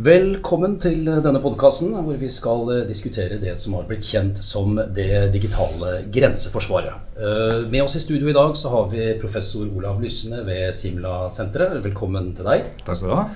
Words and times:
Velkommen 0.00 0.78
til 0.80 1.02
denne 1.04 1.40
podkasten, 1.44 1.90
hvor 1.92 2.16
vi 2.16 2.30
skal 2.32 2.62
eh, 2.72 2.84
diskutere 2.88 3.36
det 3.36 3.52
som 3.60 3.74
har 3.76 3.84
blitt 3.84 4.06
kjent 4.08 4.38
som 4.40 4.78
det 4.96 5.26
digitale 5.34 6.06
grenseforsvaret. 6.08 7.10
Eh, 7.12 7.66
med 7.68 7.82
oss 7.84 7.98
i 7.98 8.00
studio 8.00 8.30
i 8.30 8.32
dag 8.32 8.56
så 8.56 8.72
har 8.72 8.86
vi 8.88 9.10
professor 9.20 9.66
Olav 9.68 10.00
Lysne 10.00 10.38
ved 10.46 10.72
Simla-senteret. 10.72 11.82
Velkommen 11.84 12.30
til 12.38 12.48
deg. 12.48 12.70
Takk 12.86 13.02
skal 13.02 13.12
du 13.12 13.18
ha. 13.18 13.26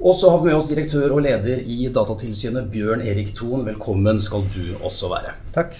Og 0.00 0.16
så 0.16 0.32
har 0.32 0.40
vi 0.40 0.48
med 0.48 0.56
oss 0.56 0.70
direktør 0.72 1.18
og 1.18 1.20
leder 1.28 1.60
i 1.60 1.90
Datatilsynet, 1.92 2.72
Bjørn 2.72 3.04
Erik 3.04 3.36
Thon. 3.36 3.68
Velkommen 3.68 4.24
skal 4.24 4.48
du 4.56 4.72
også 4.80 5.12
være. 5.12 5.36
Takk. 5.52 5.76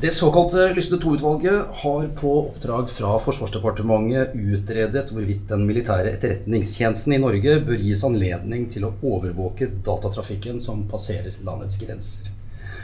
Det 0.00 0.10
såkalte 0.10 0.74
Lysne 0.76 0.98
II-utvalget 0.98 1.62
har 1.70 2.08
på 2.20 2.32
oppdrag 2.38 2.90
fra 2.92 3.14
Forsvarsdepartementet 3.16 4.34
utredet 4.36 5.08
hvorvidt 5.08 5.46
den 5.48 5.62
militære 5.64 6.10
etterretningstjenesten 6.12 7.14
i 7.16 7.20
Norge 7.22 7.54
bør 7.64 7.80
gis 7.80 8.02
anledning 8.04 8.66
til 8.68 8.84
å 8.84 8.92
overvåke 9.00 9.70
datatrafikken 9.86 10.60
som 10.60 10.84
passerer 10.90 11.38
landets 11.48 11.80
grenser. 11.80 12.28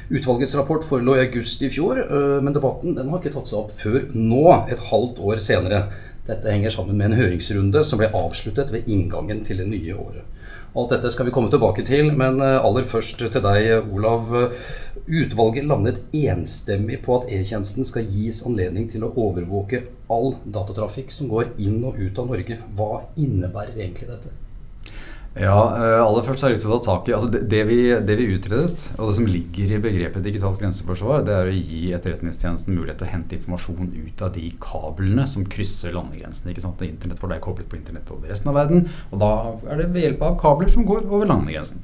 Utvalgets 0.09 0.56
rapport 0.56 0.89
forelå 0.89 1.19
i 1.19 1.27
august 1.27 1.61
i 1.61 1.69
fjor, 1.73 2.01
øh, 2.01 2.41
men 2.41 2.56
debatten 2.56 2.97
har 2.97 3.20
ikke 3.20 3.37
tatt 3.37 3.53
seg 3.53 3.61
opp 3.61 3.77
før 3.77 4.09
nå, 4.17 4.47
et 4.73 4.89
halvt 4.89 5.20
år 5.20 5.45
senere. 5.45 5.84
Dette 6.25 6.48
henger 6.48 6.73
sammen 6.73 6.97
med 6.97 7.11
en 7.11 7.20
høringsrunde 7.20 7.84
som 7.84 8.01
ble 8.01 8.09
avsluttet 8.09 8.73
ved 8.73 8.89
inngangen 8.89 9.45
til 9.45 9.61
det 9.61 9.69
nye 9.69 10.01
året. 10.01 10.25
Alt 10.73 10.95
dette 10.95 11.11
skal 11.12 11.27
vi 11.29 11.33
komme 11.34 11.53
tilbake 11.53 11.84
til, 11.84 12.09
men 12.17 12.41
øh, 12.41 12.56
aller 12.65 12.89
først 12.89 13.20
til 13.20 13.45
deg, 13.45 13.92
Olav. 13.92 14.33
Utvalget 15.06 15.66
landet 15.66 15.98
enstemmig 16.15 17.01
på 17.02 17.16
at 17.19 17.33
E-tjenesten 17.33 17.87
skal 17.87 18.06
gis 18.06 18.45
anledning 18.47 18.87
til 18.91 19.02
å 19.02 19.11
overvåke 19.19 19.83
all 20.12 20.37
datatrafikk 20.45 21.11
som 21.11 21.30
går 21.33 21.56
inn 21.62 21.80
og 21.88 21.98
ut 21.98 22.20
av 22.23 22.30
Norge. 22.30 22.61
Hva 22.78 22.92
innebærer 23.19 23.80
egentlig 23.80 24.12
dette? 24.12 24.30
Ja, 25.33 25.56
eh, 25.80 25.98
aller 26.05 26.27
først 26.27 26.45
har 26.45 26.51
jeg 26.51 26.59
lyst 26.59 26.66
til 26.66 26.75
å 26.75 26.77
ta 26.77 26.91
tak 26.91 27.06
i 27.09 27.15
altså 27.16 27.30
det, 27.33 27.61
vi, 27.65 27.78
det, 28.05 28.16
vi, 28.19 28.27
utredet, 28.37 28.83
og 28.98 29.09
det 29.09 29.15
som 29.16 29.28
ligger 29.30 29.70
i 29.73 29.78
begrepet 29.80 30.27
digitalt 30.27 30.61
grenseforsvar, 30.61 31.23
det 31.25 31.33
er 31.33 31.48
å 31.48 31.55
gi 31.56 31.86
Etterretningstjenesten 31.97 32.77
mulighet 32.77 33.00
til 33.00 33.08
å 33.08 33.12
hente 33.14 33.39
informasjon 33.39 33.95
ut 33.97 34.25
av 34.27 34.34
de 34.36 34.50
kablene 34.61 35.25
som 35.33 35.47
krysser 35.48 35.97
landegrensene. 35.97 36.53
ikke 36.53 36.67
sant? 36.67 36.84
Internett 36.84 37.23
for 37.23 37.33
det 37.33 37.41
er 37.41 37.47
koblet 37.47 37.70
på 37.70 37.80
internett 37.80 38.12
over 38.12 38.28
resten 38.28 38.53
av 38.53 38.61
verden, 38.61 38.84
og 39.08 39.25
da 39.25 39.33
er 39.73 39.80
det 39.80 39.89
ved 39.95 40.06
hjelp 40.06 40.27
av 40.28 40.36
kabler 40.45 40.70
som 40.75 40.84
går 40.86 41.08
over 41.08 41.33
landegrensen. 41.33 41.80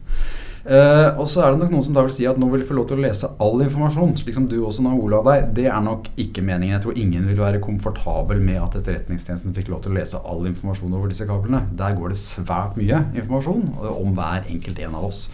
Uh, 0.67 1.14
og 1.20 1.28
så 1.31 1.45
er 1.45 1.55
det 1.55 1.62
nok 1.62 1.70
noen 1.73 1.84
som 1.87 1.95
da 1.97 2.03
vil 2.05 2.14
si 2.14 2.27
at 2.28 2.39
nå 2.41 2.48
vil 2.51 2.64
få 2.67 2.75
lov 2.77 2.89
til 2.91 2.98
å 2.98 3.05
lese 3.05 3.31
all 3.42 3.62
informasjon, 3.64 4.17
slik 4.19 4.34
som 4.37 4.48
du 4.51 4.56
også 4.59 4.83
nå 4.84 4.97
Ola 4.98 5.20
deg. 5.28 5.53
Det 5.61 5.69
er 5.70 5.84
nok 5.84 6.11
ikke 6.19 6.42
meningen. 6.45 6.75
Jeg 6.75 6.84
tror 6.84 6.98
ingen 6.98 7.28
vil 7.31 7.39
være 7.41 7.62
komfortabel 7.62 8.42
med 8.45 8.61
at 8.64 8.81
Etterretningstjenesten 8.81 9.55
fikk 9.56 9.70
lov 9.73 9.84
til 9.84 9.95
å 9.95 10.01
lese 10.01 10.20
all 10.27 10.48
informasjon 10.51 10.98
over 10.98 11.12
disse 11.12 11.29
kablene. 11.29 11.62
Der 11.79 11.95
går 11.97 12.12
det 12.12 12.20
svært 12.20 12.77
mye 12.81 13.05
informasjon 13.14 13.70
om 13.95 14.12
hver 14.19 14.51
enkelt 14.51 14.83
en 14.83 14.98
av 14.98 15.09
oss. 15.12 15.29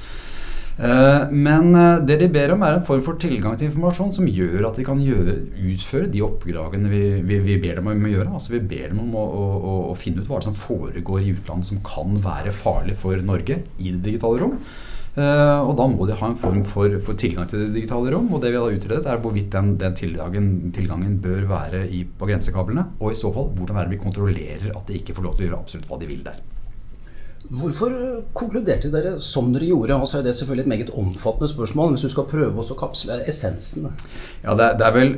Uh, 0.74 1.30
men 1.30 1.70
det 2.06 2.16
de 2.20 2.30
ber 2.34 2.50
om, 2.50 2.62
er 2.66 2.76
en 2.76 2.86
form 2.86 3.02
for 3.06 3.18
tilgang 3.22 3.54
til 3.58 3.70
informasjon 3.70 4.14
som 4.14 4.30
gjør 4.30 4.68
at 4.68 4.78
de 4.78 4.86
kan 4.86 5.02
gjøre, 5.02 5.36
utføre 5.70 6.10
de 6.10 6.22
oppdragene 6.26 6.90
vi, 6.90 7.04
vi, 7.26 7.38
vi, 7.46 7.60
ber 7.62 7.78
dem 7.80 7.90
om 7.90 8.08
å 8.08 8.14
gjøre. 8.14 8.30
Altså 8.34 8.58
Vi 8.58 8.64
ber 8.74 8.90
dem 8.92 9.02
om 9.06 9.14
å, 9.18 9.26
å, 9.34 9.76
å 9.90 9.98
finne 9.98 10.22
ut 10.22 10.30
hva 10.30 10.44
som 10.44 10.54
foregår 10.58 11.22
i 11.22 11.34
utlandet 11.34 11.72
som 11.72 11.82
kan 11.86 12.18
være 12.22 12.54
farlig 12.54 12.98
for 13.00 13.18
Norge 13.22 13.64
i 13.78 13.94
det 13.94 14.02
digitale 14.04 14.44
rom. 14.44 14.58
Uh, 15.14 15.60
og 15.62 15.76
da 15.78 15.84
må 15.86 16.08
de 16.08 16.16
ha 16.18 16.26
en 16.26 16.38
form 16.38 16.64
for, 16.66 16.90
for, 17.04 17.14
tilgang 17.14 17.46
til 17.50 17.60
det 17.62 17.74
digitale 17.76 18.10
rom. 18.14 18.32
Og 18.34 18.42
det 18.42 18.50
vi 18.50 18.58
har 18.58 18.78
utredet, 18.78 19.06
er 19.06 19.20
hvorvidt 19.22 19.52
den, 19.54 19.76
den 19.78 19.94
tilgangen, 19.94 20.48
tilgangen, 20.74 21.20
bør 21.22 21.46
være 21.52 21.84
i, 21.86 22.02
på 22.04 22.26
grensekablene. 22.30 22.88
Og 22.98 23.12
i 23.12 23.18
så 23.18 23.30
fall, 23.34 23.52
hvordan 23.54 23.78
er 23.78 23.86
det 23.86 23.94
vi 23.94 24.02
kontrollerer 24.02 24.74
at 24.74 24.90
de 24.90 24.98
ikke 24.98 25.14
får 25.14 25.28
lov 25.28 25.36
til 25.36 25.46
å 25.46 25.48
gjøre 25.48 25.62
absolutt 25.62 25.88
hva 25.92 26.00
de 26.02 26.10
vil 26.10 26.26
der. 26.26 26.42
Hvorfor 27.44 27.92
konkluderte 28.34 28.88
dere 28.90 29.18
som 29.20 29.52
dere 29.52 29.68
gjorde? 29.68 30.00
Og 30.00 30.08
så 30.08 30.18
er 30.18 30.26
det 30.26 30.34
selvfølgelig 30.38 30.64
et 30.64 30.72
meget 30.72 30.92
omfattende 30.96 31.50
spørsmål, 31.52 31.94
hvis 31.94 32.06
du 32.08 32.14
skal 32.14 32.28
prøve 32.30 32.64
å 32.64 32.78
kapsle 32.80 33.20
essensen. 33.28 33.90
Ja, 34.42 34.56
det, 34.56 34.70
det 34.80 34.88
er 34.88 34.96
vel 34.96 35.14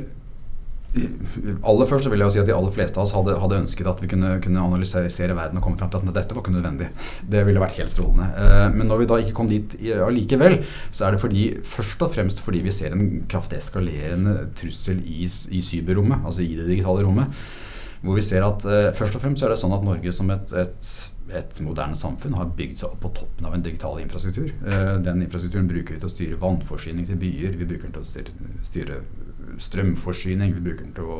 aller 1.67 1.89
først 1.89 2.09
vil 2.11 2.21
jeg 2.21 2.29
jo 2.29 2.33
si 2.35 2.41
at 2.41 2.49
De 2.49 2.55
aller 2.55 2.73
fleste 2.75 2.99
av 2.99 3.05
oss 3.05 3.13
hadde, 3.15 3.35
hadde 3.41 3.59
ønsket 3.61 3.89
at 3.91 4.01
vi 4.03 4.09
kunne, 4.11 4.31
kunne, 4.43 4.63
analysere 4.63 5.35
verden 5.37 5.59
og 5.59 5.65
komme 5.65 5.79
fram 5.79 5.91
til 5.93 6.01
at 6.01 6.15
dette 6.15 6.37
var 6.37 6.43
ikke 6.43 6.55
nødvendig. 6.55 6.89
Det 7.29 7.43
ville 7.47 7.61
vært 7.61 7.79
helt 7.81 7.93
strålende. 7.93 8.29
Eh, 8.43 8.65
men 8.75 8.89
når 8.89 9.03
vi 9.03 9.09
da 9.11 9.19
ikke 9.21 9.35
kom 9.37 9.51
dit 9.51 9.77
allikevel, 10.07 10.59
så 10.91 11.07
er 11.07 11.15
det 11.15 11.23
fordi, 11.23 11.45
først 11.67 12.03
og 12.05 12.13
fremst 12.15 12.43
fordi 12.45 12.63
vi 12.65 12.75
ser 12.75 12.95
en 12.95 13.21
kraftig 13.29 13.61
eskalerende 13.61 14.49
trussel 14.57 15.03
i, 15.03 15.27
i 15.27 15.63
cyberrommet, 15.63 16.25
altså 16.25 16.45
i 16.45 16.53
det 16.57 16.69
digitale 16.69 17.05
rommet. 17.07 17.33
Hvor 18.01 18.17
vi 18.17 18.25
ser 18.25 18.45
at 18.45 18.65
uh, 18.67 18.89
først 18.95 19.17
og 19.17 19.23
fremst 19.23 19.41
så 19.41 19.47
er 19.47 19.53
det 19.53 19.61
sånn 19.61 19.75
at 19.75 19.85
Norge 19.85 20.11
som 20.13 20.29
et, 20.33 20.51
et, 20.61 20.89
et, 21.33 21.61
moderne 21.65 21.97
samfunn 21.97 22.37
har 22.37 22.51
bygd 22.57 22.81
seg 22.81 22.93
opp 22.93 23.01
på 23.07 23.13
toppen 23.23 23.47
av 23.49 23.55
en 23.57 23.65
digital 23.65 23.97
infrastruktur. 24.03 24.51
Uh, 24.61 24.97
den 25.03 25.23
infrastrukturen 25.25 25.69
bruker 25.69 25.95
vi 25.95 26.01
til 26.03 26.09
å 26.09 26.13
styre 26.13 26.41
vannforsyning 26.43 27.07
til 27.09 27.19
byer. 27.21 27.57
Vi 27.57 27.69
bruker 27.69 27.89
den 27.89 27.97
til 27.97 28.05
å 28.05 28.67
styre 28.69 29.01
strømforsyning, 29.61 30.53
vi 30.55 30.65
bruker 30.65 30.85
den 30.85 30.93
til 30.97 31.07
å 31.07 31.19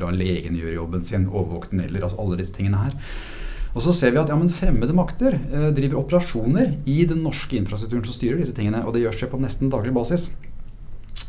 la 0.00 0.12
legene 0.14 0.60
gjøre 0.60 0.78
jobben 0.78 1.04
sin, 1.06 1.28
overvåke 1.28 1.72
tunneler, 1.72 2.04
altså 2.06 2.20
alle 2.22 2.40
disse 2.40 2.56
tingene 2.56 2.82
her. 2.86 2.96
Og 3.76 3.84
så 3.84 3.92
ser 3.94 4.14
vi 4.14 4.20
at 4.20 4.30
ja, 4.32 4.38
fremmede 4.56 4.96
makter 4.96 5.36
eh, 5.36 5.68
driver 5.76 6.00
operasjoner 6.00 6.78
i 6.88 7.02
den 7.08 7.20
norske 7.22 7.58
infrastrukturen 7.58 8.06
som 8.06 8.16
styrer 8.16 8.40
disse 8.40 8.56
tingene, 8.56 8.84
og 8.86 8.94
det 8.94 9.04
gjør 9.04 9.18
seg 9.20 9.32
på 9.32 9.40
nesten 9.42 9.72
daglig 9.72 9.92
basis. 9.96 10.30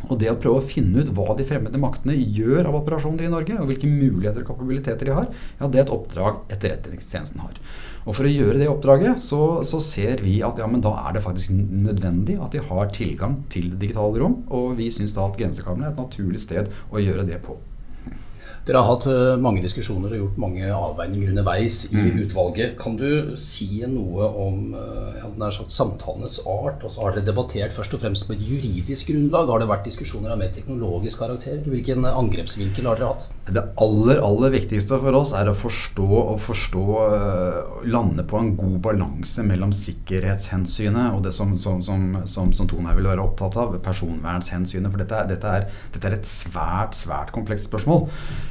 Og 0.08 0.16
det 0.22 0.30
å 0.32 0.38
prøve 0.40 0.62
å 0.62 0.66
finne 0.66 1.04
ut 1.04 1.12
hva 1.16 1.34
de 1.36 1.46
fremmede 1.48 1.82
maktene 1.82 2.16
gjør 2.16 2.70
av 2.70 2.78
operasjoner 2.80 3.28
i 3.28 3.32
Norge, 3.34 3.58
og 3.60 3.68
hvilke 3.68 3.90
muligheter 3.90 4.46
og 4.46 4.54
kapabiliteter 4.54 5.10
de 5.10 5.16
har, 5.18 5.28
ja, 5.60 5.68
det 5.68 5.82
er 5.82 5.86
et 5.86 5.94
oppdrag 5.94 6.40
Etterretningstjenesten 6.56 7.44
har. 7.44 7.58
Og 8.06 8.16
For 8.16 8.26
å 8.26 8.32
gjøre 8.32 8.62
det 8.62 8.70
oppdraget 8.72 9.24
så, 9.26 9.42
så, 9.68 9.82
ser 9.84 10.24
vi 10.24 10.40
at 10.46 10.62
ja, 10.62 10.68
men 10.72 10.84
da 10.84 10.96
er 11.04 11.18
det 11.18 11.26
faktisk 11.26 11.54
nødvendig 11.58 12.40
at 12.40 12.56
de 12.56 12.64
har 12.70 12.94
tilgang 12.96 13.42
til 13.52 13.74
det 13.74 13.82
digitale 13.84 14.24
rom. 14.24 14.40
Og 14.56 14.78
vi 14.80 14.88
syns 14.94 15.14
da 15.18 15.28
at 15.28 15.38
grensekablene 15.40 15.90
er 15.90 15.94
et 15.94 16.02
naturlig 16.02 16.42
sted 16.42 16.72
å 16.90 17.04
gjøre 17.04 17.28
det 17.28 17.42
på. 17.44 17.60
Dere 18.70 18.84
har 18.84 18.92
hatt 18.92 19.08
eh, 19.10 19.40
mange 19.42 19.64
diskusjoner 19.64 20.12
og 20.14 20.20
gjort 20.20 20.42
mange 20.44 20.68
avveininger 20.70 21.32
underveis 21.32 21.82
i 21.90 21.96
mm. 21.96 22.20
utvalget. 22.26 22.76
Kan 22.78 23.00
du 23.00 23.34
si 23.40 23.80
noe 23.90 24.28
om 24.44 24.76
eh, 24.78 25.48
sagt, 25.50 25.74
samtalenes 25.74 26.40
art? 26.46 26.84
Og 26.86 26.94
så 26.94 27.02
har 27.02 27.16
dere 27.16 27.26
debattert 27.32 27.74
først 27.74 27.96
og 27.98 28.04
fremst 28.04 28.28
på 28.28 28.36
et 28.36 28.44
juridisk 28.46 29.10
grunnlag. 29.10 29.50
Har 29.50 29.64
det 29.64 29.70
vært 29.72 29.88
diskusjoner 29.90 30.36
av 30.36 30.42
mer 30.42 30.52
teknologisk 30.54 31.24
karakter? 31.24 31.64
Hvilken 31.66 32.06
angrepsvinkel 32.12 32.90
har 32.92 33.00
dere 33.00 33.14
hatt? 33.16 33.26
Det 33.50 33.64
aller, 33.82 34.22
aller 34.28 34.54
viktigste 34.54 35.00
for 35.02 35.18
oss 35.18 35.34
er 35.34 35.50
å 35.50 35.58
forstå 35.58 36.08
og 36.20 36.38
forstå 36.44 36.86
lande 37.90 38.26
på 38.30 38.38
en 38.38 38.54
god 38.60 38.78
balanse 38.86 39.42
mellom 39.48 39.74
sikkerhetshensynet 39.74 41.16
og 41.16 41.24
det 41.26 41.34
som, 41.34 41.56
som, 41.58 41.82
som, 41.82 42.06
som, 42.30 42.54
som 42.54 42.70
Tone 42.70 42.92
her 42.92 43.00
vil 43.00 43.10
være 43.10 43.26
opptatt 43.26 43.58
av, 43.58 43.74
personvernshensynet. 43.82 44.92
For 44.94 45.02
dette, 45.02 45.26
dette, 45.34 45.58
er, 45.58 45.82
dette 45.96 46.12
er 46.12 46.20
et 46.20 46.30
svært, 46.30 46.98
svært 47.02 47.34
komplekst 47.34 47.72
spørsmål. 47.72 48.06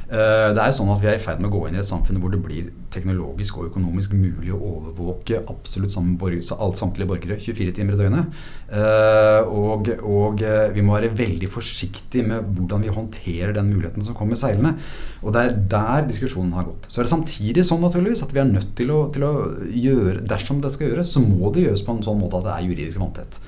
Eh, 0.09 0.49
det 0.55 0.61
er 0.61 0.71
jo 0.71 0.77
sånn 0.79 0.89
at 0.89 1.01
Vi 1.03 1.09
er 1.11 1.19
i 1.19 1.21
ferd 1.21 1.41
med 1.41 1.51
å 1.51 1.53
gå 1.53 1.67
inn 1.67 1.75
i 1.77 1.81
et 1.81 1.87
samfunn 1.87 2.17
hvor 2.21 2.31
det 2.33 2.41
blir 2.41 2.69
teknologisk 2.89 3.59
og 3.59 3.67
økonomisk 3.69 4.15
mulig 4.17 4.49
å 4.55 4.57
overvåke 4.57 5.43
absolutt 5.51 5.93
samtlige 5.93 7.09
borgere 7.09 7.37
24 7.37 7.75
timer 7.77 7.93
i 7.93 7.99
døgnet. 7.99 8.39
Eh, 8.73 9.45
og, 9.45 9.91
og, 10.01 10.41
eh, 10.41 10.71
vi 10.73 10.83
må 10.85 10.97
være 10.97 11.13
veldig 11.17 11.51
forsiktige 11.53 12.25
med 12.25 12.49
hvordan 12.57 12.85
vi 12.85 12.95
håndterer 12.95 13.53
den 13.55 13.69
muligheten 13.69 14.05
som 14.05 14.17
kommer 14.17 14.39
seilende. 14.39 14.75
Og 15.21 15.35
det 15.35 15.45
er 15.45 15.57
der 15.75 16.09
diskusjonen 16.09 16.57
har 16.57 16.67
gått. 16.67 16.89
Så 16.89 17.01
er 17.01 17.07
det 17.07 17.13
samtidig 17.13 17.67
sånn 17.67 17.83
naturligvis 17.85 18.25
at 18.25 18.33
vi 18.33 18.41
er 18.41 18.49
nødt 18.49 18.73
til 18.79 18.93
å, 18.95 19.01
til 19.13 19.27
å 19.27 19.33
gjøre 19.69 20.25
Dersom 20.29 20.59
det 20.61 20.73
skal 20.73 20.91
gjøres, 20.91 21.13
så 21.13 21.21
må 21.23 21.49
det 21.53 21.67
gjøres 21.67 21.83
på 21.85 21.93
en 21.95 22.05
sånn 22.05 22.19
måte 22.21 22.39
at 22.39 22.47
det 22.47 22.55
er 22.55 22.69
juridisk 22.69 23.01
vanntett. 23.01 23.39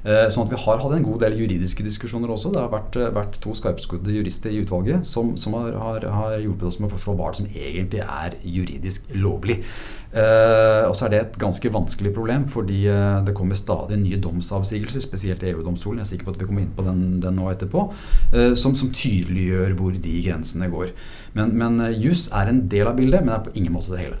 Eh, 0.00 0.26
sånn 0.32 0.46
at 0.46 0.52
Vi 0.54 0.60
har 0.62 0.80
hatt 0.80 0.94
en 0.96 1.04
god 1.04 1.20
del 1.20 1.36
juridiske 1.42 1.84
diskusjoner 1.84 2.32
også. 2.32 2.52
Det 2.54 2.60
har 2.60 2.72
vært, 2.72 2.96
eh, 2.96 3.12
vært 3.12 3.40
to 3.40 3.52
skarpskodde 3.52 4.08
jurister 4.08 4.50
i 4.50 4.62
utvalget 4.64 5.04
som, 5.04 5.36
som 5.36 5.52
har, 5.58 5.72
har, 5.76 6.06
har, 6.08 6.38
hjulpet 6.40 6.68
oss 6.68 6.80
med 6.80 6.90
å 6.90 6.96
forstå 6.96 7.16
hva 7.18 7.34
som 7.36 7.46
egentlig 7.46 8.00
er 8.00 8.36
juridisk 8.40 9.12
lovlig. 9.14 9.60
Eh, 10.10 10.88
og 10.88 10.96
så 10.96 11.06
er 11.06 11.10
det 11.12 11.20
et 11.20 11.38
ganske 11.38 11.70
vanskelig 11.70 12.14
problem, 12.16 12.48
fordi 12.48 12.80
det 13.26 13.34
kommer 13.36 13.54
stadig 13.54 14.00
nye 14.00 14.18
domsavsigelser, 14.18 15.04
spesielt 15.04 15.44
EU-domstolen, 15.44 16.00
jeg 16.00 16.06
er 16.06 16.10
sikker 16.14 16.30
på 16.30 16.34
at 16.34 16.40
vi 16.40 16.48
kommer 16.48 16.64
inn 16.64 16.74
på 16.74 16.86
den, 16.86 17.20
den 17.20 17.36
nå 17.36 17.50
etterpå, 17.52 17.84
som, 18.56 18.74
som, 18.74 18.90
tydeliggjør 18.90 19.76
hvor 19.78 19.94
de 19.94 20.16
grensene 20.24 20.70
går. 20.72 20.90
Men, 21.36 21.54
men 21.60 21.78
juss 22.00 22.28
er 22.34 22.50
en 22.50 22.64
del 22.72 22.90
av 22.90 22.98
bildet, 22.98 23.22
men 23.22 23.36
er 23.36 23.44
på 23.44 23.54
ingen 23.54 23.76
måte 23.76 23.94
det 23.94 24.02
hele. 24.02 24.18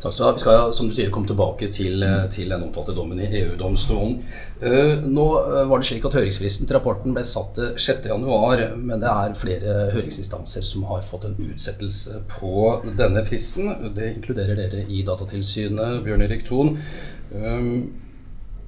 Takk 0.00 0.14
skal 0.14 0.24
du 0.24 0.28
ha. 0.28 0.34
Vi 0.34 0.42
skal 0.42 0.74
som 0.74 0.88
du 0.88 0.94
sier, 0.96 1.10
komme 1.12 1.28
tilbake 1.28 1.68
til, 1.72 2.02
eh, 2.02 2.26
til 2.32 2.48
den 2.48 2.62
omtalte 2.64 2.94
dommen 2.96 3.20
i 3.20 3.28
EU-domstolen. 3.42 4.18
Uh, 4.60 5.00
nå 5.08 5.26
var 5.68 5.80
det 5.80 5.86
slik 5.88 6.04
at 6.04 6.16
Høringsfristen 6.18 6.68
til 6.68 6.76
rapporten 6.76 7.14
ble 7.16 7.22
satt 7.24 7.54
til 7.56 7.72
6.1, 7.80 8.76
men 8.76 9.00
det 9.00 9.08
er 9.08 9.36
flere 9.38 9.76
høringsinstanser 9.94 10.66
som 10.68 10.84
har 10.90 11.04
fått 11.06 11.24
en 11.28 11.36
utsettelse 11.40 12.20
på 12.28 12.68
denne 12.98 13.24
fristen. 13.24 13.72
Det 13.96 14.14
inkluderer 14.16 14.58
dere 14.58 14.84
i 14.88 15.02
Datatilsynet 15.06 16.04
Bjørn 16.04 16.26
Erik 16.26 16.44
Thon. 16.48 16.76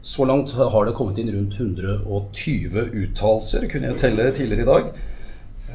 Så 0.02 0.24
langt 0.26 0.50
har 0.56 0.86
det 0.88 0.96
kommet 0.98 1.20
inn 1.20 1.30
rundt 1.30 1.60
120 1.60 2.88
uttalelser, 3.04 3.68
kunne 3.70 3.92
jeg 3.92 4.00
telle 4.00 4.30
tidligere 4.34 4.64
i 4.64 4.70
dag. 4.72 4.92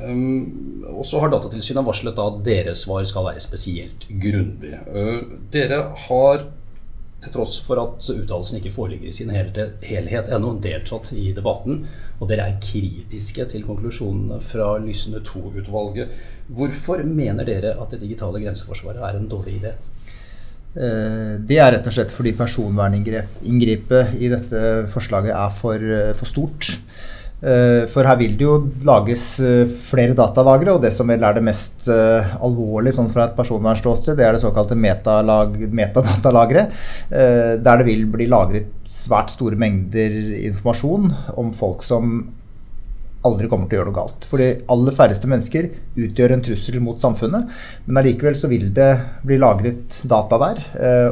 Um, 0.04 0.86
og 0.94 1.06
så 1.06 1.22
har 1.24 1.32
Datatilsynet 1.34 1.86
varslet 1.86 2.20
at 2.22 2.40
deres 2.46 2.86
svar 2.86 3.06
skal 3.10 3.26
være 3.30 3.44
spesielt 3.44 4.08
grundig. 4.22 4.76
Uh, 4.92 5.38
dere 5.54 5.82
har 6.08 6.48
til 7.24 7.34
tross 7.34 7.56
for 7.66 7.82
at 7.82 8.10
uttalelsen 8.14 8.60
ikke 8.60 8.74
foreligger 8.74 9.10
i 9.10 9.16
sin 9.16 9.32
helhet 9.34 10.30
ennå, 10.34 10.54
deltatt 10.62 11.12
i 11.18 11.32
debatten. 11.36 11.82
Og 12.22 12.30
dere 12.30 12.46
er 12.50 12.60
kritiske 12.62 13.46
til 13.52 13.66
konklusjonene 13.66 14.38
fra 14.44 14.76
Lysne 14.82 15.24
II-utvalget. 15.24 16.14
Hvorfor 16.48 17.02
mener 17.06 17.48
dere 17.48 17.74
at 17.82 17.94
det 17.94 18.04
digitale 18.06 18.42
grenseforsvaret 18.44 19.02
er 19.02 19.18
en 19.18 19.30
dårlig 19.32 19.58
idé? 19.60 19.74
Eh, 20.78 21.38
det 21.50 21.58
er 21.58 21.72
rett 21.74 21.90
og 21.90 21.96
slett 21.96 22.14
fordi 22.14 22.36
personverninngrepet 22.38 24.18
i 24.22 24.30
dette 24.30 24.64
forslaget 24.94 25.34
er 25.34 25.54
for, 25.58 25.82
eh, 25.82 26.14
for 26.14 26.30
stort. 26.30 26.78
Eh, 27.38 27.84
for 27.92 28.02
her 28.10 28.18
vil 28.18 28.34
det 28.38 28.46
jo 28.48 28.56
lages 28.88 29.40
eh, 29.46 29.70
flere 29.70 30.16
datalagre, 30.18 30.74
og 30.74 30.82
det 30.82 30.90
som 30.96 31.08
vel 31.10 31.22
er 31.22 31.34
det 31.38 31.44
mest 31.46 31.86
uh, 31.92 32.34
alvorlige 32.42 32.96
sånn 32.98 33.12
fra 33.14 33.28
et 33.28 33.36
personvernståsted, 33.38 34.18
det 34.18 34.26
er 34.26 34.34
det 34.34 34.42
såkalte 34.42 34.78
metadatalageret. 34.78 36.74
Der 37.12 37.78
det 37.78 37.86
vil 37.86 38.08
bli 38.10 38.26
lagret 38.30 38.68
svært 38.90 39.30
store 39.34 39.58
mengder 39.60 40.12
informasjon 40.48 41.12
om 41.38 41.54
folk 41.56 41.84
som 41.86 42.04
aldri 43.28 43.50
kommer 43.52 43.68
til 43.68 43.78
å 43.78 43.80
gjøre 43.82 43.92
noe 43.92 44.00
galt. 44.00 44.28
For 44.30 44.38
de 44.42 44.50
aller 44.72 44.96
færreste 44.96 45.30
mennesker 45.30 45.70
utgjør 46.00 46.34
en 46.34 46.44
trussel 46.46 46.80
mot 46.84 47.02
samfunnet. 47.02 47.50
Men 47.86 48.02
allikevel 48.02 48.38
så 48.40 48.48
vil 48.52 48.70
det 48.76 48.92
bli 49.28 49.38
lagret 49.42 50.02
data 50.08 50.36
der 50.42 50.58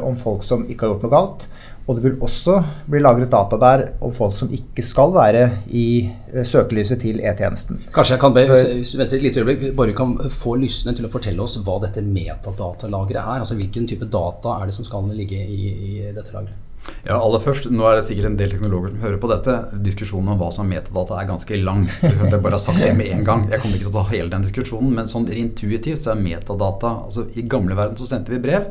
om 0.05 0.15
folk 0.19 0.45
som 0.47 0.65
ikke 0.69 0.85
har 0.85 0.93
gjort 0.93 1.05
noe 1.05 1.15
galt. 1.15 1.47
Og 1.85 1.97
det 1.97 2.01
vil 2.01 2.15
også 2.25 2.57
bli 2.89 2.99
lagret 3.03 3.29
data 3.29 3.59
der 3.61 3.83
om 4.03 4.13
folk 4.13 4.33
som 4.39 4.49
ikke 4.53 4.81
skal 4.85 5.13
være 5.13 5.43
i 5.69 5.87
eh, 6.33 6.41
søkelyset 6.47 7.03
til 7.03 7.21
E-tjenesten. 7.21 7.83
Kanskje 7.93 8.15
jeg 8.15 8.23
kan 8.23 8.33
be, 8.33 8.45
hvis 8.49 8.93
du 8.93 8.97
venter 8.97 9.19
et 9.19 9.25
lite 9.27 9.43
øyeblikk, 9.43 9.67
bare 9.77 9.97
kan 9.97 10.15
få 10.33 10.55
lysne 10.61 10.95
til 10.97 11.05
å 11.05 11.13
fortelle 11.13 11.45
oss 11.45 11.59
hva 11.61 11.77
dette 11.85 12.01
metadatalageret 12.01 13.21
er? 13.21 13.43
Altså 13.45 13.59
Hvilken 13.59 13.85
type 13.89 14.09
data 14.09 14.57
er 14.59 14.69
det 14.69 14.77
som 14.77 14.87
skal 14.87 15.11
ligge 15.13 15.37
i, 15.37 15.73
i 15.73 15.99
dette 16.09 16.33
lageret? 16.33 16.65
Ja, 17.05 17.17
aller 17.17 17.41
først, 17.41 17.69
Nå 17.73 17.85
er 17.89 17.99
det 17.99 18.05
sikkert 18.07 18.29
en 18.29 18.37
del 18.37 18.51
teknologer 18.53 18.91
som 18.93 19.05
hører 19.05 19.21
på 19.21 19.29
dette. 19.29 19.55
Diskusjonen 19.85 20.33
om 20.33 20.41
hva 20.41 20.51
som 20.53 20.65
er 20.65 20.79
metadata 20.79 21.19
er 21.21 21.29
ganske 21.29 21.61
lang. 21.61 21.85
Jeg 22.01 22.41
bare 22.41 22.57
har 22.57 22.61
sagt 22.61 22.81
det 22.81 22.91
med 22.97 23.13
en 23.13 23.25
gang. 23.25 23.47
Jeg 23.51 23.61
kommer 23.61 23.77
ikke 23.77 23.87
til 23.87 23.93
å 23.93 23.97
ta 23.99 24.05
hele 24.11 24.33
den 24.33 24.45
diskusjonen, 24.45 24.93
men 24.97 25.09
sånn 25.09 25.29
intuitivt 25.29 26.01
så 26.05 26.13
er 26.13 26.21
metadata 26.21 26.93
altså 27.05 27.27
I 27.37 27.45
gamle 27.49 27.77
verden 27.77 27.97
så 28.01 28.09
sendte 28.09 28.33
vi 28.33 28.41
brev. 28.41 28.69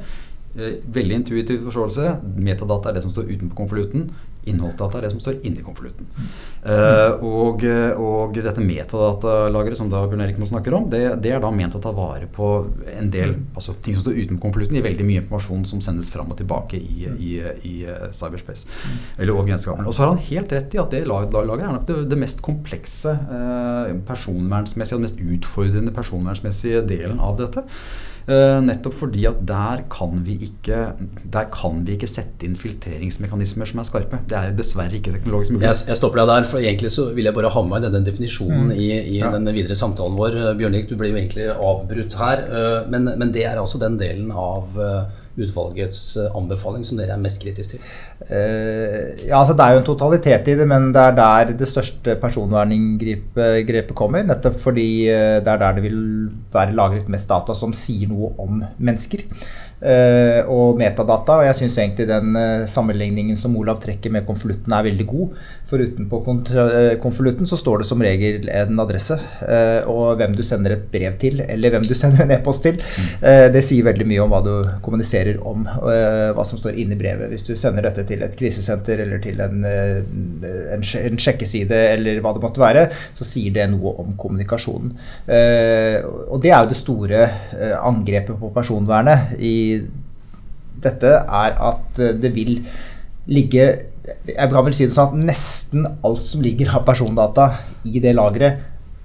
Eh, 0.55 0.79
veldig 0.87 1.15
intuitiv 1.15 1.65
forståelse. 1.67 2.15
Metadata 2.39 2.91
er 2.91 2.99
det 2.99 3.03
som 3.03 3.11
står 3.11 3.27
utenpå 3.33 3.57
konvolutten. 3.59 4.07
Innholdsdata 4.47 4.99
er 4.99 5.07
det 5.07 5.11
som 5.15 5.23
står 5.23 5.41
inni 5.49 5.63
konvolutten. 5.65 6.07
Mm. 6.15 6.29
Uh, 6.65 7.25
og, 7.25 7.65
og, 8.01 8.37
dette 8.37 8.61
metadatalageret 8.61 9.79
som 9.81 9.89
da 9.93 10.03
Bjørn 10.05 10.23
Erik 10.25 10.39
nå 10.41 10.49
snakker 10.49 10.77
om, 10.77 10.87
det, 10.93 11.01
det, 11.25 11.33
er 11.33 11.41
da 11.41 11.51
ment 11.53 11.77
å 11.77 11.81
ta 11.83 11.95
vare 11.97 12.29
på 12.31 12.51
en 12.93 13.09
del 13.13 13.35
mm. 13.39 13.43
altså 13.57 13.75
ting 13.85 13.97
som 13.97 14.05
står 14.05 14.21
utenpå 14.21 14.45
konvolutten, 14.45 14.79
i 14.79 14.85
veldig 14.85 15.09
mye 15.09 15.23
informasjon 15.23 15.65
som 15.73 15.83
sendes 15.85 16.13
fram 16.13 16.31
og 16.33 16.39
tilbake 16.43 16.77
i, 16.77 17.09
i, 17.17 17.33
i 17.41 17.75
cyberspace. 18.13 18.69
Mm. 18.69 19.03
Eller 19.17 19.35
over. 19.41 19.57
Og 19.57 19.93
så 19.97 20.05
har 20.05 20.13
han 20.13 20.25
helt 20.29 20.53
rett 20.53 20.77
i 20.77 20.83
at 20.85 20.93
det 20.93 21.05
lageret 21.09 21.65
er 21.65 21.77
nok 21.79 21.89
det, 21.89 22.01
det 22.13 22.21
mest 22.21 22.45
komplekse 22.45 23.17
uh, 23.17 23.95
personvernsmessige 24.07 25.01
og 25.01 25.07
mest 25.09 25.25
utfordrende 25.25 25.95
personvernsmessige 25.97 26.85
delen 26.89 27.23
av 27.25 27.41
dette. 27.41 27.65
Uh, 28.25 28.57
nettopp 28.65 28.95
fordi 28.97 29.27
at 29.29 29.41
der 29.45 29.83
kan, 29.93 30.15
vi 30.25 30.39
ikke, 30.47 30.79
der 31.33 31.49
kan 31.53 31.83
vi 31.85 31.99
ikke 31.99 32.09
sette 32.09 32.47
inn 32.47 32.55
filtreringsmekanismer 32.57 33.69
som 33.69 33.83
er 33.83 33.89
skarpe. 33.89 34.21
Det 34.31 34.39
er 34.39 34.55
dessverre 34.57 34.97
ikke 34.97 35.13
teknologisk 35.19 35.53
mulig. 35.53 35.67
Jeg, 35.67 35.83
jeg 35.91 36.01
stopper 36.01 36.23
deg 36.23 36.31
der, 36.33 36.47
for 36.49 36.65
egentlig 36.65 36.93
så 36.95 37.11
vil 37.17 37.29
jeg 37.29 37.37
bare 37.37 37.53
ha 37.53 37.65
med 37.69 37.85
denne 37.85 38.01
definisjonen 38.07 38.71
mm. 38.71 38.79
i, 38.79 38.89
i 39.17 39.19
ja. 39.21 39.33
den 39.35 39.51
videre 39.53 39.77
samtalen 39.77 40.17
vår. 40.17 40.39
Bjørn 40.57 40.79
du 40.89 40.97
ble 40.97 41.13
jo 41.13 41.21
egentlig 41.21 41.51
avbrutt 41.53 42.17
her, 42.23 42.47
uh, 42.49 42.79
men, 42.89 43.13
men, 43.13 43.35
det 43.35 43.45
er 43.51 43.61
altså 43.61 43.83
den 43.83 44.01
delen 44.01 44.33
av 44.33 44.81
utvalgets 45.41 46.01
eh, 46.21 46.31
anbefaling 46.37 46.85
som 46.87 46.99
dere 46.99 47.17
er 47.17 47.23
mest 47.23 47.43
kritisk 47.43 47.75
til? 47.75 47.83
Uh, 48.29 49.15
ja, 49.27 49.41
altså 49.41 49.57
Det 49.57 49.65
er 49.65 49.75
jo 49.75 49.83
en 49.83 49.89
totalitet 49.89 50.51
i 50.53 50.57
det, 50.61 50.67
men 50.71 50.93
det 50.95 51.03
er 51.03 51.17
der 51.19 51.53
det 51.59 51.69
største 51.69 52.17
personverninngrepet 52.23 53.95
kommer. 53.99 54.25
Nettopp 54.27 54.61
fordi 54.63 54.89
eh, 55.11 55.41
det 55.45 55.51
er 55.51 55.61
der 55.63 55.79
det 55.79 55.85
vil 55.87 56.01
være 56.55 56.77
lagret 56.77 57.11
mest 57.13 57.29
data 57.31 57.57
som 57.59 57.75
sier 57.77 58.11
noe 58.11 58.33
om 58.43 58.63
mennesker. 58.79 59.27
Uh, 59.85 60.47
og 60.49 60.79
metadata. 60.81 61.41
Og 61.41 61.45
jeg 61.45 61.59
syns 61.59 61.75
egentlig 61.83 62.07
den 62.09 62.37
uh, 62.39 62.65
sammenligningen 62.71 63.37
som 63.37 63.53
Olav 63.61 63.83
trekker 63.83 64.13
med 64.15 64.25
konvolutten 64.25 64.73
er 64.73 64.87
veldig 64.87 65.07
god. 65.11 65.35
For 65.69 65.83
utenpå 65.83 66.21
konvolutten 67.03 67.49
så 67.49 67.59
står 67.61 67.83
det 67.83 67.89
som 67.89 68.01
regel 68.05 68.49
en 68.53 68.79
adresse 68.81 69.17
og 69.91 70.19
hvem 70.21 70.35
du 70.37 70.43
sender 70.47 70.75
et 70.75 70.85
brev 70.93 71.17
til, 71.21 71.41
eller 71.41 71.73
hvem 71.73 71.85
du 71.89 71.95
sender 71.99 72.23
en 72.23 72.35
e-post 72.37 72.63
til. 72.67 72.79
det 73.21 73.63
sier 73.65 73.87
veldig 73.87 74.07
mye 74.07 74.23
om 74.23 74.31
hva 74.31 74.41
du 74.45 74.53
kommuniserer 74.85 75.41
om 75.49 75.65
hva 75.67 76.45
som 76.47 76.61
står 76.61 76.79
inni 76.81 76.99
brevet. 77.01 77.33
Hvis 77.33 77.47
du 77.49 77.55
sender 77.59 77.89
dette 77.89 78.05
til 78.07 78.23
et 78.25 78.37
krisesenter 78.39 79.03
eller 79.07 79.23
til 79.25 79.41
en, 79.43 79.65
en, 79.65 80.85
en, 80.85 81.19
sjekkeside 81.25 81.81
eller 81.97 82.21
hva 82.23 82.35
det 82.37 82.45
måtte 82.45 82.63
være, 82.63 82.87
så 83.17 83.27
sier 83.27 83.57
det 83.57 83.67
noe 83.73 83.97
om 84.05 84.15
kommunikasjonen. 84.21 84.95
Og 85.27 86.45
det 86.45 86.53
er 86.53 86.61
jo 86.61 86.71
det 86.71 86.81
store 86.81 87.25
angrepet 87.81 88.39
på 88.41 88.53
personvernet 88.55 89.35
i 89.41 89.64
dette, 90.85 91.11
er 91.23 91.57
at 91.71 92.03
det 92.21 92.35
vil 92.35 92.59
ligge 93.31 93.67
jeg 94.29 94.51
kan 94.53 94.67
vel 94.67 94.75
si 94.77 94.85
det 94.85 94.93
sånn 94.93 95.15
at 95.15 95.29
Nesten 95.31 95.87
alt 96.05 96.27
som 96.29 96.43
ligger 96.45 96.75
av 96.77 96.83
persondata 96.85 97.47
i 97.89 98.03
det 98.05 98.13
lageret, 98.13 98.59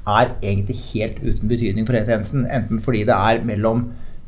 er 0.09 0.33
egentlig 0.41 0.75
helt 0.89 1.21
uten 1.23 1.47
betydning 1.47 1.85
for 1.87 1.95
E-tjenesten. 1.95 2.43
Enten 2.51 2.81
fordi 2.83 3.05
det 3.07 3.15
er 3.15 3.39
mellom 3.47 3.85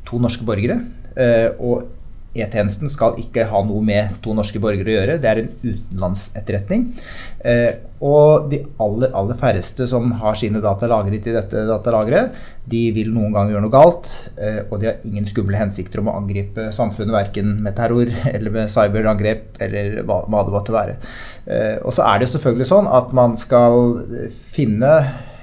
to 0.08 0.20
norske 0.22 0.48
borgere, 0.48 0.78
Eh, 1.12 1.50
og 1.60 1.90
E-tjenesten 2.32 2.88
skal 2.92 3.18
ikke 3.20 3.44
ha 3.52 3.60
noe 3.68 3.84
med 3.84 4.14
to 4.24 4.32
norske 4.36 4.60
borgere 4.64 4.88
å 4.88 4.94
gjøre. 4.94 5.18
Det 5.20 5.28
er 5.28 5.42
en 5.42 5.50
utenlandsetterretning. 5.66 6.86
Eh, 7.44 7.74
og 8.02 8.48
de 8.54 8.62
aller, 8.82 9.12
aller 9.18 9.38
færreste 9.38 9.86
som 9.92 10.14
har 10.22 10.38
sine 10.40 10.62
data 10.64 10.88
lagret 10.90 11.28
i 11.28 11.36
dette 11.36 11.66
datalageret, 11.68 12.38
de 12.72 12.86
vil 12.96 13.12
noen 13.12 13.36
gang 13.36 13.52
gjøre 13.52 13.66
noe 13.66 13.74
galt. 13.74 14.08
Eh, 14.40 14.62
og 14.70 14.80
de 14.80 14.90
har 14.90 15.04
ingen 15.08 15.28
skumle 15.28 15.60
hensikter 15.60 16.00
om 16.00 16.12
å 16.14 16.16
angripe 16.22 16.70
samfunnet 16.76 17.18
verken 17.18 17.58
med 17.66 17.76
terror 17.80 18.08
eller 18.34 18.56
med 18.56 18.72
cyberangrep 18.72 19.60
eller 19.68 20.00
hva, 20.06 20.24
hva 20.32 20.46
det 20.48 20.56
måtte 20.56 20.76
være. 20.76 20.98
og 21.84 21.92
så 21.92 22.06
er 22.06 22.22
det 22.22 22.30
selvfølgelig 22.32 22.68
sånn 22.70 22.88
at 22.88 23.12
man 23.18 23.34
skal 23.40 24.06
finne 24.54 24.92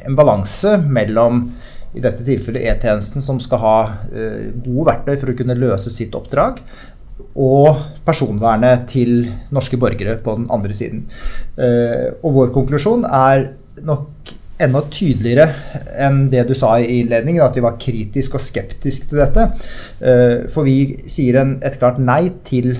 en 0.07 0.17
balanse 0.17 0.77
mellom 0.89 1.49
i 1.99 2.05
dette 2.05 2.25
tilfellet 2.27 2.65
E-tjenesten, 2.71 3.25
som 3.25 3.41
skal 3.43 3.63
ha 3.63 3.77
uh, 4.13 4.47
gode 4.63 4.89
verktøy 4.93 5.17
for 5.19 5.33
å 5.33 5.37
kunne 5.39 5.59
løse 5.59 5.93
sitt 5.93 6.17
oppdrag. 6.19 6.63
Og 7.39 7.83
personvernet 8.07 8.87
til 8.91 9.29
norske 9.55 9.79
borgere 9.81 10.17
på 10.23 10.37
den 10.39 10.49
andre 10.55 10.77
siden. 10.77 11.07
Uh, 11.59 12.15
og 12.23 12.37
vår 12.39 12.55
konklusjon 12.57 13.07
er 13.09 13.51
nok 13.87 14.38
enda 14.63 14.83
tydeligere 14.91 15.47
enn 16.03 16.25
det 16.33 16.45
du 16.49 16.55
sa 16.59 16.73
i 16.81 17.01
innledningen, 17.01 17.45
at 17.45 17.55
de 17.55 17.63
var 17.65 17.79
kritisk 17.81 18.35
og 18.39 18.43
skeptisk 18.43 19.09
til 19.11 19.23
dette. 19.23 19.47
Uh, 20.03 20.49
for 20.53 20.67
vi 20.67 20.97
sier 21.11 21.41
en, 21.41 21.57
et 21.63 21.79
klart 21.79 22.01
nei 22.03 22.25
til 22.49 22.75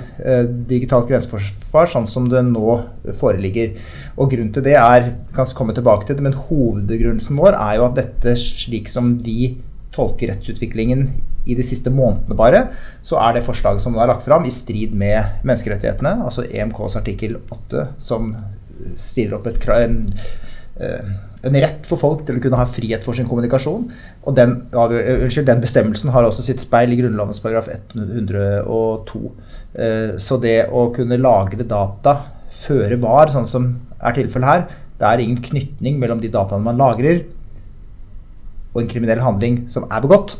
digitalt 0.69 1.09
grenseforsvar 1.11 1.89
sånn 1.93 2.09
som 2.11 2.27
det 2.31 2.43
nå 2.49 2.81
foreligger. 3.21 3.79
Og 4.19 4.33
grunnen 4.33 4.53
til 4.55 4.67
det 4.67 4.77
er 4.81 5.13
kan 5.37 5.55
komme 5.57 5.77
tilbake 5.77 6.09
til 6.09 6.19
det, 6.19 6.27
men 6.27 6.37
hovedbegrunnelsen 6.49 7.39
vår 7.39 7.57
er 7.57 7.79
jo 7.79 7.89
at 7.89 7.99
dette, 7.99 8.37
slik 8.41 8.91
som 8.91 9.17
vi 9.23 9.55
tolker 9.95 10.33
rettsutviklingen 10.33 11.09
i 11.49 11.57
de 11.57 11.65
siste 11.65 11.91
månedene 11.93 12.37
bare, 12.39 12.65
så 13.03 13.19
er 13.23 13.37
det 13.37 13.47
forslaget 13.47 13.83
som 13.83 13.97
er 13.97 14.11
lagt 14.11 14.27
fram, 14.27 14.45
i 14.45 14.53
strid 14.55 14.95
med 14.99 15.41
menneskerettighetene, 15.49 16.19
altså 16.29 16.45
EMKs 16.45 16.99
artikkel 17.01 17.39
8, 17.41 17.87
som 18.03 18.35
stiller 18.99 19.39
opp 19.39 19.49
et, 19.51 19.65
en, 19.75 20.03
eh, 20.79 21.15
en 21.47 21.55
rett 21.63 21.87
for 21.87 22.01
folk 22.01 22.25
til 22.27 22.39
å 22.39 22.43
kunne 22.43 22.59
ha 22.59 22.67
frihet 22.69 23.05
for 23.07 23.17
sin 23.17 23.29
kommunikasjon. 23.29 23.87
Og 24.25 24.35
den, 24.37 24.57
unnskyld, 24.73 25.47
den 25.47 25.63
bestemmelsen 25.63 26.11
har 26.15 26.27
også 26.27 26.45
sitt 26.47 26.63
speil 26.65 26.95
i 26.95 26.99
Grunnlovens 26.99 27.41
paragraf 27.45 27.71
102. 27.71 29.23
Eh, 29.79 30.17
så 30.23 30.41
det 30.43 30.59
å 30.75 30.89
kunne 30.95 31.21
lagre 31.21 31.67
data 31.69 32.17
føre 32.59 32.99
var, 33.01 33.31
sånn 33.31 33.47
som 33.47 33.71
er 34.03 34.17
tilfellet 34.19 34.51
her. 34.51 34.67
Det 34.99 35.07
er 35.07 35.23
ingen 35.23 35.43
knytning 35.45 36.01
mellom 36.03 36.23
de 36.23 36.31
dataene 36.33 36.65
man 36.65 36.81
lagrer, 36.81 37.23
og 38.75 38.83
en 38.83 38.91
kriminell 38.91 39.23
handling 39.23 39.65
som 39.71 39.87
er 39.89 40.03
begått. 40.05 40.37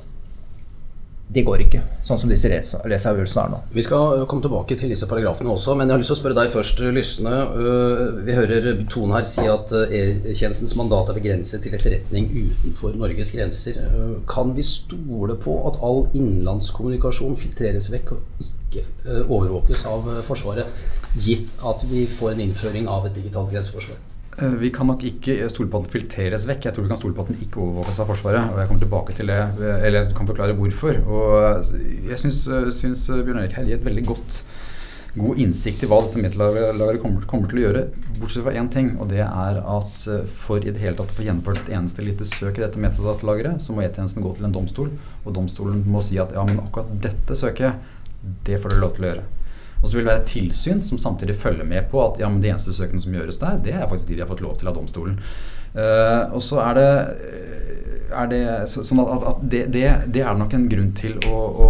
Det 1.29 1.43
går 1.45 1.63
ikke, 1.67 1.83
sånn 2.07 2.21
som 2.23 2.31
disse 2.33 2.49
leseavgjørelsene 2.49 3.43
er 3.43 3.51
nå. 3.53 3.59
Vi 3.77 3.85
skal 3.85 4.23
komme 4.31 4.45
tilbake 4.45 4.79
til 4.81 4.89
disse 4.93 5.09
paragrafene 5.11 5.53
også, 5.53 5.75
men 5.77 5.89
jeg 5.89 5.95
har 5.95 6.03
lyst 6.03 6.13
til 6.15 6.17
å 6.17 6.21
spørre 6.23 6.39
deg 6.39 6.53
først, 6.55 6.81
Lysne. 6.97 7.35
Øh, 7.65 8.05
vi 8.25 8.37
hører 8.39 8.69
Tone 8.89 9.19
her 9.19 9.29
si 9.29 9.45
at 9.45 9.75
øh, 9.77 9.93
E-tjenestens 9.93 10.73
mandat 10.81 11.13
er 11.13 11.19
begrenset 11.21 11.65
til 11.65 11.77
etterretning 11.77 12.31
utenfor 12.33 12.97
Norges 12.97 13.35
grenser. 13.37 13.83
Øh, 13.91 14.15
kan 14.31 14.55
vi 14.57 14.65
stole 14.65 15.37
på 15.37 15.59
at 15.69 15.77
all 15.85 16.07
innenlandskommunikasjon 16.15 17.37
filtreres 17.41 17.91
vekk 17.93 18.15
og 18.17 18.47
ikke 18.49 18.87
overvåkes 19.29 19.85
av 19.89 20.09
Forsvaret? 20.25 20.73
gitt 21.17 21.53
at 21.65 21.85
vi 21.89 22.07
får 22.07 22.35
en 22.35 22.45
innføring 22.49 22.89
av 22.89 23.07
et 23.09 23.17
digitalt 23.17 23.53
grenseforsvar? 23.53 23.99
Eh, 24.39 24.55
vi 24.61 24.71
kan 24.71 24.87
nok 24.87 25.03
ikke 25.03 25.49
stole 25.51 25.71
på 25.71 25.81
at 25.81 25.89
den 25.89 25.95
filtreres 25.97 26.47
vekk. 26.47 26.69
Jeg 26.69 26.77
tror 26.77 26.87
vi 26.87 26.93
kan 26.93 27.01
stole 27.01 27.17
på 27.17 27.27
at 27.27 27.33
den 27.33 27.43
ikke 27.43 27.63
overvåkes 27.65 28.01
av 28.05 28.13
Forsvaret. 28.13 28.53
og 28.53 28.61
Jeg 28.61 28.71
kommer 28.71 28.85
tilbake 28.85 29.17
til 29.19 29.27
det, 29.33 29.39
eh, 29.39 29.87
eller 29.87 30.03
jeg 30.03 30.15
kan 30.15 30.31
forklare 30.31 30.55
hvorfor. 30.55 31.03
Og 31.07 31.75
Jeg 32.09 32.19
syns, 32.19 32.49
syns 32.73 33.07
Bjørn 33.09 33.43
Erik 33.43 33.53
her 33.59 33.65
gir 33.65 33.75
et 33.75 33.85
veldig 33.85 34.07
godt 34.07 34.45
god 35.19 35.41
innsikt 35.41 35.83
i 35.83 35.89
hva 35.91 36.01
dette 36.05 36.21
metalageret 36.23 37.01
kommer, 37.03 37.25
kommer, 37.27 37.49
til 37.51 37.61
å 37.61 37.65
gjøre, 37.65 37.85
bortsett 38.21 38.45
fra 38.45 38.55
én 38.61 38.69
ting. 38.71 38.93
Og 39.01 39.09
det 39.11 39.25
er 39.25 39.61
at 39.63 40.05
eh, 40.07 40.27
for 40.45 40.63
i 40.63 40.71
det 40.71 40.83
hele 40.83 40.99
tatt 40.99 41.15
å 41.15 41.19
få 41.19 41.27
gjennomført 41.27 41.65
et 41.65 41.73
eneste 41.79 42.05
lite 42.07 42.29
søk 42.29 42.59
i 42.61 42.65
dette 42.65 42.83
metadatalaget, 42.83 43.63
så 43.65 43.75
må 43.75 43.83
E-tjenesten 43.83 44.25
gå 44.25 44.35
til 44.37 44.49
en 44.49 44.55
domstol, 44.55 44.93
og 45.25 45.35
domstolen 45.35 45.83
må 45.89 46.05
si 46.05 46.21
at 46.23 46.35
ja, 46.37 46.45
men 46.49 46.63
akkurat 46.63 46.93
dette 47.03 47.39
søket, 47.39 47.91
det 48.47 48.61
får 48.61 48.75
dere 48.75 48.85
lov 48.85 48.95
til 48.97 49.07
å 49.07 49.13
gjøre. 49.13 49.27
Og 49.83 49.89
så 49.89 49.97
vil 49.97 50.05
det 50.05 50.11
være 50.11 50.23
et 50.25 50.33
tilsyn 50.33 50.83
som 50.83 50.99
samtidig 50.99 51.37
følger 51.39 51.67
med 51.69 51.87
på 51.93 52.01
at 52.03 52.19
ja, 52.21 52.29
men 52.29 52.43
de 52.43 52.51
eneste 52.51 52.75
søkene 52.75 53.03
som 53.03 53.15
gjøres 53.15 53.39
der, 53.43 53.61
det 53.65 53.77
er 53.77 53.87
faktisk 53.87 54.11
de 54.11 54.19
de 54.19 54.25
har 54.25 54.31
fått 54.31 54.43
lov 54.43 54.59
til 54.59 54.71
av 54.71 54.75
domstolen. 54.79 55.19
Uh, 55.77 56.35
og 56.35 56.43
så 56.43 56.63
er 56.65 56.79
det, 56.79 56.91
er 58.11 58.31
det 58.33 58.43
så, 58.73 58.83
sånn 58.87 59.05
at, 59.05 59.27
at 59.31 59.43
det, 59.45 59.65
det, 59.75 59.87
det, 60.15 60.25
er 60.25 60.39
nok 60.39 60.57
en 60.57 60.69
grunn 60.71 60.91
til 60.99 61.19
å, 61.31 61.39
å 61.39 61.69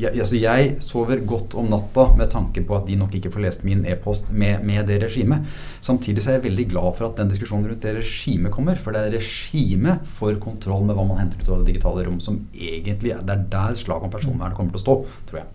jeg, 0.00 0.16
altså 0.16 0.38
jeg, 0.40 0.74
sover 0.84 1.20
godt 1.28 1.54
om 1.60 1.68
natta 1.70 2.06
med 2.18 2.30
tanke 2.32 2.62
på 2.66 2.76
at 2.76 2.86
de 2.88 2.96
nok 2.98 3.14
ikke 3.18 3.32
får 3.34 3.44
lest 3.44 3.64
min 3.66 3.84
e-post 3.88 4.30
med, 4.32 4.64
med, 4.66 4.86
det 4.88 5.00
regimet. 5.04 5.46
Samtidig 5.84 6.24
så 6.24 6.32
er 6.32 6.38
jeg 6.38 6.46
veldig 6.48 6.66
glad 6.72 6.96
for 6.98 7.08
at 7.10 7.20
den 7.20 7.30
diskusjonen 7.32 7.68
rundt 7.70 7.84
det 7.84 7.96
regimet 7.98 8.54
kommer. 8.54 8.80
For 8.80 8.96
det 8.96 9.04
er 9.04 9.16
regimet 9.18 10.06
for 10.18 10.36
kontroll 10.42 10.86
med 10.88 10.98
hva 10.98 11.06
man 11.08 11.22
henter 11.22 11.40
ut 11.40 11.52
av 11.52 11.62
det 11.62 11.72
digitale 11.72 12.04
rom 12.08 12.20
som 12.22 12.42
egentlig 12.56 13.14
er 13.14 13.24
Det 13.24 13.36
er 13.36 13.48
der 13.52 13.78
slaget 13.78 14.08
om 14.08 14.12
personvern 14.12 14.56
kommer 14.56 14.74
til 14.74 14.80
å 14.80 14.86
stå, 14.86 14.98
tror 15.30 15.42
jeg. 15.42 15.48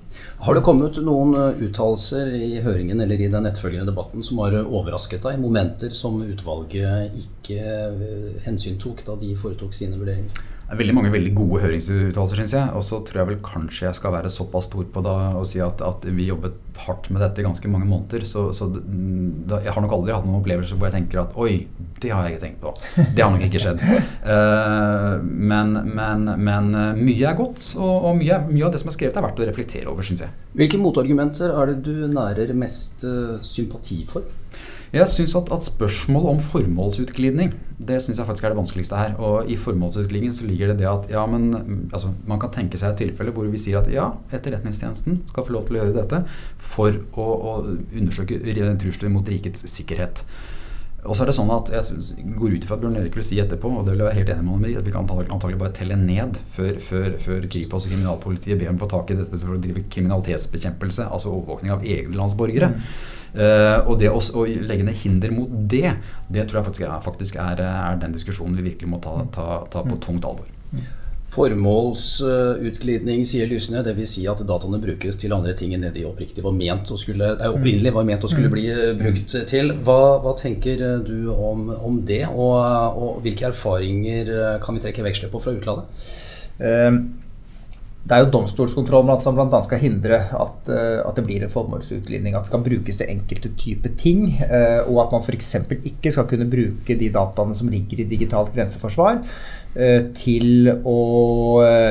Har 0.45 0.55
det 0.55 0.63
kommet 0.63 0.97
noen 1.03 1.35
eh, 1.35 1.63
uttalelser 1.67 2.31
i 2.37 2.61
høringen 2.63 3.01
eller 3.03 3.19
i 3.19 3.29
den 3.31 3.49
etterfølgende 3.49 3.89
debatten 3.91 4.23
som 4.23 4.39
har 4.43 4.55
overrasket 4.63 5.25
deg? 5.27 5.41
Momenter 5.41 5.91
som 5.95 6.21
utvalget 6.23 7.17
ikke 7.19 7.59
eh, 7.59 8.43
hensyntok 8.45 9.03
da 9.07 9.17
de 9.19 9.33
foretok 9.39 9.75
sine 9.75 9.99
vurderinger? 9.99 10.54
Det 10.65 10.73
er 10.73 10.79
veldig 10.79 10.93
mange 10.97 11.11
veldig 11.13 11.31
gode 11.37 11.59
høringsuttalelser, 11.61 12.39
syns 12.39 12.53
jeg. 12.55 12.69
Og 12.73 12.81
så 12.87 12.97
tror 13.05 13.19
jeg 13.21 13.29
vel 13.29 13.41
kanskje 13.45 13.85
jeg 13.85 13.97
skal 13.99 14.15
være 14.15 14.31
såpass 14.33 14.65
stor 14.71 14.87
på 14.89 15.03
det 15.05 15.13
og 15.37 15.43
si 15.45 15.59
at, 15.61 15.81
at 15.85 16.07
vi 16.09 16.25
jobbet 16.25 16.55
hardt 16.87 17.11
med 17.13 17.21
dette 17.21 17.41
i 17.41 17.45
ganske 17.45 17.69
mange 17.69 17.85
måneder. 17.85 18.25
Så, 18.25 18.47
så 18.57 18.71
da, 18.73 19.59
jeg 19.61 19.75
har 19.75 19.85
nok 19.85 19.93
aldri 19.99 20.15
hatt 20.15 20.25
noen 20.25 20.39
opplevelser 20.39 20.79
hvor 20.79 20.89
jeg 20.89 20.97
tenker 20.97 21.21
at 21.21 21.37
oi, 21.37 21.67
det 22.01 22.09
har 22.09 22.25
jeg 22.25 22.35
ikke 22.35 22.43
tenkt 22.47 22.65
på. 22.65 22.73
Det 23.13 23.21
har 23.21 23.29
nok 23.35 23.45
ikke 23.45 23.61
skjedd. 23.61 23.83
Uh, 24.25 25.21
men, 25.53 25.77
men, 25.85 26.31
men, 26.33 26.71
eh, 26.81 26.97
mye 26.97 27.29
er 27.29 27.37
godt, 27.37 27.61
og, 27.77 28.09
og 28.09 28.17
mye, 28.17 28.41
mye, 28.49 28.65
av 28.65 28.73
det 28.73 28.81
som 28.81 28.89
er 28.89 28.97
skrevet, 28.97 29.19
er 29.21 29.27
verdt 29.27 29.43
å 29.45 29.49
reflektere 29.51 29.91
over, 29.91 30.07
syns 30.07 30.25
jeg. 30.25 30.33
Hvilke 30.57 30.81
motargumenter 30.81 31.53
er 31.53 31.75
det 31.75 31.77
du 31.85 32.07
nærer 32.09 32.55
mest 32.57 33.05
uh, 33.05 33.37
sympati 33.45 34.01
for? 34.09 34.25
Jeg 34.95 35.11
syns 35.11 35.33
at, 35.35 35.49
at 35.51 35.65
spørsmålet 35.65 36.29
om 36.37 36.37
formålsutglidning 36.39 37.49
det 37.75 37.97
synes 37.99 38.21
jeg 38.21 38.27
faktisk 38.29 38.45
er 38.47 38.53
det 38.53 38.59
vanskeligste 38.61 38.95
her. 38.95 39.17
Og 39.19 39.49
i 39.51 39.57
formålsutglidningen 39.59 40.35
så 40.37 40.47
ligger 40.47 40.71
det 40.71 40.77
det 40.79 40.87
at 40.87 41.09
ja, 41.11 41.25
men 41.27 41.89
altså, 41.91 42.13
man 42.27 42.39
kan 42.39 42.53
tenke 42.55 42.79
seg 42.79 42.93
et 42.93 43.01
tilfelle 43.03 43.33
hvor 43.35 43.49
vi 43.51 43.59
sier 43.59 43.81
at 43.81 43.89
ja, 43.91 44.07
Etterretningstjenesten 44.31 45.19
skal 45.27 45.43
få 45.47 45.57
lov 45.57 45.67
til 45.67 45.75
å 45.75 45.81
gjøre 45.81 45.97
dette 45.97 46.21
for 46.55 46.95
å, 46.95 47.25
å 47.27 47.55
undersøke 47.67 48.39
trusler 48.79 49.11
mot 49.11 49.27
rikets 49.27 49.67
sikkerhet. 49.73 50.23
Og 51.05 51.15
så 51.15 51.23
er 51.23 51.29
det 51.29 51.35
sånn 51.37 51.51
at 51.53 51.71
Jeg 51.73 52.35
går 52.37 52.55
ut 52.55 52.65
ifra 52.65 52.77
at 52.77 52.83
Bjørn 52.83 52.97
Erik 52.99 53.17
vil 53.17 53.25
si 53.25 53.39
etterpå, 53.41 53.69
og 53.69 53.85
det 53.85 53.93
vil 53.93 54.03
jeg 54.03 54.09
være 54.09 54.19
helt 54.19 54.31
enig 54.33 54.45
med 54.45 54.55
ham 54.55 54.65
i, 54.69 54.77
at 54.79 54.87
vi 54.87 54.93
kan 54.95 55.09
antagelig 55.09 55.59
bare 55.61 55.75
telle 55.77 55.97
ned 55.99 56.39
før, 56.55 56.79
før, 56.83 57.09
før 57.21 57.45
Kripos 57.51 57.85
og 57.85 57.93
kriminalpolitiet 57.93 58.61
ber 58.61 58.71
om 58.71 58.79
å 58.79 58.85
få 58.85 58.89
tak 58.95 59.13
i 59.13 59.19
dette 59.19 59.41
for 59.41 59.57
å 59.57 59.61
drive 59.61 59.85
kriminalitetsbekjempelse, 59.93 61.09
altså 61.09 61.33
overvåkning 61.33 61.75
av 61.75 61.85
egne 61.85 62.17
landsborgere. 62.17 62.71
Mm. 62.73 62.89
Uh, 63.35 63.79
og 63.91 63.97
det 63.99 64.07
å, 64.07 64.19
å, 64.39 64.45
legge 64.47 64.85
ned 64.87 64.95
hinder 65.01 65.33
mot 65.35 65.51
det, 65.51 65.89
det 66.31 66.45
tror 66.47 66.61
jeg 66.61 66.67
faktisk 66.69 66.85
er, 66.87 66.99
faktisk 67.03 67.39
er, 67.43 67.63
er 67.67 67.97
den 67.99 68.15
diskusjonen 68.15 68.55
vi 68.61 68.69
virkelig 68.71 68.93
må 68.93 69.01
ta, 69.03 69.17
ta, 69.35 69.47
ta 69.71 69.83
på 69.83 69.99
tungt 70.03 70.27
alvor. 70.27 70.54
Formålsutglidning, 71.25 73.23
sier 73.25 73.49
Lysne. 73.49 73.81
Dvs. 73.85 74.13
Si 74.13 74.25
at 74.29 74.43
dataene 74.47 74.79
brukes 74.81 75.17
til 75.19 75.33
andre 75.35 75.55
ting 75.57 75.73
enn 75.75 75.87
det 75.87 75.95
de 75.97 76.05
oppriktig 76.07 76.45
var 76.45 76.55
ment 76.55 76.91
å 76.93 76.99
skulle, 77.01 77.33
eh, 77.33 77.49
opprinnelig 77.49 77.95
var 77.95 78.07
ment 78.07 78.27
å 78.27 78.31
skulle 78.31 78.51
bli 78.53 78.67
brukt 78.99 79.35
til. 79.49 79.73
Hva, 79.85 79.99
hva 80.23 80.35
tenker 80.37 80.85
du 81.07 81.31
om, 81.33 81.67
om 81.75 81.99
det, 82.05 82.23
og, 82.29 82.55
og, 82.95 83.19
hvilke 83.25 83.49
erfaringer 83.49 84.31
kan 84.63 84.77
vi 84.77 84.85
trekke 84.85 85.05
veksler 85.05 85.33
på 85.33 85.43
fra 85.43 85.57
utlandet? 85.57 86.09
Um 86.55 87.24
det 88.05 88.13
er 88.13 88.21
jo 88.21 88.33
domstolskontrollen 88.35 89.21
som 89.21 89.33
bl.a. 89.33 89.59
skal 89.65 89.79
hindre 89.81 90.19
at, 90.29 90.67
eh, 90.69 90.99
at, 91.01 91.15
det 91.17 91.23
blir 91.25 91.41
en 91.41 91.51
formålsutligning. 91.51 92.35
At 92.37 92.45
det 92.45 92.53
kan 92.53 92.65
brukes 92.65 92.99
til 92.99 93.09
enkelte 93.09 93.49
typer 93.57 93.95
ting. 93.97 94.27
Eh, 94.45 94.81
og 94.85 94.99
at 95.07 95.15
man 95.15 95.23
f.eks. 95.25 95.55
ikke 95.89 96.13
skal 96.13 96.27
kunne 96.29 96.45
bruke 96.49 96.97
de 96.99 97.09
dataene 97.13 97.57
som 97.57 97.71
ligger 97.71 98.03
i 98.03 98.09
digitalt 98.11 98.51
grenseforsvar, 98.53 99.23
eh, 99.73 100.11
til 100.19 100.69
å, 100.85 100.99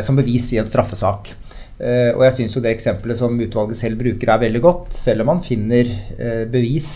som 0.07 0.21
bevis 0.21 0.53
i 0.55 0.61
en 0.63 0.71
straffesak. 0.71 1.35
Og 1.75 2.21
jeg 2.23 2.35
syns 2.37 2.53
jo 2.55 2.61
det 2.63 2.71
eksempelet 2.71 3.19
som 3.19 3.35
utvalget 3.35 3.77
selv 3.81 3.99
bruker, 3.99 4.31
er 4.31 4.45
veldig 4.45 4.61
godt. 4.63 4.93
Selv 4.95 5.25
om 5.25 5.33
man 5.33 5.43
finner 5.43 5.91
bevis 6.47 6.93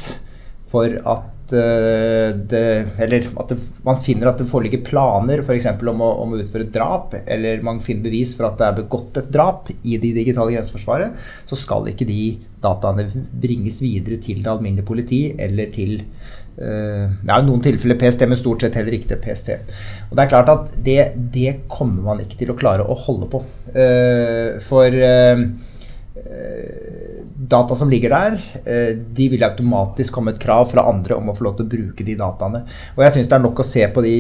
for 0.70 0.94
at 1.02 1.26
det, 1.50 2.64
eller 3.00 3.28
at 3.40 3.52
det, 3.52 3.58
man 3.86 4.00
finner 4.04 4.30
at 4.30 4.40
det 4.40 4.48
foreligger 4.50 4.82
planer 4.86 5.42
f.eks. 5.44 5.68
Om, 5.78 6.02
om 6.04 6.34
å 6.34 6.40
utføre 6.42 6.66
et 6.66 6.74
drap, 6.74 7.14
eller 7.24 7.62
man 7.66 7.80
finner 7.84 8.08
bevis 8.08 8.34
for 8.36 8.48
at 8.48 8.58
det 8.60 8.66
er 8.68 8.80
begått 8.80 9.20
et 9.22 9.30
drap 9.32 9.70
i 9.78 9.96
det 9.96 10.12
digitale 10.16 10.54
grenseforsvaret, 10.54 11.16
så 11.48 11.58
skal 11.58 11.88
ikke 11.92 12.08
de 12.08 12.22
dataene 12.62 13.06
bringes 13.38 13.80
videre 13.84 14.18
til 14.22 14.42
det 14.42 14.52
alminnelige 14.52 14.88
politi 14.88 15.20
eller 15.38 15.70
til 15.74 16.00
uh, 16.00 17.06
ja, 17.06 17.38
noen 17.44 17.62
tilfeller 17.64 17.98
PST, 18.00 18.26
men 18.28 18.40
stort 18.40 18.64
sett 18.64 18.78
heller 18.78 18.96
ikke 18.98 19.12
til 19.12 19.22
PST. 19.22 19.54
Og 20.10 20.18
Det 20.18 20.24
er 20.24 20.32
klart 20.34 20.52
at 20.52 20.76
det, 20.84 21.00
det 21.34 21.54
kommer 21.70 22.10
man 22.10 22.22
ikke 22.24 22.40
til 22.42 22.52
å 22.52 22.58
klare 22.58 22.86
å 22.86 22.98
holde 23.06 23.30
på. 23.30 23.42
Uh, 23.72 24.58
for 24.64 24.90
uh, 24.90 25.46
data 27.48 27.76
som 27.76 27.90
ligger 27.90 28.12
der, 28.14 28.38
eh, 28.64 28.94
de 28.96 29.28
vil 29.32 29.44
automatisk 29.44 30.14
komme 30.14 30.34
et 30.34 30.40
krav 30.42 30.68
fra 30.70 30.86
andre 30.90 31.16
om 31.16 31.30
å 31.30 31.36
få 31.36 31.48
lov 31.48 31.56
til 31.58 31.66
å 31.66 31.72
bruke 31.74 32.04
de 32.04 32.16
dataene. 32.18 32.64
Og 32.96 33.04
jeg 33.04 33.16
syns 33.16 33.30
det 33.30 33.38
er 33.38 33.44
nok 33.44 33.62
å 33.62 33.66
se 33.66 33.86
på 33.88 34.04
de 34.04 34.16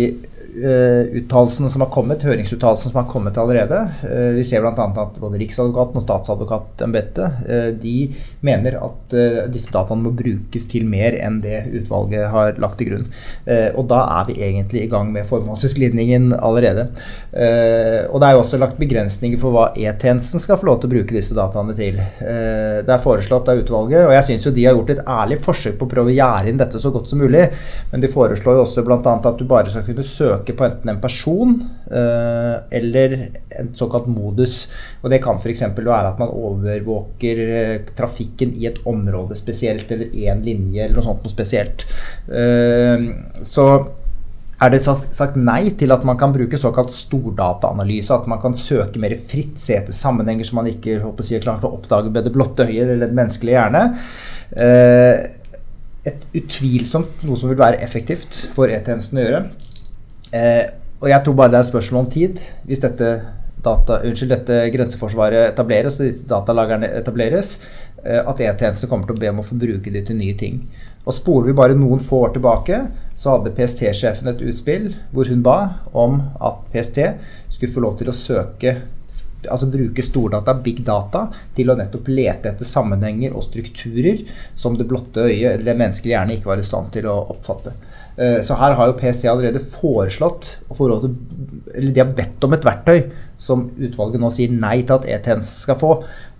uh, 0.64 1.08
uttalelsene 1.18 1.70
som 1.72 1.84
har 1.84 1.90
kommet, 1.94 2.24
høringsuttalelsene 2.26 2.92
som 2.92 3.00
har 3.00 3.08
kommet 3.10 3.38
allerede. 3.40 3.80
Uh, 4.02 4.32
vi 4.36 4.44
ser 4.46 4.64
bl.a. 4.64 4.72
at 4.74 5.18
både 5.20 5.40
Riksadvokaten 5.42 6.00
og 6.00 6.04
statsadvokatembetet 6.04 7.42
uh, 7.48 7.70
de 7.78 7.96
mener 8.44 8.78
at 8.80 9.16
disse 9.52 9.72
dataene 9.72 10.04
må 10.04 10.12
brukes 10.16 10.66
til 10.70 10.86
mer 10.88 11.16
enn 11.18 11.40
det 11.42 11.62
utvalget 11.80 12.28
har 12.32 12.58
lagt 12.60 12.78
til 12.80 12.90
grunn. 12.90 13.06
og 13.48 13.86
da 13.90 13.98
er 14.18 14.26
vi 14.28 14.36
egentlig 14.44 14.82
i 14.84 14.90
gang 14.90 15.10
med 15.12 15.26
formålsutglidningen 15.26 16.30
allerede. 16.34 16.84
og 17.32 18.20
det 18.20 18.28
er 18.28 18.34
jo 18.36 18.42
også 18.42 18.60
lagt 18.60 18.78
begrensninger 18.80 19.40
for 19.40 19.54
hva 19.54 19.64
E-tjenesten 19.74 20.42
skal 20.42 20.60
få 20.60 20.68
lov 20.68 20.80
til 20.80 20.90
å 20.90 20.94
bruke 20.94 21.16
disse 21.16 21.36
dataene 21.36 21.74
til. 21.78 21.98
det 22.20 22.94
er 22.94 23.02
foreslått 23.02 23.50
av 23.50 23.62
utvalget, 23.62 24.06
og 24.06 24.14
jeg 24.14 24.26
syns 24.28 24.46
jo 24.46 24.54
de 24.54 24.66
har 24.68 24.76
gjort 24.78 24.94
et 24.94 25.04
ærlig 25.18 25.40
forsøk 25.44 25.78
på 25.80 25.88
å 25.88 25.92
prøve 25.94 26.12
å 26.12 26.16
gjerde 26.18 26.52
inn 26.52 26.62
dette 26.62 26.82
så 26.82 26.92
godt 26.94 27.10
som 27.10 27.22
mulig, 27.22 27.48
men 27.92 28.04
de 28.04 28.12
foreslår 28.12 28.60
jo 28.60 28.64
også 28.66 28.84
bl.a. 28.86 28.98
at 29.18 29.38
du 29.38 29.46
bare 29.48 29.72
skal 29.72 29.86
kunne 29.86 30.06
søke 30.06 30.47
søke 30.48 30.56
på 30.56 30.66
enten 30.66 30.90
en 30.90 31.00
person 31.00 31.54
uh, 31.92 32.64
eller 32.70 33.30
en 33.58 33.70
såkalt 33.74 34.08
modus. 34.08 34.68
Og 35.02 35.10
Det 35.10 35.22
kan 35.22 35.38
f.eks. 35.38 35.62
være 35.76 36.08
at 36.08 36.18
man 36.18 36.32
overvåker 36.32 37.44
uh, 37.48 37.94
trafikken 37.96 38.54
i 38.54 38.66
et 38.66 38.78
område 38.86 39.36
spesielt, 39.36 39.90
eller 39.90 40.08
én 40.12 40.42
linje, 40.42 40.84
eller 40.84 40.98
noe 40.98 41.04
sånt 41.06 41.24
noe 41.24 41.32
spesielt. 41.32 41.86
Uh, 42.28 43.42
så 43.42 43.68
er 44.58 44.72
det 44.72 44.82
sagt 44.82 45.36
nei 45.38 45.70
til 45.78 45.92
at 45.94 46.02
man 46.02 46.18
kan 46.18 46.32
bruke 46.34 46.58
såkalt 46.58 46.90
stordataanalyse. 46.90 48.10
At 48.14 48.26
man 48.26 48.40
kan 48.42 48.56
søke 48.58 48.98
mer 48.98 49.14
fritt, 49.14 49.58
se 49.60 49.76
etter 49.78 49.94
sammenhenger 49.94 50.48
som 50.48 50.58
man 50.58 50.70
ikke 50.70 50.98
håper 51.04 51.22
å 51.22 51.26
si, 51.26 51.36
er 51.38 51.44
klart 51.44 51.66
å 51.66 51.76
oppdage 51.76 52.10
med 52.10 52.26
det 52.26 52.34
blotte 52.34 52.66
øyet 52.66 52.88
eller 52.88 53.06
den 53.06 53.20
menneskelige 53.20 53.54
hjerne. 53.54 53.84
Et 56.08 56.26
utvilsomt 56.40 57.22
noe 57.22 57.38
som 57.38 57.52
vil 57.52 57.60
være 57.60 57.78
effektivt 57.86 58.48
for 58.56 58.66
E-tjenesten 58.72 59.20
å 59.20 59.26
gjøre. 59.28 59.44
Eh, 60.32 60.64
og 60.98 61.08
jeg 61.12 61.24
tror 61.24 61.36
bare 61.38 61.52
det 61.52 61.60
er 61.60 61.66
et 61.66 61.70
spørsmål 61.70 62.04
om 62.04 62.08
tid 62.12 62.40
hvis 62.68 62.82
dette, 62.82 63.10
data, 63.64 64.00
unnskyld, 64.04 64.32
dette 64.34 64.58
grenseforsvaret 64.74 65.46
etableres 65.46 65.98
og 66.02 66.20
datalagrene 66.30 66.90
etableres, 66.98 67.56
eh, 68.04 68.20
at 68.20 68.42
E-tjenesten 68.44 68.90
kommer 68.90 69.08
til 69.08 69.16
å 69.16 69.22
be 69.22 69.30
om 69.32 69.40
å 69.42 69.46
få 69.46 69.58
bruke 69.58 69.94
de 69.94 70.02
til 70.04 70.18
nye 70.18 70.36
ting. 70.38 70.60
Og 71.06 71.16
Spoler 71.16 71.50
vi 71.50 71.56
bare 71.56 71.78
noen 71.78 72.02
få 72.04 72.24
år 72.26 72.36
tilbake, 72.36 72.82
så 73.18 73.36
hadde 73.36 73.54
PST-sjefen 73.56 74.30
et 74.30 74.44
utspill 74.50 74.92
hvor 75.14 75.30
hun 75.30 75.42
ba 75.46 75.58
om 75.96 76.20
at 76.44 76.62
PST 76.74 77.00
skulle 77.48 77.72
få 77.72 77.84
lov 77.86 77.98
til 77.98 78.12
å 78.12 78.16
søke 78.16 78.76
altså 79.46 79.68
bruke 79.70 80.02
stordata, 80.02 80.54
big 80.64 80.80
data, 80.86 81.28
til 81.54 81.70
å 81.70 81.76
nettopp 81.78 82.08
lete 82.10 82.50
etter 82.50 82.66
sammenhenger 82.66 83.36
og 83.36 83.44
strukturer 83.46 84.24
som 84.58 84.74
det 84.78 84.88
blotte 84.90 85.28
øyet 85.28 85.60
eller 85.60 85.78
menneskelig 85.78 86.14
hjerne 86.16 86.38
ikke 86.38 86.50
var 86.50 86.62
i 86.62 86.66
stand 86.66 86.90
til 86.94 87.06
å 87.06 87.20
oppfatte. 87.36 87.76
Eh, 88.18 88.40
så 88.42 88.56
her 88.58 88.74
har 88.74 88.90
jo 88.90 88.96
PC 88.98 89.28
allerede 89.30 89.62
foreslått 89.62 90.56
eller 90.74 91.92
De 91.92 92.00
har 92.00 92.10
bedt 92.16 92.42
om 92.42 92.54
et 92.56 92.64
verktøy 92.66 93.04
som 93.38 93.68
utvalget 93.78 94.18
nå 94.18 94.30
sier 94.34 94.50
nei 94.50 94.80
til 94.82 94.96
at 94.96 95.06
E-tjenesten 95.06 95.62
skal 95.62 95.78
få. 95.78 95.92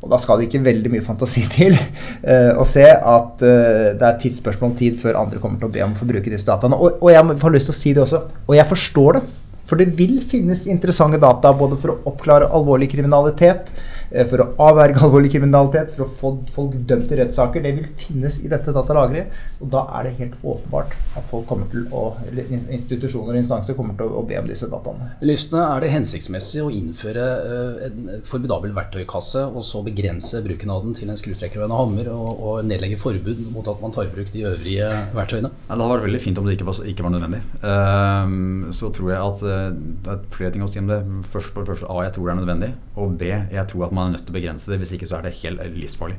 Og 0.03 0.11
da 0.11 0.19
skal 0.19 0.41
det 0.41 0.49
ikke 0.49 0.65
veldig 0.67 0.91
mye 0.91 1.05
fantasi 1.07 1.45
til 1.57 1.77
uh, 1.79 2.59
å 2.59 2.67
se 2.67 2.87
at 2.87 3.45
uh, 3.45 3.91
det 3.99 4.09
er 4.09 4.19
tidsspørsmål 4.25 4.73
om 4.73 4.79
tid 4.79 4.99
før 4.99 5.21
andre 5.21 5.43
kommer 5.43 5.61
til 5.61 5.71
å 5.71 5.75
be 5.75 5.85
om 5.85 5.95
å 5.95 6.01
få 6.01 6.09
bruke 6.11 6.33
disse 6.33 6.49
dataene. 6.49 6.79
Og, 6.79 6.99
og 6.99 7.13
jeg 7.15 7.23
har 7.45 7.55
lyst 7.55 7.71
til 7.71 7.77
å 7.77 7.79
si 7.79 7.95
det 7.95 8.03
også. 8.03 8.25
Og 8.49 8.57
jeg 8.59 8.71
forstår 8.73 9.19
det. 9.19 9.23
For 9.69 9.79
det 9.81 9.93
vil 9.99 10.19
finnes 10.25 10.65
interessante 10.71 11.21
data 11.21 11.53
både 11.57 11.77
for 11.81 11.93
å 11.93 11.99
oppklare 12.09 12.49
alvorlig 12.57 12.89
kriminalitet, 12.95 13.69
eh, 13.69 13.98
for 14.31 14.45
å 14.45 14.49
avverge 14.69 15.01
alvorlig 15.05 15.33
kriminalitet, 15.35 15.93
for 15.97 16.07
å 16.07 16.13
få 16.21 16.33
folk 16.55 16.77
dømt 16.89 17.13
i 17.13 17.21
rettssaker. 17.21 17.65
Det 17.65 17.75
vil 17.77 17.89
finnes 17.99 18.41
i 18.45 18.51
dette 18.51 18.75
datalageret. 18.75 19.35
Og 19.63 19.71
da 19.73 19.85
er 19.99 20.09
det 20.09 20.15
helt 20.21 20.37
åpenbart 20.43 20.95
at 21.19 21.27
folk 21.29 21.49
kommer 21.51 21.69
til 21.73 21.87
å, 21.95 22.13
eller 22.29 22.49
institusjoner 22.53 23.35
og 23.35 23.41
instanser 23.41 23.77
kommer 23.79 23.97
til 23.99 24.13
å 24.15 24.23
be 24.27 24.39
om 24.39 24.49
disse 24.49 24.69
dataene. 24.71 25.13
Lysne, 25.27 25.65
er 25.65 25.85
det 25.85 25.93
hensiktsmessig 25.93 26.63
å 26.65 26.71
innføre 26.73 27.27
eh, 27.39 27.89
en 27.89 28.25
formidabel 28.27 28.75
verktøykasse 28.77 29.45
og 29.49 29.65
så 29.67 29.83
begrense 29.87 30.43
bruken 30.45 30.73
av 30.73 30.85
den 30.87 30.97
til 30.97 31.11
en 31.11 31.19
skrutrekker 31.19 31.63
og 31.63 31.69
en 31.69 31.77
hammer, 31.77 32.11
og, 32.15 32.29
og 32.39 32.69
nedlegge 32.69 33.01
forbud 33.01 33.43
mot 33.55 33.67
at 33.71 33.83
man 33.83 33.95
tar 33.95 34.09
i 34.09 34.13
bruk 34.13 34.31
de 34.35 34.47
øvrige 34.49 34.91
verktøyene? 35.17 35.51
Ja, 35.67 35.75
det 35.75 35.83
hadde 35.83 35.93
vært 35.97 36.07
veldig 36.09 36.23
fint 36.23 36.41
om 36.41 36.49
det 36.49 36.57
ikke 36.59 36.69
var, 36.71 36.81
ikke 36.93 37.07
var 37.07 37.15
nødvendig. 37.15 37.43
Um, 37.63 38.69
så 38.77 38.93
tror 38.95 39.13
jeg 39.13 39.21
at 39.25 39.45
uh, 39.45 39.99
det 40.07 40.15
er 40.15 40.25
flere 40.35 40.55
ting 40.55 40.65
å 40.65 40.71
si 40.71 40.83
om 40.83 40.91
det. 40.91 41.01
Først, 41.29 41.53
for 41.53 41.65
det 41.65 41.75
første, 41.75 41.91
A, 41.91 42.05
jeg 42.07 42.15
tror 42.17 42.29
det 42.29 42.35
er 42.35 42.41
nødvendig. 42.43 42.71
Og 42.99 43.19
B, 43.19 43.31
jeg 43.31 43.67
tror 43.71 43.89
at 43.89 43.95
man 43.95 43.98
er 44.05 44.15
nødt 44.15 44.25
til 44.27 44.35
å 44.35 44.39
begrense 44.39 44.71
det. 44.71 44.79
Hvis 44.83 44.95
ikke 44.97 45.09
så 45.11 45.19
er 45.19 45.29
det 45.29 45.37
helt 45.43 45.63
livsfarlig. 45.77 46.19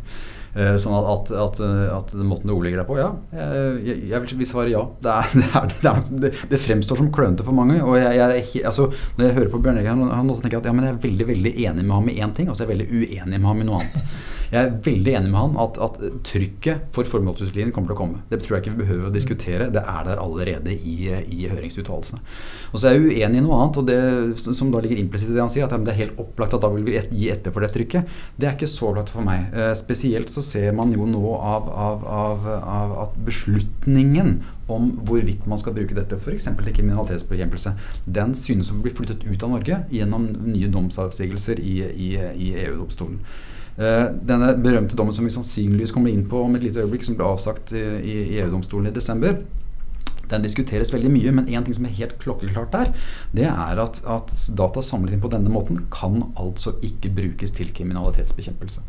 Uh, 0.49 0.73
sånn 0.81 0.95
at, 0.97 1.29
at, 1.29 1.31
at, 1.45 1.59
at, 1.93 2.13
måten 2.25 2.49
du 2.49 2.55
ordlegger 2.55 2.81
deg 2.81 2.87
på, 2.89 2.97
ja. 2.97 3.11
Jeg, 3.85 3.99
jeg, 4.09 4.23
vil, 4.39 4.47
svare 4.49 4.73
ja. 4.73 4.81
Det, 5.05 5.13
er, 5.13 5.35
det, 5.35 5.91
er, 5.91 6.01
det, 6.25 6.33
det, 6.49 6.61
fremstår 6.63 7.03
som 7.03 7.11
klønete 7.13 7.45
for 7.47 7.55
mange. 7.55 7.77
Og 7.85 7.99
jeg, 7.99 8.17
jeg, 8.17 8.65
altså, 8.65 8.89
når 9.17 9.29
jeg 9.29 9.37
hører 9.37 9.53
på 9.53 9.61
Bjørn 9.63 9.79
Erik, 9.81 9.91
han, 9.93 10.03
han 10.09 10.33
tenker 10.33 10.57
jeg 10.57 10.63
at 10.63 10.71
ja, 10.71 10.75
men 10.75 10.89
jeg 10.89 10.97
er 10.97 11.05
veldig 11.05 11.29
veldig 11.29 11.55
enig 11.67 11.85
med 11.85 11.95
ham 11.95 12.11
i 12.11 12.19
én 12.19 12.35
ting, 12.35 12.49
og 12.49 12.57
så 12.57 12.65
er 12.65 12.69
jeg 12.69 12.75
veldig 12.77 12.89
uenig 12.89 13.39
med 13.39 13.49
ham 13.51 13.63
i 13.63 13.69
noe 13.69 13.81
annet. 13.83 14.03
Jeg 14.49 14.59
er 14.65 14.77
veldig 14.85 15.11
enig 15.19 15.29
med 15.29 15.39
han 15.39 15.57
at, 15.61 15.77
at 15.77 15.97
trykket 16.25 16.87
for 16.95 17.05
formålsutviklingen 17.09 17.73
kommer 17.75 17.91
til 17.91 17.95
å 17.95 17.99
komme. 17.99 18.21
Det 18.31 18.39
tror 18.41 18.55
jeg 18.55 18.63
ikke 18.63 18.73
vi 18.73 18.81
behøver 18.81 19.09
å 19.09 19.13
diskutere. 19.13 19.67
Det 19.73 19.83
er 19.83 20.07
der 20.07 20.21
allerede 20.21 20.73
i, 20.73 20.95
i 21.05 21.49
høringsuttalelsene. 21.51 22.21
Og 22.71 22.81
så 22.81 22.89
er 22.89 22.97
jeg 22.97 23.19
uenig 23.19 23.41
i 23.41 23.45
noe 23.45 23.59
annet, 23.59 23.77
og 23.77 23.89
det 23.89 24.55
som 24.57 24.71
da 24.73 24.81
ligger 24.81 25.01
implisitt 25.01 25.29
i 25.29 25.35
det 25.37 25.43
han 25.43 25.53
sier, 25.53 25.67
at 25.67 25.85
det 25.85 25.93
er 25.93 26.01
helt 26.01 26.21
opplagt 26.21 26.55
at 26.57 26.65
da 26.65 26.71
vil 26.73 26.87
vi 26.87 26.97
gi 26.97 27.29
etter 27.29 27.53
for 27.53 27.65
det 27.65 27.69
trykket. 27.75 28.15
Det 28.39 28.49
er 28.49 28.57
ikke 28.57 28.71
så 28.71 28.89
opplagt 28.89 29.13
for 29.13 29.25
meg. 29.27 29.51
Eh, 29.53 29.73
spesielt 29.77 30.33
så 30.33 30.41
ser 30.45 30.73
man 30.77 30.95
jo 30.97 31.05
nå 31.09 31.35
av, 31.37 31.69
av, 31.69 32.07
av, 32.09 32.49
av 32.57 32.95
at 33.05 33.21
beslutningen 33.29 34.39
om 34.69 34.89
hvorvidt 35.05 35.45
man 35.49 35.61
skal 35.61 35.77
bruke 35.77 35.97
dette 35.97 36.17
f.eks. 36.17 36.49
til 36.57 36.73
kriminalitetsbekjempelse, 36.79 37.75
den 38.05 38.33
synes 38.37 38.73
å 38.73 38.81
bli 38.81 38.93
flyttet 38.97 39.25
ut 39.29 39.45
av 39.45 39.53
Norge 39.53 39.83
gjennom 39.93 40.27
nye 40.49 40.73
domsavsigelser 40.73 41.61
i, 41.61 41.77
i, 41.85 42.11
i 42.17 42.51
EU-domstolen. 42.65 43.21
Eh, 43.77 44.07
denne 44.31 44.53
berømte 44.59 44.97
dommen 44.97 45.15
som 45.15 45.27
vi 45.27 45.33
sannsynligvis 45.33 45.93
kommer 45.95 46.11
inn 46.11 46.25
på 46.29 46.41
om 46.45 46.57
et 46.57 46.65
lite 46.65 46.83
øyeblikk, 46.83 47.05
som 47.05 47.17
ble 47.19 47.27
avsagt 47.29 47.73
i, 47.75 47.85
EU-domstolen 48.39 48.89
i 48.89 48.95
desember, 48.95 49.39
den 50.29 50.45
diskuteres 50.45 50.91
veldig 50.93 51.09
mye, 51.13 51.31
men 51.33 51.47
én 51.49 51.65
ting 51.65 51.75
som 51.75 51.87
er 51.87 51.95
helt 51.97 52.17
klokkeklart 52.21 52.73
der, 52.73 52.91
det 53.33 53.47
er 53.49 53.81
at, 53.81 54.01
at 54.05 54.35
data 54.57 54.83
samlet 54.85 55.15
inn 55.15 55.23
på 55.23 55.31
denne 55.33 55.49
måten 55.53 55.81
kan 55.93 56.21
altså 56.37 56.75
ikke 56.85 57.11
brukes 57.15 57.55
til 57.57 57.71
kriminalitetsbekjempelse. 57.73 58.85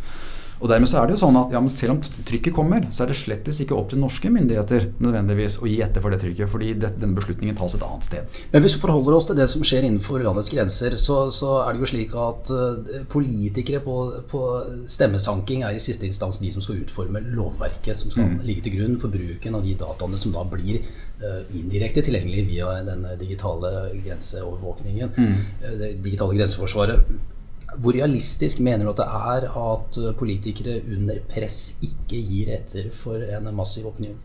Og 0.61 0.69
dermed 0.69 0.91
så 0.91 1.01
er 1.01 1.09
det 1.09 1.17
jo 1.17 1.23
sånn 1.23 1.39
at 1.41 1.55
ja, 1.55 1.61
Selv 1.73 1.95
om 1.95 2.01
trykket 2.03 2.55
kommer, 2.57 2.87
så 2.93 3.05
er 3.05 3.13
det 3.13 3.19
slettes 3.21 3.61
ikke 3.63 3.77
opp 3.77 3.91
til 3.93 4.01
norske 4.03 4.31
myndigheter 4.33 4.91
nødvendigvis 5.01 5.59
å 5.63 5.69
gi 5.69 5.79
etter 5.85 6.03
for 6.05 6.13
det 6.13 6.21
trykket, 6.23 6.51
fordi 6.53 6.73
det, 6.81 6.93
denne 7.01 7.17
beslutningen 7.17 7.57
tas 7.57 7.77
et 7.77 7.85
annet 7.87 8.07
sted. 8.07 8.41
Men 8.53 8.65
Hvis 8.65 8.77
vi 8.77 8.83
forholder 8.83 9.17
oss 9.17 9.29
til 9.31 9.39
det 9.39 9.47
som 9.53 9.65
skjer 9.67 9.87
innenfor 9.87 10.25
landets 10.25 10.51
grenser, 10.53 10.97
så, 11.01 11.23
så 11.35 11.55
er 11.63 11.73
det 11.73 11.85
jo 11.85 11.91
slik 11.93 12.17
at 12.19 12.53
uh, 12.53 12.93
politikere 13.13 13.83
på, 13.85 13.97
på, 14.31 14.43
stemmesanking 14.91 15.65
er 15.67 15.79
i 15.79 15.83
siste 15.83 16.09
instans 16.09 16.43
de 16.43 16.53
som 16.53 16.65
skal 16.65 16.83
utforme 16.83 17.23
lovverket 17.31 18.01
som 18.01 18.13
skal 18.13 18.29
mm. 18.35 18.39
ligge 18.47 18.67
til 18.67 18.77
grunn 18.79 19.01
for 19.01 19.13
bruken 19.13 19.57
av 19.57 19.67
de 19.67 19.77
dataene 19.81 20.21
som 20.21 20.35
da 20.37 20.45
blir 20.51 20.83
uh, 21.23 21.43
indirekte 21.57 22.05
tilgjengelig 22.05 22.47
via 22.51 22.81
den 22.85 23.07
digitale 23.21 23.91
grenseovervåkningen, 23.97 25.15
mm. 25.17 25.37
det 25.81 25.95
digitale 26.05 26.37
grenseforsvaret. 26.37 27.39
Hvor 27.79 27.95
realistisk 27.95 28.61
mener 28.61 28.85
du 28.85 28.91
at 28.91 28.99
det 28.99 29.07
er 29.07 29.47
at 29.61 30.17
politikere 30.19 30.81
under 30.97 31.21
press 31.31 31.77
ikke 31.83 32.23
gir 32.27 32.51
etter 32.57 32.91
for 32.95 33.23
en 33.23 33.55
massiv 33.55 33.87
opinion? 33.87 34.19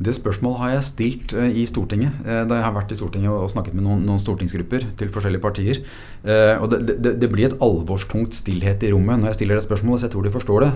Det 0.00 0.14
spørsmålet 0.16 0.60
har 0.62 0.70
jeg 0.72 0.84
stilt 0.88 1.32
uh, 1.36 1.44
i 1.44 1.66
Stortinget 1.68 2.22
uh, 2.24 2.46
da 2.48 2.56
jeg 2.56 2.64
har 2.64 2.72
vært 2.72 2.92
i 2.94 2.96
Stortinget 2.96 3.34
og, 3.34 3.50
snakket 3.52 3.74
med 3.76 3.84
noen, 3.84 4.00
noen, 4.08 4.22
stortingsgrupper 4.22 4.86
til 4.96 5.12
forskjellige 5.12 5.44
partier. 5.44 5.82
Uh, 6.24 6.56
og 6.62 6.70
det, 6.72 6.96
det, 7.04 7.12
det, 7.20 7.28
blir 7.28 7.50
et 7.50 7.56
alvorstungt 7.60 8.32
stillhet 8.32 8.80
i 8.86 8.94
rommet 8.94 9.20
når 9.20 9.32
jeg 9.32 9.40
stiller 9.42 9.60
det 9.60 9.66
spørsmålet, 9.66 10.00
så 10.00 10.08
jeg 10.08 10.14
tror 10.16 10.24
de 10.24 10.34
forstår 10.38 10.64
det. 10.64 10.72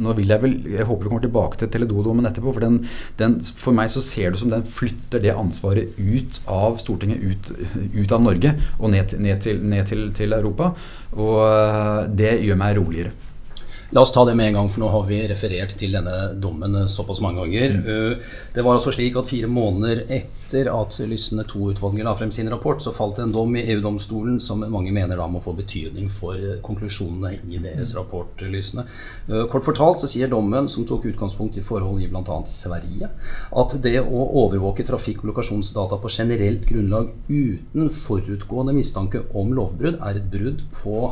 nå 0.00 0.16
vil 0.16 0.32
Jeg 0.32 0.42
vel, 0.42 0.56
jeg 0.72 0.88
håper 0.88 1.04
vi 1.04 1.12
kommer 1.12 1.26
tilbake 1.26 1.60
til 1.60 1.72
Teledo-dommen 1.74 2.30
etterpå, 2.30 2.54
for 2.56 2.64
den, 2.64 2.80
den, 3.20 3.38
for 3.44 3.76
meg 3.76 3.92
så 3.92 4.00
ser 4.04 4.32
det 4.32 4.40
som 4.40 4.52
den 4.52 4.64
flytter 4.64 5.20
det 5.20 5.36
ansvaret 5.36 5.92
ut 6.00 6.40
av 6.48 6.80
Stortinget, 6.80 7.20
ut, 7.20 7.52
ut 7.92 8.16
av 8.16 8.24
Norge 8.24 8.56
og 8.78 8.94
ned, 8.94 9.18
ned, 9.20 9.36
til, 9.44 9.60
ned 9.60 9.90
til, 9.90 10.08
til 10.16 10.32
Europa. 10.36 10.72
Og 11.12 12.08
det 12.16 12.38
gjør 12.40 12.60
meg 12.60 12.78
roligere. 12.80 13.12
La 13.92 14.00
oss 14.00 14.12
ta 14.12 14.24
det 14.24 14.36
med 14.38 14.46
en 14.46 14.54
gang, 14.54 14.68
for 14.70 14.84
nå 14.84 14.88
har 14.92 15.06
vi 15.08 15.16
referert 15.26 15.72
til 15.74 15.96
denne 15.96 16.12
dommen 16.38 16.76
såpass 16.88 17.18
mange 17.24 17.42
ganger. 17.42 17.72
Mm. 17.74 17.86
Eh, 17.90 18.36
det 18.54 18.62
var 18.62 18.76
altså 18.76 18.92
slik 18.94 19.16
at 19.18 19.26
fire 19.26 19.48
måneder 19.50 20.04
etter 20.14 20.68
at 20.70 20.98
Lysne 21.10 21.42
II-utvalget 21.42 22.06
la 22.06 22.12
frem 22.14 22.30
sin 22.30 22.50
rapport, 22.52 22.78
så 22.78 22.92
falt 22.94 23.18
det 23.18 23.24
en 23.26 23.34
dom 23.34 23.56
i 23.58 23.64
EU-domstolen 23.74 24.36
som 24.42 24.62
mange 24.62 24.92
mener 24.94 25.18
da 25.18 25.26
må 25.26 25.42
få 25.42 25.56
betydning 25.58 26.06
for 26.06 26.38
eh, 26.38 26.60
konklusjonene 26.62 27.32
i 27.50 27.58
deres 27.58 27.90
mm. 27.90 27.98
rapport. 27.98 28.44
Lysne. 28.46 28.84
Eh, 29.26 29.42
kort 29.50 29.66
fortalt 29.66 30.04
så 30.04 30.10
sier 30.12 30.30
dommen, 30.30 30.70
som 30.70 30.86
tok 30.86 31.08
utgangspunkt 31.10 31.58
i 31.58 31.64
forhold 31.66 32.04
i 32.04 32.06
bl.a. 32.12 32.38
Sverige, 32.46 33.10
at 33.58 33.74
det 33.82 33.96
å 34.04 34.28
overvåke 34.44 34.86
trafikk- 34.86 35.24
og 35.24 35.32
lokasjonsdata 35.32 35.98
på 35.98 36.12
generelt 36.14 36.62
grunnlag 36.68 37.10
uten 37.26 37.90
forutgående 37.90 38.76
mistanke 38.78 39.24
om 39.34 39.50
lovbrudd 39.58 39.98
er 39.98 40.22
et 40.22 40.30
brudd 40.30 40.62
på 40.78 41.10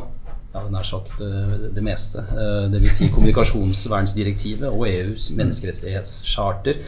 ja, 0.53 0.63
nær 0.71 0.87
sagt 0.87 1.21
eh, 1.23 1.55
det 1.75 1.83
meste. 1.85 2.23
Eh, 2.33 2.65
Dvs. 2.73 2.97
Si 2.97 3.09
kommunikasjonsvernsdirektivet 3.13 4.69
og 4.69 4.87
EUs 4.89 5.29
menneskerettighetscharter. 5.37 6.81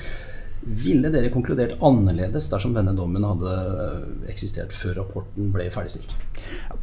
Ville 0.62 1.10
dere 1.10 1.32
konkludert 1.34 1.80
annerledes 1.82 2.50
dersom 2.52 2.76
denne 2.76 2.94
dommen 2.98 3.24
hadde 3.26 3.54
eh, 3.54 4.04
eksistert 4.30 4.76
før 4.76 5.00
rapporten 5.00 5.50
ble 5.54 5.66
ferdigstilt? 5.74 6.14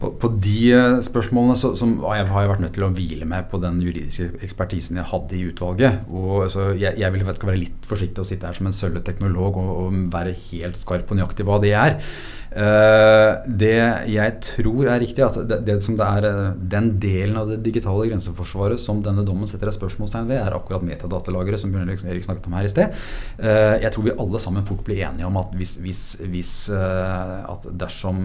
På, 0.00 0.10
på 0.18 0.32
de 0.42 0.72
spørsmålene 1.06 1.54
så, 1.58 1.70
jeg 1.78 2.26
har 2.32 2.42
jeg 2.44 2.52
vært 2.52 2.64
nødt 2.64 2.74
til 2.74 2.86
å 2.88 2.90
hvile 2.94 3.28
meg 3.28 3.46
på 3.52 3.60
den 3.62 3.78
juridiske 3.84 4.32
ekspertisen 4.42 4.98
jeg 4.98 5.10
hadde 5.12 5.38
i 5.38 5.44
utvalget. 5.52 6.02
Og, 6.10 6.48
altså, 6.48 6.72
jeg, 6.74 6.98
jeg 6.98 7.14
vil 7.14 7.28
være 7.28 7.60
litt 7.60 7.86
forsiktig 7.86 8.24
å 8.24 8.26
sitte 8.26 8.50
her 8.50 8.58
som 8.58 8.70
en 8.70 8.74
sølvet 8.74 9.06
teknolog 9.06 9.60
og, 9.62 9.70
og 9.84 10.02
være 10.10 10.34
helt 10.48 10.78
skarp 10.78 11.06
på 11.06 11.18
nøyaktig 11.18 11.46
hva 11.46 11.62
det 11.62 11.76
er. 11.78 12.00
Uh, 12.48 13.44
det 13.60 13.76
jeg 14.08 14.36
tror 14.40 14.88
er 14.88 15.02
riktig, 15.02 15.20
at 15.20 15.36
det, 15.50 15.58
det 15.66 15.74
som 15.84 15.98
det 15.98 16.06
er 16.06 16.54
den 16.72 16.94
delen 17.00 17.36
av 17.36 17.50
det 17.52 17.58
digitale 17.66 18.06
grenseforsvaret 18.08 18.80
som 18.80 19.02
denne 19.04 19.24
dommen 19.26 19.50
setter 19.50 19.68
et 19.68 19.76
spørsmålstegn 19.76 20.30
ved, 20.30 20.40
er 20.40 20.56
akkurat 20.56 20.86
metadatalageret 20.86 21.60
som 21.60 21.74
Bjørn 21.74 21.92
Erik 21.92 22.24
snakket 22.24 22.48
om 22.48 22.56
her 22.56 22.66
i 22.66 22.72
sted. 22.72 22.96
Uh, 23.36 23.67
jeg 23.82 23.92
tror 23.94 24.06
vi 24.06 24.16
alle 24.24 24.40
sammen 24.42 24.66
fort 24.68 24.82
blir 24.86 25.04
enige 25.08 25.28
om 25.28 25.38
at 25.40 25.54
hvis, 25.58 25.76
hvis, 25.84 26.02
hvis 26.32 26.52
at 26.72 27.68
dersom, 27.80 28.24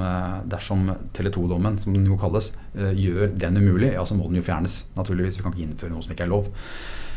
dersom 0.50 0.90
Tele2-dommen, 1.16 1.78
som 1.82 1.96
den 1.96 2.10
jo 2.10 2.18
kalles, 2.22 2.52
gjør 2.74 3.32
den 3.40 3.62
umulig, 3.62 3.94
ja, 3.94 4.04
så 4.06 4.18
må 4.18 4.28
den 4.30 4.42
jo 4.42 4.46
fjernes. 4.46 4.84
Naturligvis. 4.98 5.38
Vi 5.40 5.46
kan 5.46 5.56
ikke 5.56 5.70
innføre 5.70 5.94
noe 5.94 6.06
som 6.06 6.16
ikke 6.16 6.28
er 6.28 6.34
lov. 6.34 6.52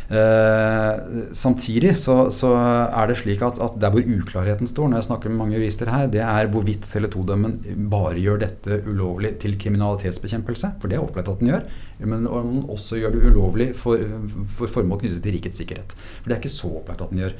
Uh, 0.07 1.33
samtidig 1.35 1.97
så, 1.99 2.29
så, 2.31 2.53
er 2.55 3.09
det 3.11 3.17
slik 3.19 3.41
at, 3.43 3.59
at, 3.59 3.75
der 3.83 3.91
hvor 3.91 4.05
uklarheten 4.07 4.69
står, 4.71 4.87
når 4.93 5.01
jeg 5.01 5.09
snakker 5.09 5.33
med 5.33 5.41
mange 5.41 5.57
jurister 5.57 5.91
her, 5.91 6.07
det 6.07 6.21
er 6.23 6.51
hvorvidt 6.53 6.87
Tele2-dømmen 6.87 7.57
bare 7.91 8.15
gjør 8.23 8.39
dette 8.45 8.79
ulovlig 8.87 9.35
til 9.43 9.57
kriminalitetsbekjempelse, 9.59 10.77
for 10.79 10.93
det 10.93 11.01
er 11.01 11.03
opplagt 11.03 11.33
at 11.33 11.43
den 11.43 11.51
gjør, 11.51 11.67
men 12.07 12.29
om 12.31 12.53
den 12.53 12.63
også 12.71 13.01
gjør 13.01 13.17
det 13.17 13.33
ulovlig 13.33 13.73
for, 13.75 14.07
for 14.55 14.71
formål 14.79 15.03
knyttet 15.03 15.25
til 15.27 15.35
rikets 15.41 15.59
sikkerhet. 15.59 15.99
For 16.21 16.31
det 16.31 16.37
er 16.37 16.45
ikke 16.45 16.55
så 16.55 16.71
opplagt 16.79 17.03
at 17.03 17.11
den 17.11 17.25
gjør. 17.25 17.35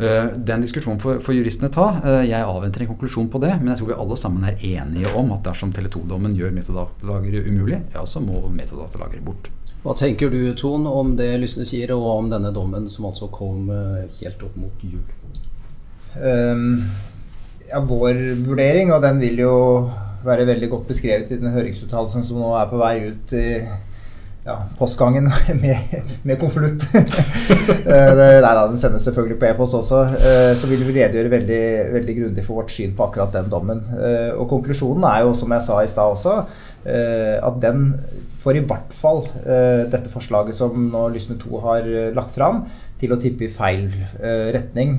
Uh, 0.00 0.32
den 0.32 0.64
diskusjonen 0.64 1.00
får, 1.02 1.18
får 1.24 1.36
juristene 1.36 1.68
ta. 1.72 1.90
Uh, 2.00 2.22
jeg 2.24 2.40
avventer 2.40 2.86
en 2.86 2.92
konklusjon 2.94 3.28
på 3.32 3.40
det, 3.42 3.52
men 3.60 3.74
jeg 3.74 3.82
tror 3.82 3.92
vi 3.92 4.00
alle 4.00 4.16
sammen 4.20 4.46
er 4.48 4.64
enige 4.64 5.12
om 5.16 5.34
at 5.36 5.44
dersom 5.44 5.74
Tele2-dommen 5.76 6.36
gjør 6.38 6.54
metadatalager 6.56 7.48
umulig, 7.50 7.82
ja, 7.94 8.06
så 8.08 8.22
må 8.24 8.40
metadatalager 8.54 9.20
bort. 9.24 9.52
Hva 9.80 9.94
tenker 9.96 10.28
du, 10.28 10.40
Ton, 10.60 10.84
om 10.86 11.14
det 11.16 11.30
Lysne 11.40 11.64
sier, 11.64 11.92
og 11.94 12.04
om 12.12 12.26
denne 12.32 12.52
dommen 12.52 12.88
som 12.92 13.06
altså 13.08 13.30
kom 13.32 13.70
eh, 13.72 14.10
helt 14.20 14.42
opp 14.44 14.58
mot 14.60 14.82
jul? 14.84 15.06
Um, 16.20 16.82
ja, 17.64 17.80
vår 17.88 18.20
vurdering, 18.44 18.92
og 18.92 19.00
den 19.06 19.22
vil 19.22 19.40
jo 19.40 19.54
være 20.26 20.44
veldig 20.50 20.68
godt 20.68 20.90
beskrevet 20.90 21.32
i 21.32 21.38
den 21.40 21.54
høringsuttalelsen 21.54 22.26
som 22.28 22.42
nå 22.42 22.50
er 22.58 22.68
på 22.68 22.80
vei 22.80 22.94
ut 23.08 23.32
i 23.32 23.46
ja, 24.50 24.56
postgangen 24.78 25.30
med, 25.62 25.76
med 26.22 26.40
konvolutt. 26.40 26.86
Eh, 27.90 28.12
nei 28.14 28.52
da, 28.54 28.66
den 28.68 28.78
sendes 28.78 29.04
selvfølgelig 29.06 29.38
på 29.40 29.46
e-post 29.48 29.74
også. 29.74 30.00
Eh, 30.18 30.50
så 30.58 30.68
vil 30.70 30.82
vi 30.84 30.94
redegjøre 30.94 31.30
veldig, 31.32 31.62
veldig 31.94 32.14
grundig 32.18 32.44
for 32.44 32.60
vårt 32.60 32.72
syn 32.74 32.92
på 32.96 33.06
akkurat 33.06 33.32
den 33.34 33.48
dommen. 33.50 33.80
Og 34.36 34.44
konklusjonen 34.50 35.06
er 35.08 35.24
jo, 35.24 35.32
som 35.38 35.52
jeg 35.54 35.64
sa 35.66 35.78
i 35.82 35.88
stad 35.90 36.14
også, 36.14 36.34
at 36.84 37.58
den 37.62 37.88
får 38.40 38.60
i 38.60 38.62
hvert 38.68 38.94
fall 38.96 39.24
dette 39.40 40.12
forslaget 40.12 40.56
som 40.56 40.86
nå 40.92 41.06
Lysne 41.14 41.36
2 41.40 41.62
har 41.64 41.88
lagt 42.16 42.32
fram, 42.36 42.62
til 43.00 43.12
å 43.14 43.18
tippe 43.20 43.48
i 43.48 43.52
feil 43.52 43.88
retning 44.54 44.96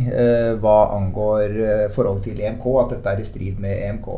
hva 0.61 0.77
angår 0.97 1.57
forholdet 1.93 2.31
til 2.31 2.43
EMK, 2.43 2.67
at 2.83 2.95
dette 2.97 3.15
er 3.15 3.23
i 3.23 3.29
strid 3.29 3.61
med 3.63 3.77
EMK. 3.77 4.11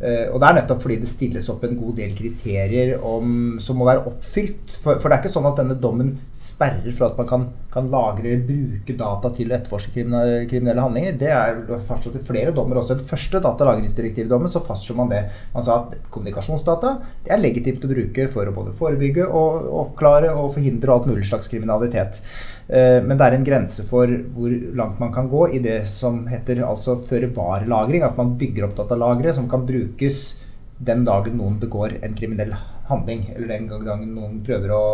Uh, 0.00 0.32
og 0.32 0.38
det 0.40 0.46
er 0.48 0.54
nettopp 0.56 0.78
fordi 0.80 0.96
det 1.02 1.10
stilles 1.12 1.48
opp 1.52 1.64
en 1.66 1.74
god 1.76 1.98
del 1.98 2.14
kriterier 2.16 2.94
om, 3.04 3.58
som 3.60 3.76
må 3.76 3.84
være 3.84 4.06
oppfylt. 4.08 4.72
For, 4.80 4.96
for, 4.96 5.10
det 5.10 5.16
er 5.16 5.20
ikke 5.20 5.32
sånn 5.34 5.48
at 5.50 5.58
denne 5.60 5.76
dommen 5.76 6.14
sperrer 6.32 6.88
for 6.94 7.10
at 7.10 7.18
man 7.20 7.28
kan, 7.28 7.44
kan 7.74 7.90
lagre 7.92 8.30
eller 8.30 8.46
bruke 8.48 8.96
data 8.96 9.28
til 9.36 9.52
å 9.52 9.58
etterforske 9.58 9.92
kriminelle, 9.92 10.46
kriminelle 10.48 10.86
handlinger. 10.86 11.18
Det 11.20 11.28
er 11.36 11.60
fastslått 11.88 12.16
i 12.16 12.24
flere 12.24 12.54
dommer 12.56 12.80
også. 12.80 12.96
Den 12.96 13.10
første 13.10 13.42
datalagringsdirektivdommen 13.44 14.52
så 14.52 14.64
fastslo 14.64 14.96
man 15.02 15.12
det. 15.12 15.20
Man 15.52 15.68
sa 15.68 15.82
at 15.82 15.98
kommunikasjonsdata 16.14 16.94
det 17.26 17.34
er 17.36 17.44
legitimt 17.44 17.84
å 17.84 17.92
bruke 17.92 18.30
for 18.32 18.48
å 18.48 18.56
både 18.56 18.72
forebygge 18.80 19.28
og 19.28 19.68
oppklare 19.82 20.32
og 20.32 20.54
forhindre 20.56 20.96
alt 20.96 21.10
mulig 21.12 21.28
slags 21.28 21.52
kriminalitet. 21.52 22.22
Uh, 22.70 23.02
men 23.04 23.18
det 23.18 23.26
er 23.26 23.36
en 23.36 23.44
grense 23.44 23.84
for 23.84 24.08
hvor 24.32 24.56
langt 24.78 25.00
man 25.02 25.12
kan 25.12 25.28
gå 25.28 25.48
i 25.58 25.60
det 25.60 25.82
som 25.90 26.22
heter 26.30 26.64
altså 26.64 26.96
føre-var-lagring. 27.04 28.06
At 28.06 28.16
man 28.16 28.36
bygger 28.40 28.70
opp 28.70 28.78
datalagre 28.80 29.36
som 29.36 29.50
kan 29.50 29.68
brukes 29.68 29.89
brukes 29.90 30.38
den 30.80 31.04
dagen 31.04 31.36
noen 31.36 31.58
begår 31.60 31.98
en 32.00 32.14
kriminell 32.16 32.54
handling, 32.88 33.26
eller 33.36 33.48
den 33.52 33.66
gangen 33.68 34.14
noen 34.16 34.38
prøver 34.44 34.72
å, 34.74 34.84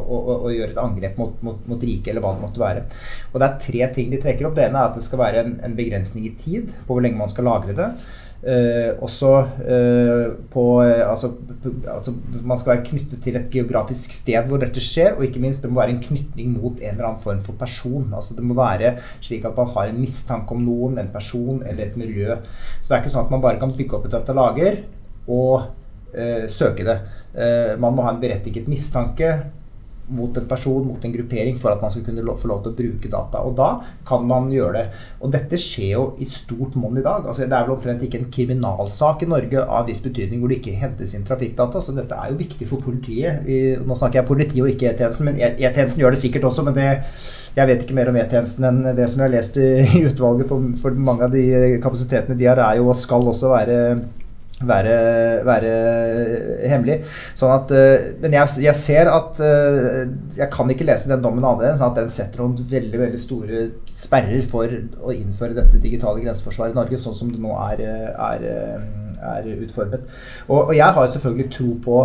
å, 0.00 0.36
å 0.46 0.52
gjøre 0.52 0.72
et 0.72 0.80
angrep 0.80 1.18
mot, 1.20 1.36
mot, 1.46 1.60
mot 1.68 1.82
riket, 1.84 2.12
eller 2.12 2.24
hva 2.24 2.32
det 2.34 2.44
måtte 2.46 2.62
være. 2.62 2.86
Og 3.32 3.36
Det 3.38 3.46
er 3.46 3.60
tre 3.66 3.90
ting 3.94 4.10
de 4.10 4.22
trekker 4.22 4.48
opp. 4.48 4.56
Det 4.56 4.66
ene 4.66 4.80
er 4.80 4.88
at 4.90 4.98
det 4.98 5.04
skal 5.06 5.22
være 5.22 5.44
en, 5.44 5.54
en 5.66 5.76
begrensning 5.78 6.26
i 6.26 6.34
tid 6.40 6.72
på 6.86 6.96
hvor 6.96 7.04
lenge 7.04 7.20
man 7.20 7.30
skal 7.30 7.46
lagre 7.46 7.76
det. 7.76 7.90
Eh, 8.40 8.94
også 9.04 9.30
eh, 9.68 10.30
på 10.48 10.62
eh, 10.80 11.02
altså, 11.04 11.28
altså, 11.84 12.14
Man 12.40 12.56
skal 12.56 12.70
være 12.70 12.84
knyttet 12.86 13.20
til 13.20 13.36
et 13.36 13.50
geografisk 13.52 14.14
sted 14.16 14.48
hvor 14.48 14.62
dette 14.62 14.80
skjer, 14.80 15.18
og 15.18 15.26
ikke 15.26 15.42
minst 15.42 15.60
det 15.60 15.68
må 15.68 15.82
være 15.82 15.92
en 15.92 16.00
knytning 16.00 16.54
mot 16.54 16.78
en 16.78 16.94
eller 16.94 17.10
annen 17.10 17.20
form 17.20 17.42
for 17.44 17.58
person. 17.60 18.08
Altså 18.16 18.36
Det 18.38 18.46
må 18.46 18.56
være 18.56 18.94
slik 19.20 19.44
at 19.44 19.58
man 19.60 19.68
har 19.74 19.90
en 19.90 20.00
mistanke 20.00 20.56
om 20.56 20.64
noen, 20.64 20.96
en 20.98 21.12
person 21.12 21.60
eller 21.66 21.90
et 21.90 22.00
miljø. 22.00 22.38
Så 22.80 22.88
det 22.88 22.96
er 22.96 23.04
ikke 23.04 23.12
sånn 23.18 23.28
at 23.28 23.36
man 23.36 23.44
bare 23.44 23.60
kan 23.60 23.76
bygge 23.76 23.98
opp 23.98 24.08
et 24.08 24.16
datalager 24.16 24.80
og 25.28 25.68
eh, 26.16 26.48
søke 26.48 26.86
det. 26.88 26.96
Eh, 27.36 27.74
man 27.80 27.92
må 27.92 28.08
ha 28.08 28.14
en 28.14 28.22
berettiget 28.24 28.72
mistanke 28.72 29.34
mot 30.10 30.36
en 30.36 30.46
person, 30.50 30.84
mot 30.86 31.04
en 31.04 31.14
gruppering, 31.14 31.56
for 31.58 31.72
at 31.72 31.82
man 31.82 31.92
skal 31.92 32.04
kunne 32.06 32.36
få 32.36 32.50
lov 32.50 32.62
til 32.64 32.72
å 32.72 32.78
bruke 32.78 33.12
data. 33.12 33.42
Og 33.46 33.56
da 33.58 33.70
kan 34.08 34.26
man 34.26 34.50
gjøre 34.52 34.72
det. 34.76 35.02
Og 35.20 35.34
dette 35.34 35.60
skjer 35.60 35.92
jo 35.94 36.04
i 36.20 36.28
stort 36.28 36.76
monn 36.80 36.98
i 36.98 37.04
dag. 37.06 37.26
Altså, 37.26 37.46
det 37.46 37.56
er 37.56 37.66
vel 37.66 37.76
omtrent 37.76 38.04
ikke 38.06 38.22
en 38.22 38.30
kriminalsak 38.32 39.24
i 39.24 39.30
Norge 39.30 39.64
av 39.64 39.90
viss 39.90 40.02
betydning 40.04 40.42
hvor 40.42 40.52
det 40.52 40.60
ikke 40.60 40.78
hentes 40.80 41.14
inn 41.16 41.26
trafikkdata. 41.26 41.82
Så 41.84 41.96
dette 41.96 42.16
er 42.16 42.32
jo 42.32 42.40
viktig 42.40 42.68
for 42.70 42.84
politiet. 42.84 43.44
I, 43.46 43.60
nå 43.80 43.98
snakker 43.98 44.22
jeg 44.22 44.30
politi 44.30 44.64
og 44.64 44.72
ikke 44.72 44.90
E-tjenesten, 44.92 45.30
men 45.30 45.40
E-tjenesten 45.40 46.02
gjør 46.02 46.16
det 46.16 46.24
sikkert 46.24 46.50
også. 46.50 46.66
men 46.66 46.78
det 46.78 46.88
jeg 47.56 47.66
vet 47.66 47.80
ikke 47.82 47.96
mer 47.98 48.10
om 48.12 48.18
E-tjenesten 48.20 48.66
enn 48.68 48.82
det 48.94 49.08
som 49.10 49.22
jeg 49.22 49.26
har 49.26 49.34
lest 49.34 49.56
i 49.58 50.02
utvalget, 50.06 50.46
for, 50.50 50.70
for 50.82 51.02
mange 51.08 51.26
av 51.26 51.34
de 51.34 51.78
kapasitetene 51.82 52.38
de 52.38 52.46
har, 52.46 52.60
er 52.62 52.78
jo 52.78 52.90
og 52.90 52.98
skal 52.98 53.26
også 53.32 53.50
være 53.50 53.78
være, 54.66 54.94
være 55.46 55.72
hemmelig. 56.68 56.98
Sånn 57.38 57.52
at, 57.54 57.72
uh, 57.72 58.08
men 58.22 58.36
jeg, 58.36 58.54
jeg, 58.66 58.76
ser 58.76 59.10
at 59.12 59.40
uh, 59.40 60.02
Jeg 60.36 60.48
kan 60.52 60.70
ikke 60.72 60.86
lese 60.88 61.10
den 61.10 61.22
dommen 61.24 61.44
annerledes 61.44 61.80
sånn 61.80 61.94
at 61.94 62.00
den 62.02 62.12
setter 62.12 62.42
noen 62.42 62.56
veldig 62.70 63.02
veldig 63.04 63.20
store 63.20 63.66
sperrer 63.90 64.42
for 64.46 64.68
å 64.68 65.14
innføre 65.14 65.56
dette 65.56 65.82
digitale 65.82 66.22
grenseforsvaret 66.24 66.76
i 66.76 66.80
Norge, 66.80 67.00
sånn 67.00 67.16
som 67.16 67.30
det 67.32 67.40
nå 67.42 67.54
er, 67.70 67.84
er, 68.12 68.48
er 69.34 69.52
utformet. 69.56 70.08
Og, 70.48 70.58
og, 70.58 70.74
jeg 70.76 70.96
har 70.96 71.14
selvfølgelig 71.14 71.52
tro 71.56 71.74
på, 71.84 72.00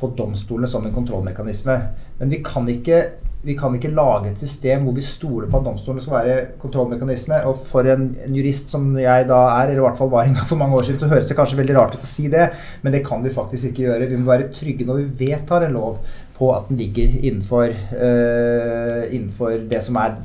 på 0.00 0.12
domstolene 0.18 0.70
som 0.70 0.86
en 0.86 0.94
kontrollmekanisme, 0.94 1.76
men 2.20 2.32
vi 2.32 2.40
kan 2.44 2.68
ikke 2.68 3.04
vi 3.42 3.54
kan 3.56 3.72
ikke 3.76 3.92
lage 3.96 4.30
et 4.30 4.40
system 4.42 4.84
hvor 4.84 4.96
vi 4.96 5.04
stoler 5.04 5.48
på 5.48 5.60
at 5.60 5.64
domstolene 5.64 6.02
skal 6.04 6.16
være 6.18 6.40
kontrollmekanisme. 6.60 7.38
Og 7.48 7.62
for 7.70 7.88
en, 7.88 8.10
en, 8.26 8.34
jurist 8.36 8.72
som 8.74 8.90
jeg 9.00 9.28
da 9.30 9.38
er, 9.54 9.70
eller 9.70 9.80
i 9.80 9.86
hvert 9.86 10.00
fall 10.00 10.12
var 10.12 10.28
en 10.28 10.36
gang 10.36 10.48
for 10.50 10.60
mange 10.60 10.76
år 10.76 10.88
siden, 10.88 11.00
så 11.00 11.08
høres 11.08 11.30
det 11.30 11.36
kanskje 11.38 11.60
veldig 11.62 11.76
rart 11.78 11.96
ut 11.96 12.04
å 12.04 12.10
si 12.10 12.28
det, 12.32 12.50
men 12.82 12.92
det 12.92 13.04
kan 13.06 13.24
vi 13.24 13.32
faktisk 13.32 13.70
ikke 13.70 13.86
gjøre. 13.86 14.10
Vi 14.10 14.20
må 14.20 14.28
være 14.32 14.50
trygge 14.56 14.88
når 14.88 15.00
vi 15.00 15.24
vedtar 15.24 15.64
en 15.64 15.78
lov 15.78 16.02
på 16.40 16.50
at 16.56 16.68
den 16.70 16.80
ligger 16.80 17.16
innenfor, 17.20 17.76
uh, 17.92 19.02
innenfor 19.12 19.60
det 19.70 19.84
som 19.84 20.00
er 20.00 20.16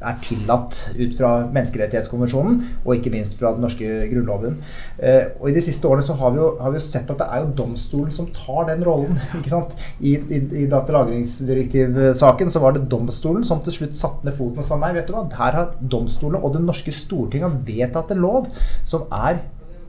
er 0.00 0.16
tillatt 0.24 0.76
ut 0.96 1.14
fra 1.16 1.30
menneskerettighetskonvensjonen 1.52 2.60
og 2.84 2.92
ikke 2.96 3.12
minst 3.12 3.36
fra 3.38 3.52
den 3.54 3.64
norske 3.64 3.88
grunnloven. 4.10 4.56
Eh, 4.96 5.32
og 5.38 5.50
I 5.50 5.54
de 5.56 5.64
siste 5.64 5.88
årene 5.88 6.04
så 6.06 6.16
har 6.20 6.32
vi, 6.34 6.40
jo, 6.40 6.50
har 6.60 6.72
vi 6.72 6.80
jo 6.80 6.84
sett 6.84 7.12
at 7.12 7.20
det 7.20 7.28
er 7.28 7.42
jo 7.44 7.52
domstolen 7.60 8.12
som 8.16 8.30
tar 8.36 8.70
den 8.70 8.84
rollen. 8.86 9.20
ikke 9.38 9.52
sant? 9.52 9.74
I, 10.00 10.16
i, 10.16 10.42
i 10.62 10.66
datalagringsdirektivsaken 10.72 12.52
så 12.52 12.64
var 12.64 12.76
det 12.76 12.86
domstolen 12.92 13.44
som 13.46 13.62
til 13.64 13.76
slutt 13.76 13.98
satte 13.98 14.26
ned 14.26 14.36
foten 14.36 14.64
og 14.64 14.68
sa 14.68 14.80
nei, 14.80 14.94
vet 14.96 15.10
du 15.10 15.16
hva, 15.16 15.26
her 15.40 15.58
har 15.58 15.74
domstolene 15.80 16.40
og 16.40 16.56
det 16.56 16.64
norske 16.64 16.94
Stortinget 16.94 17.60
vedtatt 17.68 18.12
en 18.14 18.24
lov 18.24 18.48
som 18.88 19.04
er 19.12 19.42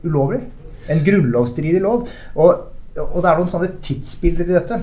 ulovlig. 0.04 0.42
En 0.90 1.00
grunnlovsstridig 1.04 1.80
lov. 1.82 2.08
Og, 2.36 2.66
og 2.98 3.20
det 3.22 3.28
er 3.30 3.38
noen 3.38 3.52
sånne 3.52 3.76
tidsbilder 3.84 4.50
i 4.50 4.58
dette. 4.58 4.82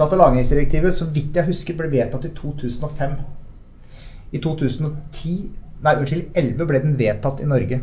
Datalagringsdirektivet, 0.00 0.96
så 0.96 1.06
vidt 1.12 1.36
jeg 1.36 1.48
husker, 1.50 1.76
ble 1.76 1.90
vedtatt 1.92 2.26
i 2.26 2.32
2005. 2.36 3.16
I 4.32 4.40
2010, 4.42 5.38
nei, 5.84 5.96
unnskyld, 5.96 6.28
11 6.38 6.68
ble 6.70 6.82
den 6.84 6.98
vedtatt 6.98 7.42
i 7.44 7.48
Norge. 7.50 7.80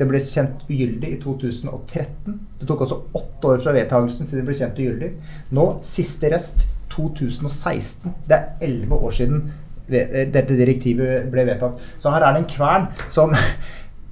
Den 0.00 0.08
ble 0.10 0.20
kjent 0.24 0.64
ugyldig 0.66 1.10
i 1.14 1.18
2013. 1.22 2.38
Det 2.58 2.68
tok 2.68 2.82
altså 2.86 3.02
åtte 3.18 3.52
år 3.52 3.60
fra 3.62 3.74
vedtakelsen 3.76 4.26
til 4.26 4.40
den 4.40 4.48
ble 4.48 4.56
kjent 4.58 4.80
ugyldig. 4.80 5.12
Nå, 5.54 5.66
siste 5.86 6.32
rest, 6.32 6.66
2016. 6.92 8.16
Det 8.26 8.38
er 8.38 8.66
elleve 8.66 8.98
år 8.98 9.14
siden 9.20 9.44
dette 9.92 10.56
direktivet 10.56 11.28
ble 11.32 11.44
vedtatt. 11.46 11.80
Så 12.00 12.12
her 12.14 12.24
er 12.24 12.34
det 12.34 12.42
en 12.42 12.50
kvern 12.50 12.88
som, 13.12 13.34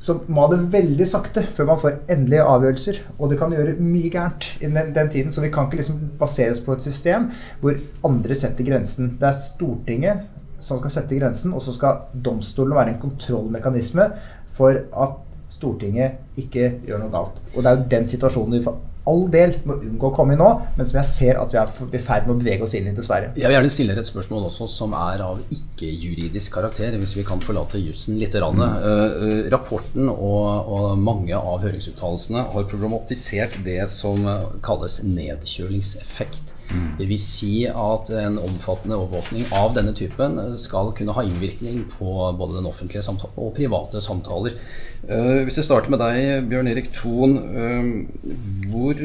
som 0.00 0.22
må 0.32 0.46
det 0.48 0.62
veldig 0.72 1.06
sakte 1.08 1.42
før 1.54 1.68
man 1.70 1.80
får 1.82 1.98
endelige 2.12 2.44
avgjørelser. 2.48 3.00
Og 3.18 3.30
det 3.30 3.38
kan 3.40 3.52
gjøre 3.52 3.76
mye 3.84 4.10
gærent 4.12 4.46
i 4.60 4.66
den, 4.66 4.94
den, 4.96 5.10
tiden. 5.12 5.32
Så 5.32 5.44
vi 5.44 5.52
kan 5.52 5.68
ikke 5.68 5.82
liksom 5.82 5.98
basere 6.20 6.54
oss 6.54 6.62
på 6.64 6.72
et 6.72 6.86
system 6.86 7.28
hvor 7.60 7.76
andre 8.08 8.36
setter 8.38 8.64
grensen. 8.66 9.14
Det 9.20 9.28
er 9.28 9.42
Stortinget 9.44 10.28
som 10.60 10.80
skal 10.80 10.92
sette 10.92 11.16
grensen, 11.16 11.54
og 11.56 11.62
så 11.64 11.72
skal 11.72 12.02
domstolen 12.24 12.76
være 12.76 12.94
en 12.94 13.00
kontrollmekanisme 13.00 14.10
for 14.56 14.76
at 14.76 15.20
Stortinget 15.50 16.40
ikke 16.40 16.68
gjør 16.86 17.00
noe 17.02 17.12
galt. 17.12 17.38
Og 17.54 17.62
det 17.62 17.70
er 17.70 17.78
jo 17.78 17.88
den 17.92 18.08
situasjonen 18.08 18.58
vi 18.58 18.64
all 19.08 19.24
del 19.32 19.54
må 19.64 19.78
unngå 19.80 20.10
å 20.10 20.14
komme 20.14 20.36
i 20.36 20.38
nå, 20.40 20.48
men 20.76 20.86
som 20.86 20.98
jeg 21.00 21.08
ser 21.08 21.40
at 21.40 21.54
vi 21.54 21.60
er 21.60 21.96
i 21.96 22.02
ferd 22.04 22.28
med 22.28 22.34
å 22.34 22.38
bevege 22.42 22.66
oss 22.66 22.74
inn 22.76 22.90
i, 22.90 22.94
dessverre. 22.96 23.32
Jeg 23.34 23.48
vil 23.48 23.56
gjerne 23.56 23.72
stille 23.72 23.96
et 23.96 24.10
spørsmål 24.10 24.46
også 24.50 24.68
som 24.70 24.94
er 24.98 25.24
av 25.24 25.40
ikke-juridisk 25.56 26.58
karakter, 26.58 26.96
hvis 27.00 27.16
vi 27.16 27.24
kan 27.26 27.42
forlate 27.44 27.80
jussen 27.80 28.20
litt. 28.20 28.36
Mm. 28.40 28.60
Uh, 28.62 29.48
rapporten 29.52 30.06
og, 30.12 30.70
og, 30.70 30.84
mange 31.00 31.34
av 31.34 31.64
høringsuttalelsene 31.64 32.44
har 32.52 32.68
problematisert 32.70 33.58
det 33.66 33.82
som 33.92 34.22
kalles 34.64 35.00
nedkjølingseffekt. 35.02 36.54
Dvs. 36.70 37.24
Si 37.24 37.54
at 37.66 38.10
en 38.14 38.38
omfattende 38.40 38.98
overvåkning 38.98 39.48
av 39.58 39.74
denne 39.76 39.92
typen 39.96 40.38
skal 40.60 40.92
kunne 40.96 41.14
ha 41.16 41.24
innvirkning 41.26 41.82
på 41.90 42.14
både 42.38 42.58
den 42.58 42.68
offentlige 42.70 43.02
samtalen 43.06 43.38
og 43.40 43.54
private 43.56 44.02
samtaler. 44.04 44.56
Uh, 45.00 45.42
hvis 45.46 45.58
jeg 45.58 45.66
starter 45.66 45.92
med 45.92 46.02
deg, 46.02 46.46
Bjørn 46.50 46.70
Erik 46.70 46.90
Thon. 46.94 47.38
Uh, 47.40 48.36
hvor, 48.70 49.00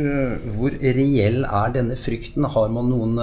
hvor, 0.57 0.75
reell 0.83 1.41
er 1.45 1.73
denne 1.75 1.97
frykten? 1.99 2.45
Har 2.55 2.73
man 2.73 2.91
noen, 2.91 3.15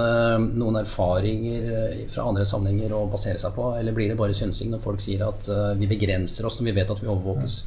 noen, 0.57 0.81
erfaringer 0.81 1.69
fra 2.11 2.27
andre 2.27 2.47
sammenhenger 2.47 2.95
å 2.97 3.05
basere 3.11 3.39
seg 3.41 3.55
på? 3.55 3.71
Eller 3.79 3.95
blir 3.95 4.11
det 4.11 4.19
bare 4.19 4.35
synsing 4.37 4.73
når 4.73 4.83
folk 4.83 5.03
sier 5.03 5.23
at 5.27 5.47
vi 5.79 5.89
begrenser 5.89 6.49
oss 6.49 6.59
når 6.59 6.71
vi 6.71 6.75
vet 6.81 6.91
at 6.91 7.03
vi 7.03 7.09
overvåkes? 7.11 7.61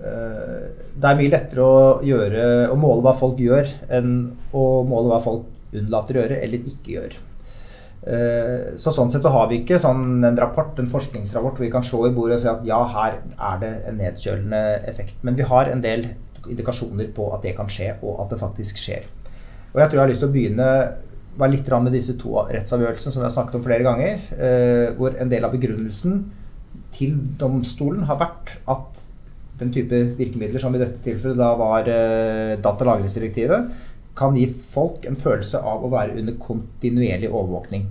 Det 0.00 1.06
er 1.06 1.16
mye 1.18 1.32
lettere 1.32 1.64
å, 1.64 1.80
gjøre, 2.06 2.44
å 2.72 2.76
måle 2.80 3.04
hva 3.04 3.12
folk 3.16 3.40
gjør, 3.42 3.68
enn 3.92 4.12
å 4.56 4.66
måle 4.88 5.10
hva 5.12 5.18
folk 5.24 5.48
unnlater 5.76 6.16
å 6.16 6.24
gjøre 6.24 6.40
eller 6.44 6.70
ikke 6.72 6.94
gjør. 6.96 7.18
Eh, 8.00 8.72
så 8.80 8.94
Sånn 8.96 9.12
sett 9.12 9.26
så 9.26 9.32
har 9.34 9.50
vi 9.50 9.60
ikke 9.60 9.80
sånn 9.82 10.24
en 10.24 10.40
rapport, 10.40 10.72
en 10.80 10.88
forskningsrapport 10.88 11.58
hvor 11.58 11.66
vi 11.66 11.72
kan 11.72 11.84
slå 11.84 12.06
i 12.08 12.14
bordet 12.16 12.38
og 12.38 12.44
si 12.44 12.50
at 12.52 12.64
ja, 12.68 12.80
her 12.94 13.20
er 13.20 13.60
det 13.62 13.72
en 13.90 14.00
nedkjølende 14.00 14.64
effekt. 14.90 15.20
Men 15.26 15.36
vi 15.38 15.48
har 15.50 15.68
en 15.68 15.84
del 15.84 16.08
indikasjoner 16.48 17.10
på 17.14 17.28
at 17.34 17.44
det 17.44 17.54
kan 17.58 17.68
skje, 17.70 17.92
og 18.00 18.24
at 18.24 18.32
det 18.32 18.40
faktisk 18.40 18.80
skjer. 18.80 19.06
Og 19.70 19.82
jeg 19.82 19.90
tror 19.90 19.98
jeg 19.98 20.04
har 20.06 20.12
lyst 20.14 20.24
til 20.24 20.30
å 20.30 20.34
begynne 20.34 20.68
være 21.40 21.54
litt 21.54 21.68
med 21.70 21.94
disse 21.94 22.16
to 22.18 22.34
rettsavgjørelsene 22.48 23.14
som 23.14 23.22
vi 23.22 23.28
har 23.28 23.34
snakket 23.34 23.58
om 23.58 23.64
flere 23.64 23.86
ganger. 23.86 24.24
Eh, 24.34 24.88
hvor 24.98 25.14
en 25.14 25.30
del 25.30 25.46
av 25.46 25.54
begrunnelsen 25.54 26.24
til 26.96 27.14
domstolen 27.38 28.04
har 28.08 28.18
vært 28.20 28.56
at 28.70 29.06
den 29.60 29.72
type 29.74 29.96
virkemidler 30.16 30.60
som 30.62 30.74
i 30.74 30.80
dette 30.80 31.02
tilfellet 31.04 31.38
da 31.38 31.52
var 31.58 31.88
eh, 31.92 32.56
datalagringsdirektivet, 32.64 33.70
kan 34.18 34.36
gi 34.36 34.46
folk 34.50 35.06
en 35.08 35.18
følelse 35.18 35.60
av 35.62 35.84
å 35.84 35.92
være 35.92 36.18
under 36.20 36.36
kontinuerlig 36.42 37.30
overvåkning. 37.30 37.88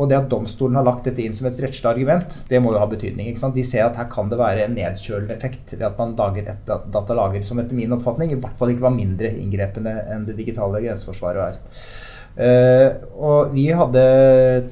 Og 0.00 0.08
det 0.08 0.16
at 0.16 0.28
domstolen 0.30 0.78
har 0.78 0.86
lagt 0.86 1.04
dette 1.08 1.20
inn 1.24 1.34
som 1.36 1.48
et 1.48 1.58
rettslig 1.60 1.88
argument, 1.90 2.36
det 2.48 2.60
må 2.62 2.72
jo 2.72 2.80
ha 2.80 2.86
betydning. 2.88 3.34
De 3.34 3.64
ser 3.66 3.84
at 3.84 3.98
her 3.98 4.06
kan 4.12 4.30
det 4.30 4.38
være 4.40 4.64
en 4.64 4.76
nedkjølende 4.78 5.34
effekt 5.34 5.74
ved 5.74 5.88
at 5.88 5.98
man 5.98 6.14
lager 6.18 6.52
et 6.52 6.70
datalager 6.94 7.42
som 7.44 7.60
etter 7.60 7.76
min 7.76 7.92
oppfatning 7.96 8.32
i 8.32 8.38
hvert 8.38 8.56
fall 8.56 8.72
ikke 8.72 8.86
var 8.86 8.94
mindre 8.94 9.32
inngrepende 9.34 9.96
enn 10.14 10.24
det 10.28 10.38
digitale 10.38 10.80
grenseforsvaret 10.84 11.50
er. 11.50 11.82
Uh, 12.30 12.94
og 13.18 13.50
vi 13.56 13.66
hadde 13.74 14.02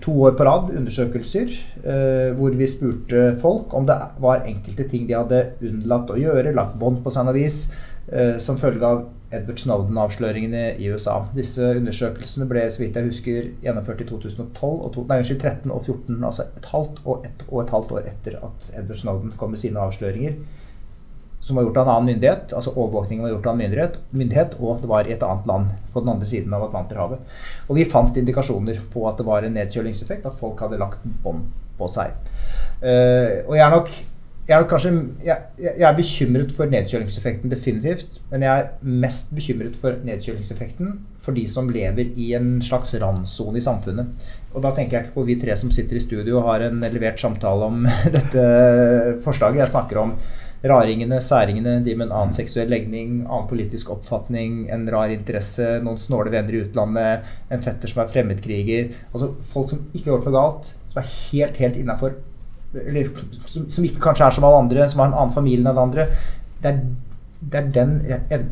to 0.01 0.13
år 0.29 0.37
på 0.39 0.45
rad 0.47 0.71
undersøkelser 0.79 1.51
uh, 1.83 2.31
hvor 2.39 2.55
vi 2.55 2.69
spurte 2.71 3.33
folk 3.43 3.75
om 3.75 3.85
det 3.89 3.97
var 4.23 4.47
enkelte 4.47 4.87
ting 4.89 5.09
de 5.09 5.17
hadde 5.19 5.41
unnlatt 5.67 6.13
å 6.15 6.21
gjøre, 6.23 6.55
lagt 6.55 6.79
bånd 6.79 7.03
på 7.03 7.13
seg 7.13 7.33
vis, 7.35 7.65
uh, 8.15 8.39
som 8.41 8.57
følge 8.61 8.87
av 8.87 9.03
Edward 9.33 9.61
Snowden-avsløringene 9.61 10.63
i 10.81 10.89
USA. 10.93 11.19
Disse 11.37 11.75
undersøkelsene 11.77 12.47
ble 12.49 12.63
så 12.73 12.83
vidt 12.83 12.97
jeg 12.97 13.11
husker, 13.11 13.51
gjennomført 13.65 14.01
i 14.05 14.09
2012 14.09 14.71
og 14.71 14.93
to, 14.95 15.05
nei, 15.11 15.21
2013 15.21 15.73
og 15.75 15.83
2014, 15.85 16.25
altså 16.31 16.47
et 16.49 16.71
halvt 16.73 17.03
og 17.05 17.27
et, 17.29 17.45
og 17.49 17.61
et 17.65 17.75
halvt 17.77 17.93
år 17.99 18.09
etter 18.13 18.39
at 18.41 18.71
Edward 18.73 19.03
Snowden 19.03 19.37
kom 19.37 19.53
med 19.53 19.61
sine 19.61 19.85
avsløringer 19.85 20.39
som 21.41 21.57
var 21.57 21.65
gjort 21.65 21.79
av 21.79 21.87
en 21.87 21.93
annen 21.95 22.11
myndighet, 22.13 22.53
altså 22.53 22.73
overvåkningen 22.75 23.25
var 23.25 23.31
gjort 23.31 23.47
av 23.47 23.55
en 23.55 23.61
myndighet, 23.63 23.97
myndighet, 24.11 24.57
og 24.59 24.83
det 24.83 24.91
var 24.91 25.07
i 25.07 25.15
et 25.15 25.23
annet 25.23 25.47
land 25.47 25.71
på 25.95 26.03
den 26.03 26.11
andre 26.13 26.27
siden 26.29 26.55
av 26.57 26.67
Atlanterhavet. 26.67 27.39
Og 27.69 27.79
vi 27.79 27.87
fant 27.89 28.19
indikasjoner 28.19 28.83
på 28.93 29.07
at 29.09 29.21
det 29.21 29.27
var 29.29 29.47
en 29.47 29.55
nedkjølingseffekt, 29.57 30.27
at 30.27 30.39
folk 30.39 30.61
hadde 30.65 30.81
lagt 30.83 31.05
bånd 31.23 31.47
på 31.79 31.89
seg. 31.95 32.17
Uh, 32.83 33.47
og 33.47 33.55
jeg 33.55 33.65
er 33.65 33.75
nok 33.75 33.93
jeg 34.49 34.57
er, 34.57 34.65
kanskje, 34.65 34.91
jeg, 35.27 35.45
jeg 35.61 35.85
er 35.85 35.97
bekymret 35.97 36.53
for 36.57 36.71
nedkjølingseffekten, 36.73 37.51
definitivt. 37.53 38.15
Men 38.31 38.47
jeg 38.47 38.63
er 38.63 38.93
mest 39.05 39.35
bekymret 39.37 39.77
for 39.77 39.99
nedkjølingseffekten 40.09 40.95
for 41.21 41.37
de 41.37 41.45
som 41.51 41.69
lever 41.69 42.15
i 42.17 42.31
en 42.39 42.55
slags 42.65 42.95
randsone 43.03 43.61
i 43.61 43.65
samfunnet. 43.65 44.31
Og 44.55 44.65
da 44.65 44.73
tenker 44.73 44.97
jeg 44.97 45.07
ikke 45.07 45.19
på 45.19 45.27
vi 45.29 45.37
tre 45.43 45.57
som 45.61 45.73
sitter 45.75 45.99
i 45.99 46.05
studio 46.05 46.39
og 46.39 46.49
har 46.49 46.65
en 46.65 46.81
levert 46.81 47.21
samtale 47.21 47.69
om 47.69 47.85
dette 48.17 48.45
forslaget. 49.27 49.67
Jeg 49.67 49.75
snakker 49.75 50.01
om 50.01 50.15
raringene, 50.65 51.21
særingene, 51.23 51.77
de 51.85 51.93
med 51.95 52.09
en 52.09 52.17
annen 52.17 52.35
seksuell 52.35 52.73
legning, 52.73 53.21
annen 53.27 53.51
politisk 53.53 53.93
oppfatning, 53.93 54.65
en 54.73 54.89
rar 54.91 55.13
interesse, 55.13 55.77
noen 55.85 56.01
snåle 56.01 56.33
venner 56.33 56.57
i 56.57 56.65
utlandet, 56.65 57.29
en 57.53 57.69
fetter 57.69 57.93
som 57.93 58.01
er 58.01 58.11
fremmedkriger. 58.17 58.91
Altså 59.13 59.35
folk 59.53 59.77
som 59.77 59.85
ikke 59.93 60.09
har 60.09 60.17
gjort 60.17 60.33
noe 60.33 60.39
galt, 60.41 60.73
som 60.89 61.05
er 61.05 61.13
helt, 61.13 61.61
helt 61.61 61.79
innafor 61.85 62.17
Eller 62.77 63.11
som, 63.49 63.69
som, 63.71 63.85
ikke 63.85 64.03
kanskje 64.05 64.27
er 64.27 64.35
som 64.37 64.47
alle 64.49 64.63
andre, 64.65 64.89
som 64.91 65.03
har 65.03 65.11
en 65.11 65.19
annen 65.23 65.35
familie 65.35 65.63
enn 65.63 65.71
alle 65.73 65.87
andre. 65.89 66.07
Det 66.61 66.71
er, 66.71 66.81
det 67.41 67.61
er 67.61 67.69
den 67.75 67.97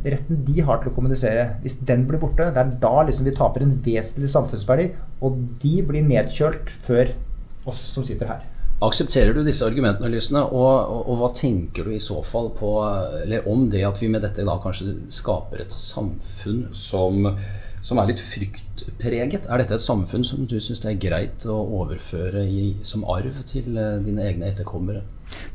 retten 0.07 0.43
de 0.47 0.65
har 0.65 0.81
til 0.81 0.93
å 0.93 0.97
kommunisere. 0.97 1.47
Hvis 1.65 1.79
den 1.89 2.07
blir 2.09 2.23
borte, 2.23 2.49
det 2.55 2.63
er 2.63 2.75
da 2.83 2.95
liksom 3.05 3.29
vi 3.29 3.37
taper 3.37 3.67
en 3.67 3.77
vesentlig 3.85 4.33
samfunnsverdi. 4.33 4.91
Og 5.27 5.41
de 5.63 5.79
blir 5.87 6.07
nedkjølt 6.07 6.73
før 6.87 7.13
oss 7.69 7.83
som 7.97 8.07
sitter 8.07 8.31
her. 8.31 8.45
Aksepterer 8.85 9.33
du 9.33 9.41
disse 9.41 9.65
argumentene, 9.65 10.11
Lysne, 10.13 10.43
og, 10.45 10.73
og, 10.93 10.99
og, 11.07 11.15
hva 11.17 11.31
tenker 11.33 11.87
du 11.87 11.95
i 11.97 12.03
så 12.03 12.19
fall 12.25 12.51
på, 12.59 12.75
eller 13.23 13.47
om 13.49 13.65
det 13.73 13.81
at 13.89 14.03
vi 14.03 14.11
med 14.13 14.21
dette 14.21 14.45
da 14.45 14.59
kanskje 14.61 14.99
skaper 15.17 15.65
et 15.65 15.73
samfunn 15.73 16.67
som, 16.77 17.31
som 17.81 18.03
er 18.03 18.11
litt 18.13 18.21
fryktpreget? 18.87 19.49
Er 19.51 19.59
dette 19.59 19.75
et 19.75 19.83
samfunn 19.83 20.25
som 20.25 20.47
du 20.47 20.59
syns 20.61 20.83
det 20.85 20.95
er 20.95 21.03
greit 21.03 21.47
å 21.47 21.57
overføre 21.81 22.47
i, 22.47 22.77
som 22.83 23.05
arv 23.05 23.43
til 23.47 23.77
eh, 23.77 24.01
dine 24.05 24.25
egne 24.27 24.51
etterkommere? 24.51 25.03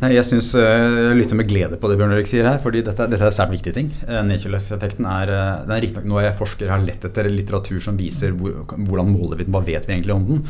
Nei, 0.02 0.15
Jeg 0.15 0.26
synes, 0.26 0.50
eh, 0.56 0.62
jeg 0.62 1.17
lytter 1.17 1.38
med 1.38 1.48
glede 1.48 1.78
på 1.80 1.88
det 1.88 1.96
Bjørn 2.00 2.12
Erik 2.15 2.28
sier 2.28 2.48
her, 2.48 2.58
fordi 2.60 2.82
dette, 2.84 3.06
dette 3.08 3.24
er 3.24 3.32
svært 3.32 3.54
viktige 3.54 3.76
ting. 3.78 3.91
Eh, 4.08 4.20
nedkjølingseffekten 4.28 5.06
er, 5.08 5.32
eh, 5.32 5.65
det 5.67 5.76
er 5.76 5.84
riktignok 5.86 6.10
noe 6.10 6.24
jeg 6.26 6.38
forsker 6.39 6.74
har 6.74 6.84
lett 6.84 7.06
etter 7.06 7.30
litteratur 7.30 7.80
som 7.80 7.98
viser 7.98 8.34
hvor, 8.36 8.65
hvordan 8.76 9.13
måler 9.13 9.38
vi 9.38 9.46
den, 9.46 9.54
hva 9.54 9.63
vet 9.63 9.88
vi 9.88 9.96
egentlig 9.96 10.15
om 10.15 10.28
den. 10.28 10.44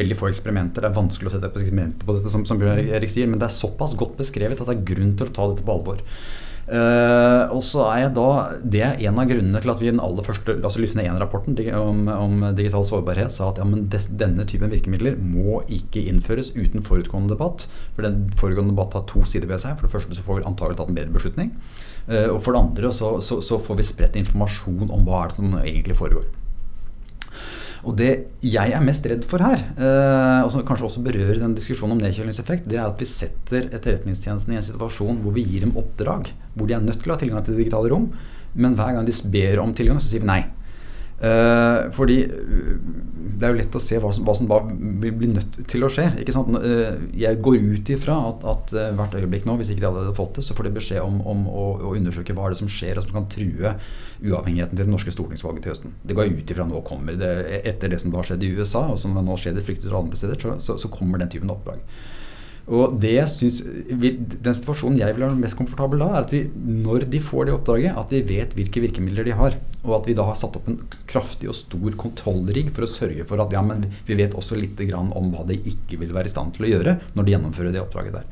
Veldig 0.00 0.16
få 0.16 0.30
eksperimenter. 0.30 0.80
Det 0.80 0.88
er 0.88 0.96
vanskelig 0.96 1.28
å 1.28 1.34
sette 1.34 1.50
eksperimenter 1.50 2.06
på 2.06 2.16
dette, 2.16 2.32
som, 2.32 2.46
som 2.48 2.60
Bjørn 2.60 2.86
Erik 2.86 3.12
sier, 3.12 3.28
men 3.28 3.42
det 3.42 3.50
er 3.50 3.58
såpass 3.58 3.96
godt 3.98 4.16
beskrevet 4.16 4.60
at 4.60 4.70
det 4.70 4.78
er 4.78 4.94
grunn 4.94 5.16
til 5.18 5.28
å 5.28 5.34
ta 5.34 5.50
dette 5.50 5.66
på 5.66 5.74
alvor. 5.74 6.00
Uh, 6.70 7.50
og 7.50 7.64
så 7.66 7.82
er 7.90 8.04
jeg 8.04 8.10
da, 8.14 8.26
Det 8.62 8.82
er 8.86 9.00
en 9.08 9.16
av 9.18 9.26
grunnene 9.26 9.58
til 9.58 9.72
at 9.72 9.80
vi 9.82 9.88
i 9.88 9.90
den 9.90 10.02
aller 10.04 10.22
første 10.22 10.54
altså 10.54 10.78
Lysne 10.78 11.02
1-rapporten 11.02 11.56
om, 11.74 12.04
om, 12.06 12.44
digital 12.54 12.84
sårbarhet 12.86 13.34
sa 13.34 13.48
at 13.50 13.58
ja, 13.58 13.66
men 13.66 13.88
des, 13.90 14.06
denne 14.20 14.46
typen 14.46 14.70
virkemidler 14.70 15.18
må 15.18 15.64
ikke 15.66 16.04
innføres 16.12 16.52
uten 16.54 16.86
forutgående 16.86 17.34
debatt. 17.34 17.66
For 17.96 18.06
den 18.06 18.28
foregående 18.38 18.76
debatt 18.76 18.94
har 18.94 19.08
to 19.10 19.24
sider 19.26 19.50
ved 19.50 19.64
seg. 19.64 19.74
For 19.80 19.88
det 19.88 19.96
første 19.96 20.14
så 20.14 20.26
får 20.26 20.38
vi 20.38 20.46
antagelig 20.52 20.78
tatt 20.78 20.92
en 20.92 21.00
bedre 21.00 21.16
beslutning. 21.16 21.56
Uh, 22.06 22.36
og 22.36 22.38
for 22.44 22.54
det 22.54 22.62
andre 22.62 22.94
så, 22.94 23.16
så, 23.24 23.40
så 23.42 23.58
får 23.58 23.80
vi 23.80 23.90
spredt 23.90 24.20
informasjon 24.22 24.94
om 24.94 25.02
hva 25.08 25.24
er 25.24 25.34
det 25.34 25.40
som 25.40 25.58
egentlig 25.64 25.98
foregår. 25.98 26.30
Og 27.88 27.96
det 27.96 28.10
jeg 28.44 28.74
er 28.76 28.84
mest 28.84 29.06
redd 29.08 29.24
for 29.28 29.42
her, 29.44 29.62
eh, 29.80 30.40
og 30.44 30.50
som 30.52 30.64
kanskje 30.68 30.88
også 30.90 31.04
berører 31.04 31.40
den 31.40 31.56
diskusjonen 31.56 31.96
om 31.96 32.02
nedkjølingseffekt, 32.04 32.68
det 32.68 32.76
er 32.76 32.88
at 32.88 33.00
vi 33.00 33.08
setter 33.08 33.70
etterretningstjenesten 33.70 34.52
i 34.52 34.60
en 34.60 34.66
situasjon 34.66 35.22
hvor 35.24 35.36
vi 35.36 35.46
gir 35.48 35.64
dem 35.64 35.76
oppdrag 35.80 36.28
hvor 36.54 36.68
de 36.68 36.76
er 36.76 36.84
nødt 36.84 37.00
til 37.00 37.12
å 37.12 37.16
ha 37.16 37.22
tilgang 37.22 37.46
til 37.46 37.56
digitale 37.56 37.92
rom, 37.92 38.10
men 38.60 38.76
hver 38.76 38.96
gang 38.96 39.06
de 39.06 39.14
ber 39.32 39.62
om 39.62 39.72
tilgang, 39.76 40.00
så 40.02 40.10
sier 40.10 40.24
vi 40.24 40.28
nei. 40.28 40.42
Uh, 41.20 41.90
fordi 41.92 42.22
uh, 42.32 42.76
det 43.40 43.44
er 43.44 43.52
jo 43.52 43.58
lett 43.58 43.74
å 43.76 43.80
se 43.82 43.98
hva 44.00 44.08
som, 44.12 44.24
hva 44.24 44.32
som 44.36 44.46
da 44.48 44.56
vil 45.02 45.12
bli 45.20 45.28
nødt 45.34 45.58
til 45.68 45.84
å 45.84 45.90
skje. 45.92 46.06
Uh, 46.16 46.96
jeg 47.16 47.40
går 47.44 47.58
ut 47.60 47.92
ifra 47.92 48.16
at, 48.30 48.46
at 48.48 48.72
hvert 48.96 49.16
øyeblikk 49.18 49.44
nå, 49.48 49.58
hvis 49.60 49.72
ikke 49.74 49.84
de 49.84 49.90
hadde 49.90 50.16
fått 50.16 50.40
det, 50.40 50.44
så 50.46 50.56
får 50.56 50.68
de 50.68 50.74
beskjed 50.78 51.04
om, 51.04 51.18
om 51.28 51.42
å, 51.48 51.66
å, 51.76 51.92
undersøke 51.98 52.36
hva 52.36 52.48
er 52.48 52.54
det 52.54 52.60
som 52.62 52.72
skjer, 52.72 52.96
og 52.96 53.04
som 53.04 53.18
kan 53.18 53.28
true 53.32 53.74
uavhengigheten 54.20 54.76
til 54.76 54.86
det 54.86 54.92
norske 54.92 55.12
stortingsvalget 55.12 55.66
til 55.66 55.74
høsten. 55.74 55.98
Det 56.04 56.16
går 56.16 56.28
jeg 56.28 56.38
ut 56.40 56.54
ifra 56.54 56.68
nå 56.68 56.80
kommer. 56.88 57.20
Det, 57.20 57.34
etter 57.68 57.92
det 57.92 58.00
som 58.00 58.16
har 58.16 58.28
skjedd 58.28 58.46
i 58.46 58.54
USA, 58.56 58.86
og 58.92 59.00
som 59.00 59.16
nå 59.16 59.36
skjer 59.40 59.60
i 59.60 59.66
fryktet 59.66 59.92
andre 59.96 60.16
steder, 60.20 60.40
så, 60.40 60.56
så, 60.60 60.80
så 60.80 60.92
kommer 60.92 61.20
den 61.20 61.32
typen 61.32 61.52
oppdrag. 61.52 61.84
Og 62.70 62.94
det 63.02 63.18
synes, 63.32 63.60
Den 63.90 64.54
situasjonen 64.54 65.00
jeg 65.00 65.16
vil 65.16 65.24
være 65.24 65.38
mest 65.40 65.58
komfortabel 65.58 66.04
da, 66.04 66.10
er 66.14 66.26
at 66.26 66.34
vi, 66.34 66.44
når 66.54 67.08
de 67.10 67.20
får 67.22 67.48
det 67.48 67.54
oppdraget, 67.56 67.98
at 67.98 68.14
de 68.14 68.22
vet 68.28 68.54
hvilke 68.54 68.82
virkemidler 68.84 69.26
de 69.26 69.34
har. 69.34 69.58
Og 69.82 69.94
at 69.96 70.06
vi 70.06 70.14
da 70.14 70.26
har 70.28 70.36
satt 70.38 70.58
opp 70.58 70.68
en 70.70 70.78
kraftig 71.10 71.48
og 71.50 71.56
stor 71.56 71.96
kontrollrigg 71.98 72.70
for 72.76 72.86
å 72.86 72.90
sørge 72.90 73.26
for 73.26 73.42
at 73.42 73.54
ja, 73.56 73.62
men 73.64 73.86
vi 74.06 74.18
vet 74.18 74.36
også 74.38 74.58
litt 74.60 74.78
om 74.94 75.32
hva 75.32 75.46
de 75.48 75.56
ikke 75.56 75.98
vil 76.00 76.12
være 76.14 76.30
i 76.30 76.32
stand 76.32 76.54
til 76.56 76.68
å 76.68 76.72
gjøre 76.74 76.98
når 77.16 77.26
de 77.26 77.34
gjennomfører 77.34 77.74
det 77.74 77.82
oppdraget 77.82 78.20
der. 78.20 78.28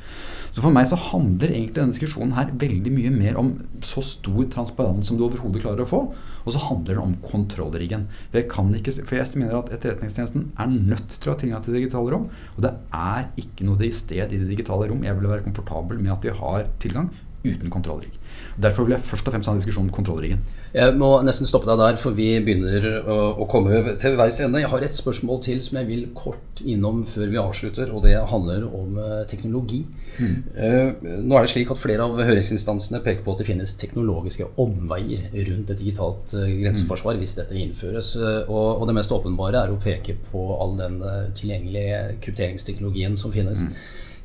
Så 0.51 0.65
for 0.65 0.75
meg 0.75 0.89
så 0.91 0.99
handler 1.11 1.53
egentlig 1.53 1.77
denne 1.77 1.95
diskusjonen 1.95 2.35
her 2.37 2.53
veldig 2.61 2.93
mye 2.95 3.13
mer 3.15 3.39
om 3.41 3.53
så 3.85 4.03
stor 4.05 4.49
transparens 4.55 5.11
som 5.11 5.19
du 5.19 5.25
overhodet 5.27 5.63
klarer 5.65 5.85
å 5.85 5.89
få. 5.89 6.01
Og 6.45 6.55
så 6.55 6.63
handler 6.65 6.97
det 6.97 7.05
om 7.05 7.17
kontrollriggen. 7.25 8.09
For 8.31 8.41
jeg, 8.41 8.49
kan 8.53 8.73
ikke, 8.77 8.95
for 9.03 9.21
jeg 9.21 9.43
mener 9.43 9.61
at 9.61 9.73
Etterretningstjenesten 9.77 10.51
er 10.59 10.73
nødt 10.75 11.19
til 11.19 11.31
å 11.31 11.37
ha 11.37 11.43
tilgang 11.43 11.65
til 11.65 11.77
det 11.77 11.85
digitale 11.85 12.15
rom. 12.15 12.29
Og 12.57 12.65
det 12.65 12.75
er 12.97 13.31
ikke 13.45 13.69
noe 13.69 13.93
sted 13.95 14.35
i 14.35 14.41
det 14.41 14.51
digitale 14.51 14.91
rom 14.91 15.05
jeg 15.07 15.19
vil 15.19 15.31
være 15.31 15.47
komfortabel 15.47 16.01
med 16.03 16.17
at 16.17 16.27
de 16.27 16.35
har 16.41 16.69
tilgang 16.83 17.13
uten 17.45 17.71
kontrollrigg. 17.73 18.18
Derfor 18.59 18.87
vil 18.87 18.97
jeg 18.97 19.07
først 19.07 19.29
og 19.29 19.35
fremst 19.35 19.51
ha 19.51 19.55
en 19.55 19.61
diskusjon 19.63 19.87
om 19.87 19.95
kontrollriggen. 19.95 20.41
Jeg 20.75 20.95
må 20.99 21.11
nesten 21.25 21.49
stoppe 21.49 21.69
deg 21.71 21.79
der, 21.81 21.99
for 22.01 22.17
vi 22.17 22.27
begynner 22.45 22.89
å 23.09 23.47
komme 23.49 23.95
til 24.03 24.19
veis 24.19 24.41
ende. 24.45 24.61
Jeg 24.63 24.73
har 24.73 24.85
et 24.85 24.97
spørsmål 24.97 25.41
til 25.47 25.63
som 25.65 25.79
jeg 25.81 25.89
vil 25.89 26.05
kort 26.19 26.63
innom 26.65 27.05
før 27.09 27.31
vi 27.31 27.41
avslutter, 27.41 27.93
og 27.95 28.03
det 28.05 28.17
handler 28.33 28.67
om 28.67 28.99
eh, 29.01 29.23
teknologi. 29.31 29.85
Mm. 30.19 31.23
Nå 31.25 31.39
er 31.39 31.47
det 31.47 31.53
slik 31.55 31.71
at 31.73 31.79
Flere 31.79 32.05
av 32.05 32.19
høringsinstansene 32.19 32.99
peker 33.05 33.23
på 33.23 33.33
at 33.37 33.41
det 33.41 33.47
finnes 33.47 33.73
teknologiske 33.79 34.49
omveier 34.61 35.29
rundt 35.47 35.71
et 35.71 35.79
digitalt 35.79 36.35
grenseforsvar 36.35 36.89
grenseforsvar 36.89 37.19
hvis 37.21 37.37
dette 37.39 37.59
innføres. 37.59 38.15
Og, 38.49 38.87
det 38.89 38.97
mest 38.97 39.13
åpenbare 39.13 39.65
er 39.65 39.73
å 39.73 39.81
peke 39.83 40.17
på 40.31 40.49
all 40.57 40.77
den 40.79 41.01
tilgjengelige 41.37 42.19
krypteringsteknologien 42.25 43.17
som 43.17 43.33
finnes. 43.35 43.65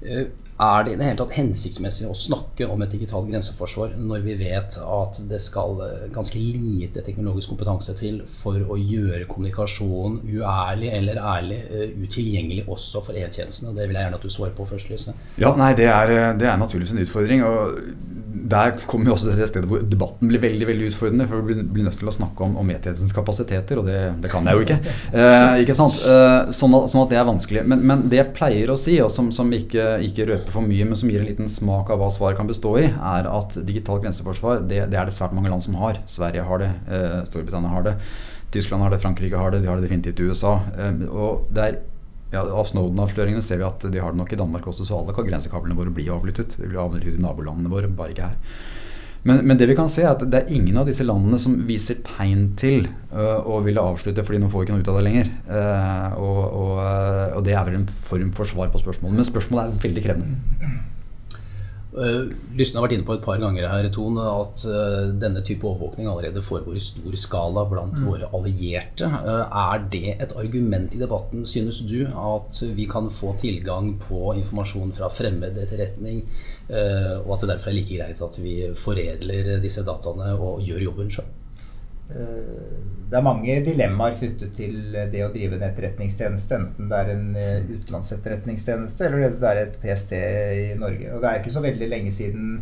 Mm. 0.04 0.28
Er 0.62 0.84
det 0.86 0.94
i 0.94 0.98
det 1.00 1.08
hele 1.08 1.18
tatt 1.18 1.34
hensiktsmessig 1.34 2.06
å 2.06 2.16
snakke 2.18 2.68
om 2.70 2.82
et 2.86 2.92
digitalt 2.94 3.26
grenseforsvar 3.32 3.96
når 3.98 4.22
vi 4.28 4.36
vet 4.38 4.78
at 4.78 5.18
det 5.30 5.40
skal 5.42 5.80
eh, 5.82 6.04
ganske 6.14 6.38
lite 6.38 7.02
teknologisk 7.02 7.50
kompetanse 7.50 7.96
til 7.98 8.22
for 8.30 8.62
å 8.62 8.78
gjøre 8.78 9.26
kommunikasjonen 9.32 10.22
uærlig 10.30 10.92
eller 10.94 11.18
ærlig 11.18 11.60
uh, 11.72 11.88
utilgjengelig 12.06 12.68
også 12.70 13.02
for 13.08 13.18
E-tjenestene? 13.18 13.74
Det 13.74 13.88
vil 13.88 13.98
jeg 13.98 14.06
gjerne 14.06 14.20
at 14.22 14.28
du 14.28 14.34
svarer 14.34 14.54
på 14.58 14.68
først. 14.70 14.92
Lysne. 14.94 15.16
Ja, 15.42 15.54
nei, 15.58 15.72
det 15.80 15.88
er, 15.90 16.12
eh, 16.12 16.34
det 16.38 16.50
er 16.50 16.60
naturligvis 16.62 16.94
en 16.94 17.02
utfordring. 17.06 17.44
og 17.48 17.80
der 18.44 18.74
kommer 18.90 19.08
vi 19.08 19.12
også 19.14 19.30
til 19.30 19.40
det 19.40 19.48
stedet 19.48 19.70
hvor 19.70 19.84
debatten 19.88 20.28
blir 20.28 20.42
veldig 20.44 20.68
veldig 20.68 20.90
utfordrende. 20.92 21.28
For 21.30 21.46
vi 21.48 21.56
blir 21.62 21.86
nødt 21.88 21.98
til 22.00 22.10
å 22.10 22.16
snakke 22.16 22.44
om, 22.46 22.58
om 22.60 22.72
kapasiteter, 23.14 23.80
og 23.80 23.88
det, 23.88 24.00
det, 24.24 24.32
kan 24.32 24.48
jeg 24.48 24.58
jo 24.58 24.66
ikke. 24.66 24.78
Eh, 25.14 25.62
ikke 25.64 25.76
sant? 25.78 26.00
Eh, 26.02 26.52
sånn, 26.56 26.76
at, 26.78 26.92
sånn, 26.92 27.04
at, 27.06 27.14
det 27.14 27.20
er 27.22 27.30
vanskelig. 27.30 27.64
Men, 27.70 27.86
men, 27.88 28.04
det 28.12 28.20
jeg 28.20 28.34
pleier 28.36 28.74
å 28.74 28.78
si, 28.80 28.98
og 29.04 29.12
som, 29.14 29.32
som 29.36 29.52
ikke, 29.56 29.98
ikke, 30.10 30.28
røper 30.30 30.58
for 30.58 30.66
mye, 30.66 30.90
men 30.90 31.00
som 31.00 31.12
gir 31.12 31.24
en 31.24 31.30
liten 31.30 31.52
smak 31.52 31.94
av 31.94 32.02
hva 32.02 32.12
svaret 32.14 32.40
kan 32.40 32.50
bestå 32.50 32.76
i, 32.82 32.90
er 32.90 33.30
at 33.32 33.58
digitalt 33.64 34.04
grenseforsvar 34.04 34.64
det, 34.68 34.86
det, 34.92 35.00
er 35.00 35.10
det 35.10 35.16
svært 35.16 35.36
mange 35.38 35.54
land 35.54 35.64
som 35.64 35.80
har. 35.82 36.02
Sverige 36.10 36.46
har 36.50 36.64
det, 36.64 36.72
eh, 36.92 37.20
Storbritannia 37.30 37.74
har 37.74 37.88
det, 37.88 37.98
Tyskland 38.54 38.86
har 38.86 38.94
det, 38.94 39.02
Frankrike 39.02 39.40
har 39.40 39.54
det, 39.54 39.64
de 39.64 39.72
har 39.72 39.80
det 39.80 39.88
definitivt 39.88 40.20
i 40.20 40.30
USA. 40.30 40.60
Eh, 40.78 41.08
og 41.10 41.48
det 41.54 41.70
er 41.70 41.82
ja, 42.34 42.44
Av 42.44 42.68
Snowden-avsløringene 42.70 43.46
ser 43.46 43.62
vi 43.62 43.68
at 43.68 43.84
de 43.94 44.02
har 44.02 44.14
det 44.14 44.20
nok 44.20 44.34
i 44.34 44.40
Danmark 44.40 44.70
også, 44.70 44.88
så 44.88 45.00
alle 45.00 45.16
grensekablene 45.16 45.78
våre 45.78 45.94
blir 45.94 46.14
avlyttet. 46.16 46.58
De 46.58 46.70
blir 46.70 46.82
avlyttet 46.82 47.20
i 47.20 47.24
nabolandene 47.24 47.72
våre, 47.72 47.92
bare 47.92 48.16
ikke 48.16 48.32
her. 48.32 48.40
Men, 49.24 49.40
men, 49.48 49.56
det 49.56 49.70
vi 49.70 49.76
kan 49.78 49.88
se 49.88 50.04
er 50.04 50.10
at 50.12 50.24
det 50.28 50.42
er 50.42 50.50
ingen 50.52 50.76
av 50.82 50.90
disse 50.90 51.06
landene 51.08 51.38
som 51.40 51.56
viser 51.68 52.02
tegn 52.04 52.50
til 52.60 52.90
uh, 53.14 53.40
å 53.40 53.62
ville 53.64 53.80
avslutte 53.80 54.26
fordi 54.28 54.42
nå 54.44 54.50
får 54.52 54.64
vi 54.64 54.68
ikke 54.68 54.76
noe 54.76 54.84
ut 54.84 54.90
av 54.92 54.98
det 55.00 55.04
lenger. 55.06 55.30
Uh, 55.48 56.18
og, 56.20 56.42
og, 56.44 56.74
uh, 56.82 57.38
og, 57.38 57.40
det 57.48 57.56
er 57.56 57.70
vel 57.70 57.80
en 57.80 57.88
form 58.10 58.34
for 58.36 58.52
svar 58.52 58.74
på 58.74 58.82
spørsmålet. 58.84 59.22
Men 59.22 59.30
spørsmålet 59.30 59.64
er 59.64 59.86
veldig 59.86 60.04
krevende. 60.04 60.74
Uh, 61.94 62.32
Lysne 62.58 62.80
har 62.80 62.88
vært 62.88 62.96
inne 62.96 63.06
på 63.06 63.14
et 63.14 63.22
par 63.22 63.38
ganger 63.42 63.68
her 63.70 63.88
Tone, 63.94 64.24
at 64.42 64.64
uh, 64.66 65.12
denne 65.22 65.44
type 65.46 65.68
overvåkning 65.70 66.10
allerede 66.10 66.42
foregår 66.42 66.80
i 66.80 66.82
stor 66.82 67.18
skala 67.22 67.66
blant 67.70 68.00
mm. 68.00 68.08
våre 68.08 68.30
allierte. 68.34 69.06
Uh, 69.06 69.44
er 69.46 69.86
det 69.94 70.16
et 70.16 70.34
argument 70.40 70.96
i 70.98 71.02
debatten, 71.02 71.46
synes 71.46 71.84
du, 71.86 72.00
at 72.08 72.64
vi 72.74 72.88
kan 72.90 73.12
få 73.14 73.36
tilgang 73.42 73.94
på 74.02 74.34
informasjon 74.40 74.96
fra 74.98 75.12
fremmed 75.14 75.60
etterretning, 75.62 76.24
og 76.64 77.32
at 77.36 77.42
det 77.44 77.50
derfor 77.50 77.70
er 77.70 77.76
like 77.76 77.98
greit 77.98 78.22
at 78.24 78.38
vi 78.40 78.54
foredler 78.80 79.58
disse 79.62 79.84
dataene 79.86 80.32
og 80.34 80.62
gjør 80.64 80.86
jobben 80.88 81.12
sjøl? 81.12 81.28
Det 82.10 83.20
er 83.20 83.26
mange 83.26 83.60
dilemmaer 83.66 84.16
knyttet 84.18 84.56
til 84.58 84.96
det 85.12 85.22
å 85.22 85.32
drive 85.34 85.60
en 85.60 85.66
etterretningstjeneste, 85.68 86.58
enten 86.58 86.88
det 86.90 86.98
er 86.98 87.12
en 87.14 87.28
eh, 87.38 87.68
utenlandsetterretningstjeneste 87.68 89.06
eller 89.06 89.36
det 89.38 89.52
er 89.52 89.62
et 89.62 89.76
PST 89.84 90.16
i 90.18 90.66
Norge. 90.80 91.12
Og 91.14 91.22
det 91.22 91.30
er 91.30 91.42
ikke 91.42 91.54
så 91.54 91.62
veldig 91.64 91.90
lenge 91.92 92.14
siden 92.16 92.58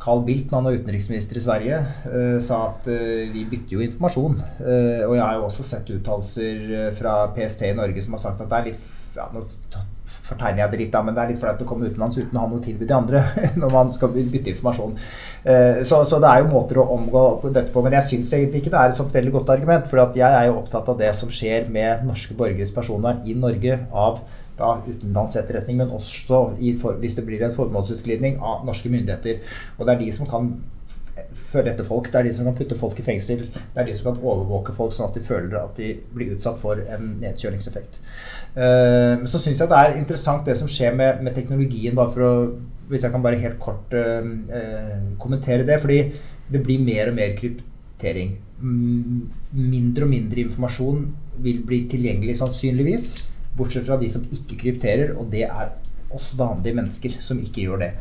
Carl 0.00 0.22
Bildt, 0.24 0.48
når 0.48 0.58
han 0.58 0.68
var 0.68 0.78
utenriksminister 0.80 1.36
i 1.36 1.44
Sverige, 1.44 1.80
uh, 2.08 2.38
sa 2.40 2.60
at 2.70 2.86
vi 3.34 3.42
bytter 3.50 3.74
jo 3.76 3.82
informasjon. 3.84 4.38
Og 4.64 5.12
jeg 5.12 5.24
har 5.24 5.34
jo 5.36 5.48
også 5.48 5.66
sett 5.66 5.92
uttalelser 5.92 6.94
fra 6.96 7.16
PST 7.36 7.66
i 7.68 7.74
Norge 7.76 8.04
som 8.04 8.16
har 8.16 8.22
sagt 8.24 8.40
at 8.40 8.48
det 8.48 8.60
er 8.60 8.70
litt 8.70 8.86
ja, 9.16 9.26
fortegner 10.30 10.64
jeg 10.64 10.72
det 10.72 10.80
litt, 10.82 10.92
da, 10.94 11.02
men 11.06 11.16
det 11.16 11.22
er 11.22 11.32
litt 11.32 11.40
flaut 11.42 11.62
å 11.62 11.68
komme 11.68 11.90
utenlands 11.90 12.18
uten 12.18 12.38
å 12.38 12.44
ha 12.44 12.50
noe 12.50 12.64
tilbud 12.64 12.86
til 12.86 12.96
andre 12.96 13.22
når 13.60 13.74
man 13.74 13.92
skal 13.94 14.12
bytte 14.14 14.52
informasjon. 14.52 14.96
Så, 15.86 16.02
så, 16.04 16.18
det 16.20 16.30
er 16.30 16.42
jo 16.42 16.50
måter 16.52 16.80
å 16.82 16.88
omgå 16.96 17.22
dette 17.48 17.70
på. 17.72 17.82
Men 17.84 17.96
jeg 17.96 18.08
syns 18.08 18.34
egentlig 18.36 18.60
ikke 18.62 18.74
det 18.74 18.82
er 18.82 18.92
et 18.92 19.00
sånt 19.00 19.14
veldig 19.14 19.32
godt 19.38 19.54
argument. 19.54 19.88
For 19.88 20.02
jeg 20.18 20.26
er 20.26 20.50
jo 20.50 20.58
opptatt 20.60 20.90
av 20.92 20.98
det 21.00 21.14
som 21.18 21.32
skjer 21.32 21.70
med 21.72 22.04
norske 22.08 22.36
borgeres 22.36 22.74
personvern 22.74 23.24
i 23.24 23.36
Norge 23.38 23.78
av 23.90 24.20
da 24.60 24.74
utenlandsetterretning, 24.84 25.78
men 25.80 25.94
også 25.96 26.42
for, 26.80 26.98
hvis 27.00 27.16
det 27.16 27.24
blir 27.26 27.44
en 27.46 27.54
formålsutglidning 27.54 28.38
av 28.44 28.66
norske 28.68 28.92
myndigheter. 28.92 29.40
Og 29.78 29.86
det 29.86 29.94
er 29.94 30.02
de 30.04 30.12
som 30.16 30.28
kan 30.28 30.52
følge 31.36 31.74
etter 31.74 31.86
folk. 31.86 32.10
Det 32.10 32.20
er 32.20 32.28
de 32.28 32.34
som 32.36 32.48
kan 32.48 32.56
putte 32.58 32.78
folk 32.78 32.98
i 33.00 33.06
fengsel. 33.06 33.46
Det 33.50 33.82
er 33.82 33.88
de 33.88 33.96
som 33.98 34.10
kan 34.10 34.22
overvåke 34.22 34.74
folk 34.76 34.94
sånn 34.96 35.10
at 35.10 35.18
de 35.18 35.24
føler 35.24 35.56
at 35.60 35.78
de 35.78 35.92
blir 36.14 36.34
utsatt 36.34 36.60
for 36.60 36.80
en 36.80 37.14
nedkjølingseffekt. 37.22 38.00
Men 38.56 39.28
så 39.30 39.38
syns 39.38 39.62
jeg 39.62 39.70
det 39.70 39.78
er 39.78 39.98
interessant 39.98 40.48
det 40.48 40.56
som 40.58 40.70
skjer 40.70 40.96
med, 40.98 41.20
med, 41.22 41.36
teknologien, 41.36 41.94
bare 41.94 42.14
for 42.14 42.26
å 42.26 42.34
Hvis 42.90 43.04
jeg 43.06 43.12
kan 43.14 43.22
bare 43.22 43.38
helt 43.38 43.60
kort 43.62 43.92
uh, 43.94 44.24
uh, 44.50 44.94
kommentere 45.22 45.62
det. 45.62 45.76
Fordi 45.78 45.98
det 46.50 46.62
blir 46.64 46.80
mer 46.82 47.12
og 47.12 47.14
mer 47.14 47.36
kryptering. 47.38 48.32
Mindre 48.60 50.08
og 50.08 50.10
mindre 50.10 50.42
informasjon 50.42 51.04
vil 51.44 51.60
bli 51.66 51.84
tilgjengelig 51.92 52.40
sannsynligvis. 52.40 53.12
Bortsett 53.54 53.86
fra 53.86 53.98
de 54.00 54.10
som 54.10 54.26
ikke 54.26 54.58
krypterer, 54.64 55.14
og 55.14 55.30
det 55.30 55.44
er 55.46 55.70
oss 56.14 56.32
vanlige 56.38 56.76
mennesker 56.76 57.16
som 57.22 57.40
ikke 57.42 57.68
gjør 57.68 57.84
det. 57.84 57.92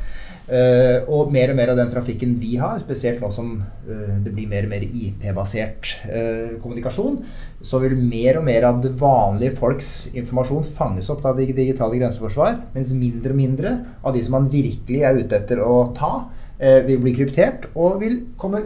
Uh, 0.49 1.05
og 1.13 1.27
mer 1.29 1.51
og 1.51 1.57
mer 1.59 1.69
av 1.69 1.77
den 1.77 1.91
trafikken 1.93 2.31
vi 2.41 2.55
har, 2.57 2.79
spesielt 2.81 3.19
nå 3.21 3.27
som 3.29 3.51
uh, 3.62 4.15
det 4.25 4.31
blir 4.33 4.47
mer 4.49 4.65
og 4.65 4.71
mer 4.71 4.85
IP-basert 4.88 5.91
uh, 6.09 6.55
kommunikasjon, 6.63 7.19
så 7.62 7.81
vil 7.83 7.93
mer 7.99 8.39
og 8.39 8.47
mer 8.47 8.65
av 8.71 8.79
det 8.81 8.95
vanlige 8.97 9.53
folks 9.59 9.91
informasjon 10.09 10.65
fanges 10.73 11.12
opp 11.13 11.21
av 11.29 11.38
det 11.38 11.51
digitale 11.53 11.99
grenseforsvar, 12.01 12.57
mens 12.73 12.95
mindre 12.97 13.35
og 13.35 13.39
mindre 13.43 13.75
av 14.01 14.17
de 14.17 14.25
som 14.25 14.39
man 14.39 14.49
virkelig 14.49 15.05
er 15.05 15.21
ute 15.21 15.38
etter 15.38 15.62
å 15.62 15.91
ta, 15.97 16.13
vil 16.59 16.97
bli 16.99 17.13
kryptert 17.15 17.69
og 17.71 18.01
vil 18.01 18.17
komme, 18.39 18.65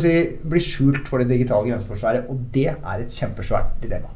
si, 0.00 0.16
bli 0.42 0.64
skjult 0.64 1.06
for 1.06 1.22
det 1.22 1.28
digitale 1.30 1.68
grenseforsvaret. 1.68 2.26
Og 2.32 2.50
det 2.56 2.72
er 2.72 2.96
et 2.96 3.20
kjempesvært 3.20 3.76
dilemma. 3.84 4.10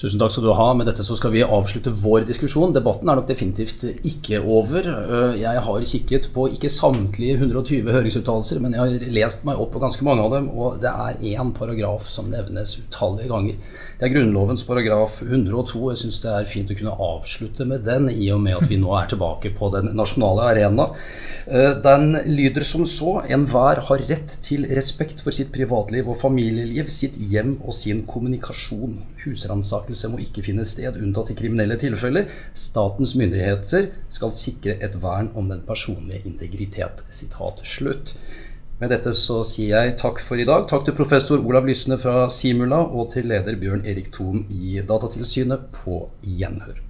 Tusen 0.00 0.16
takk 0.16 0.32
skal 0.32 0.46
du 0.46 0.54
ha. 0.56 0.66
Med 0.72 0.86
dette 0.88 1.04
så 1.04 1.12
skal 1.18 1.34
vi 1.34 1.42
avslutte 1.44 1.92
vår 1.92 2.22
diskusjon. 2.24 2.72
Debatten 2.72 3.10
er 3.12 3.18
nok 3.18 3.26
definitivt 3.28 3.82
ikke 4.08 4.38
over. 4.40 4.86
Eh, 4.88 5.34
jeg 5.42 5.64
har 5.66 5.84
kikket 5.90 6.28
på 6.32 6.46
ikke 6.54 6.70
samtlige 6.72 7.34
120 7.36 7.90
høringsuttalelser, 7.92 8.62
men 8.64 8.72
jeg 8.72 8.80
har 8.80 9.12
lest 9.12 9.44
meg 9.44 9.60
opp 9.60 9.74
på 9.74 9.82
ganske 9.82 10.06
mange 10.06 10.24
av 10.24 10.32
dem, 10.32 10.48
og 10.56 10.78
det 10.80 10.88
er 10.88 11.20
én 11.34 11.52
paragraf 11.52 12.08
som 12.08 12.30
nevnes 12.32 12.78
utallige 12.80 13.28
ganger. 13.28 13.60
Det 14.00 14.08
er 14.08 14.14
Grunnlovens 14.14 14.64
paragraf 14.64 15.18
102. 15.20 15.82
Jeg 15.92 16.00
syns 16.06 16.22
det 16.24 16.32
er 16.32 16.48
fint 16.48 16.72
å 16.72 16.78
kunne 16.78 16.96
avslutte 17.10 17.68
med 17.68 17.84
den, 17.84 18.08
i 18.08 18.30
og 18.32 18.40
med 18.40 18.56
at 18.56 18.72
vi 18.72 18.80
nå 18.80 18.96
er 18.96 19.12
tilbake 19.12 19.52
på 19.58 19.68
den 19.76 19.92
nasjonale 20.00 20.48
arena. 20.54 20.88
Eh, 21.44 21.74
den 21.84 22.16
lyder 22.24 22.64
som 22.64 22.88
så. 22.88 23.18
Enhver 23.28 23.84
har 23.90 24.08
rett 24.08 24.38
til 24.48 24.64
respekt 24.72 25.20
for 25.20 25.36
sitt 25.36 25.52
privatliv 25.52 26.08
og 26.08 26.16
familieliv, 26.24 26.88
sitt 26.88 27.20
hjem 27.20 27.58
og 27.60 27.76
sin 27.76 28.06
kommunikasjon. 28.08 29.02
Husransakelse 29.24 30.10
må 30.12 30.20
ikke 30.24 30.44
finne 30.46 30.64
sted, 30.68 30.98
unntatt 31.00 31.32
i 31.32 31.38
kriminelle 31.38 31.76
tilfeller. 31.80 32.28
Statens 32.56 33.14
myndigheter 33.18 33.90
skal 34.12 34.34
sikre 34.36 34.76
et 34.80 34.96
vern 35.02 35.30
om 35.38 35.50
den 35.52 35.64
personlige 35.68 36.24
integritet. 36.28 37.04
Sitat 37.12 37.64
slutt. 37.68 38.14
Med 38.80 38.94
dette 38.94 39.12
så 39.12 39.42
sier 39.44 39.74
jeg 39.74 39.96
takk 40.00 40.22
for 40.24 40.40
i 40.40 40.46
dag. 40.48 40.64
Takk 40.70 40.86
til 40.86 40.96
professor 40.96 41.42
Olav 41.44 41.68
Lysne 41.68 42.00
fra 42.00 42.28
Simula 42.32 42.80
og 42.80 43.10
til 43.12 43.28
leder 43.28 43.60
Bjørn 43.60 43.84
Erik 43.84 44.08
Thon 44.14 44.46
i 44.48 44.80
Datatilsynet. 44.80 45.68
På 45.82 46.06
gjenhør. 46.24 46.89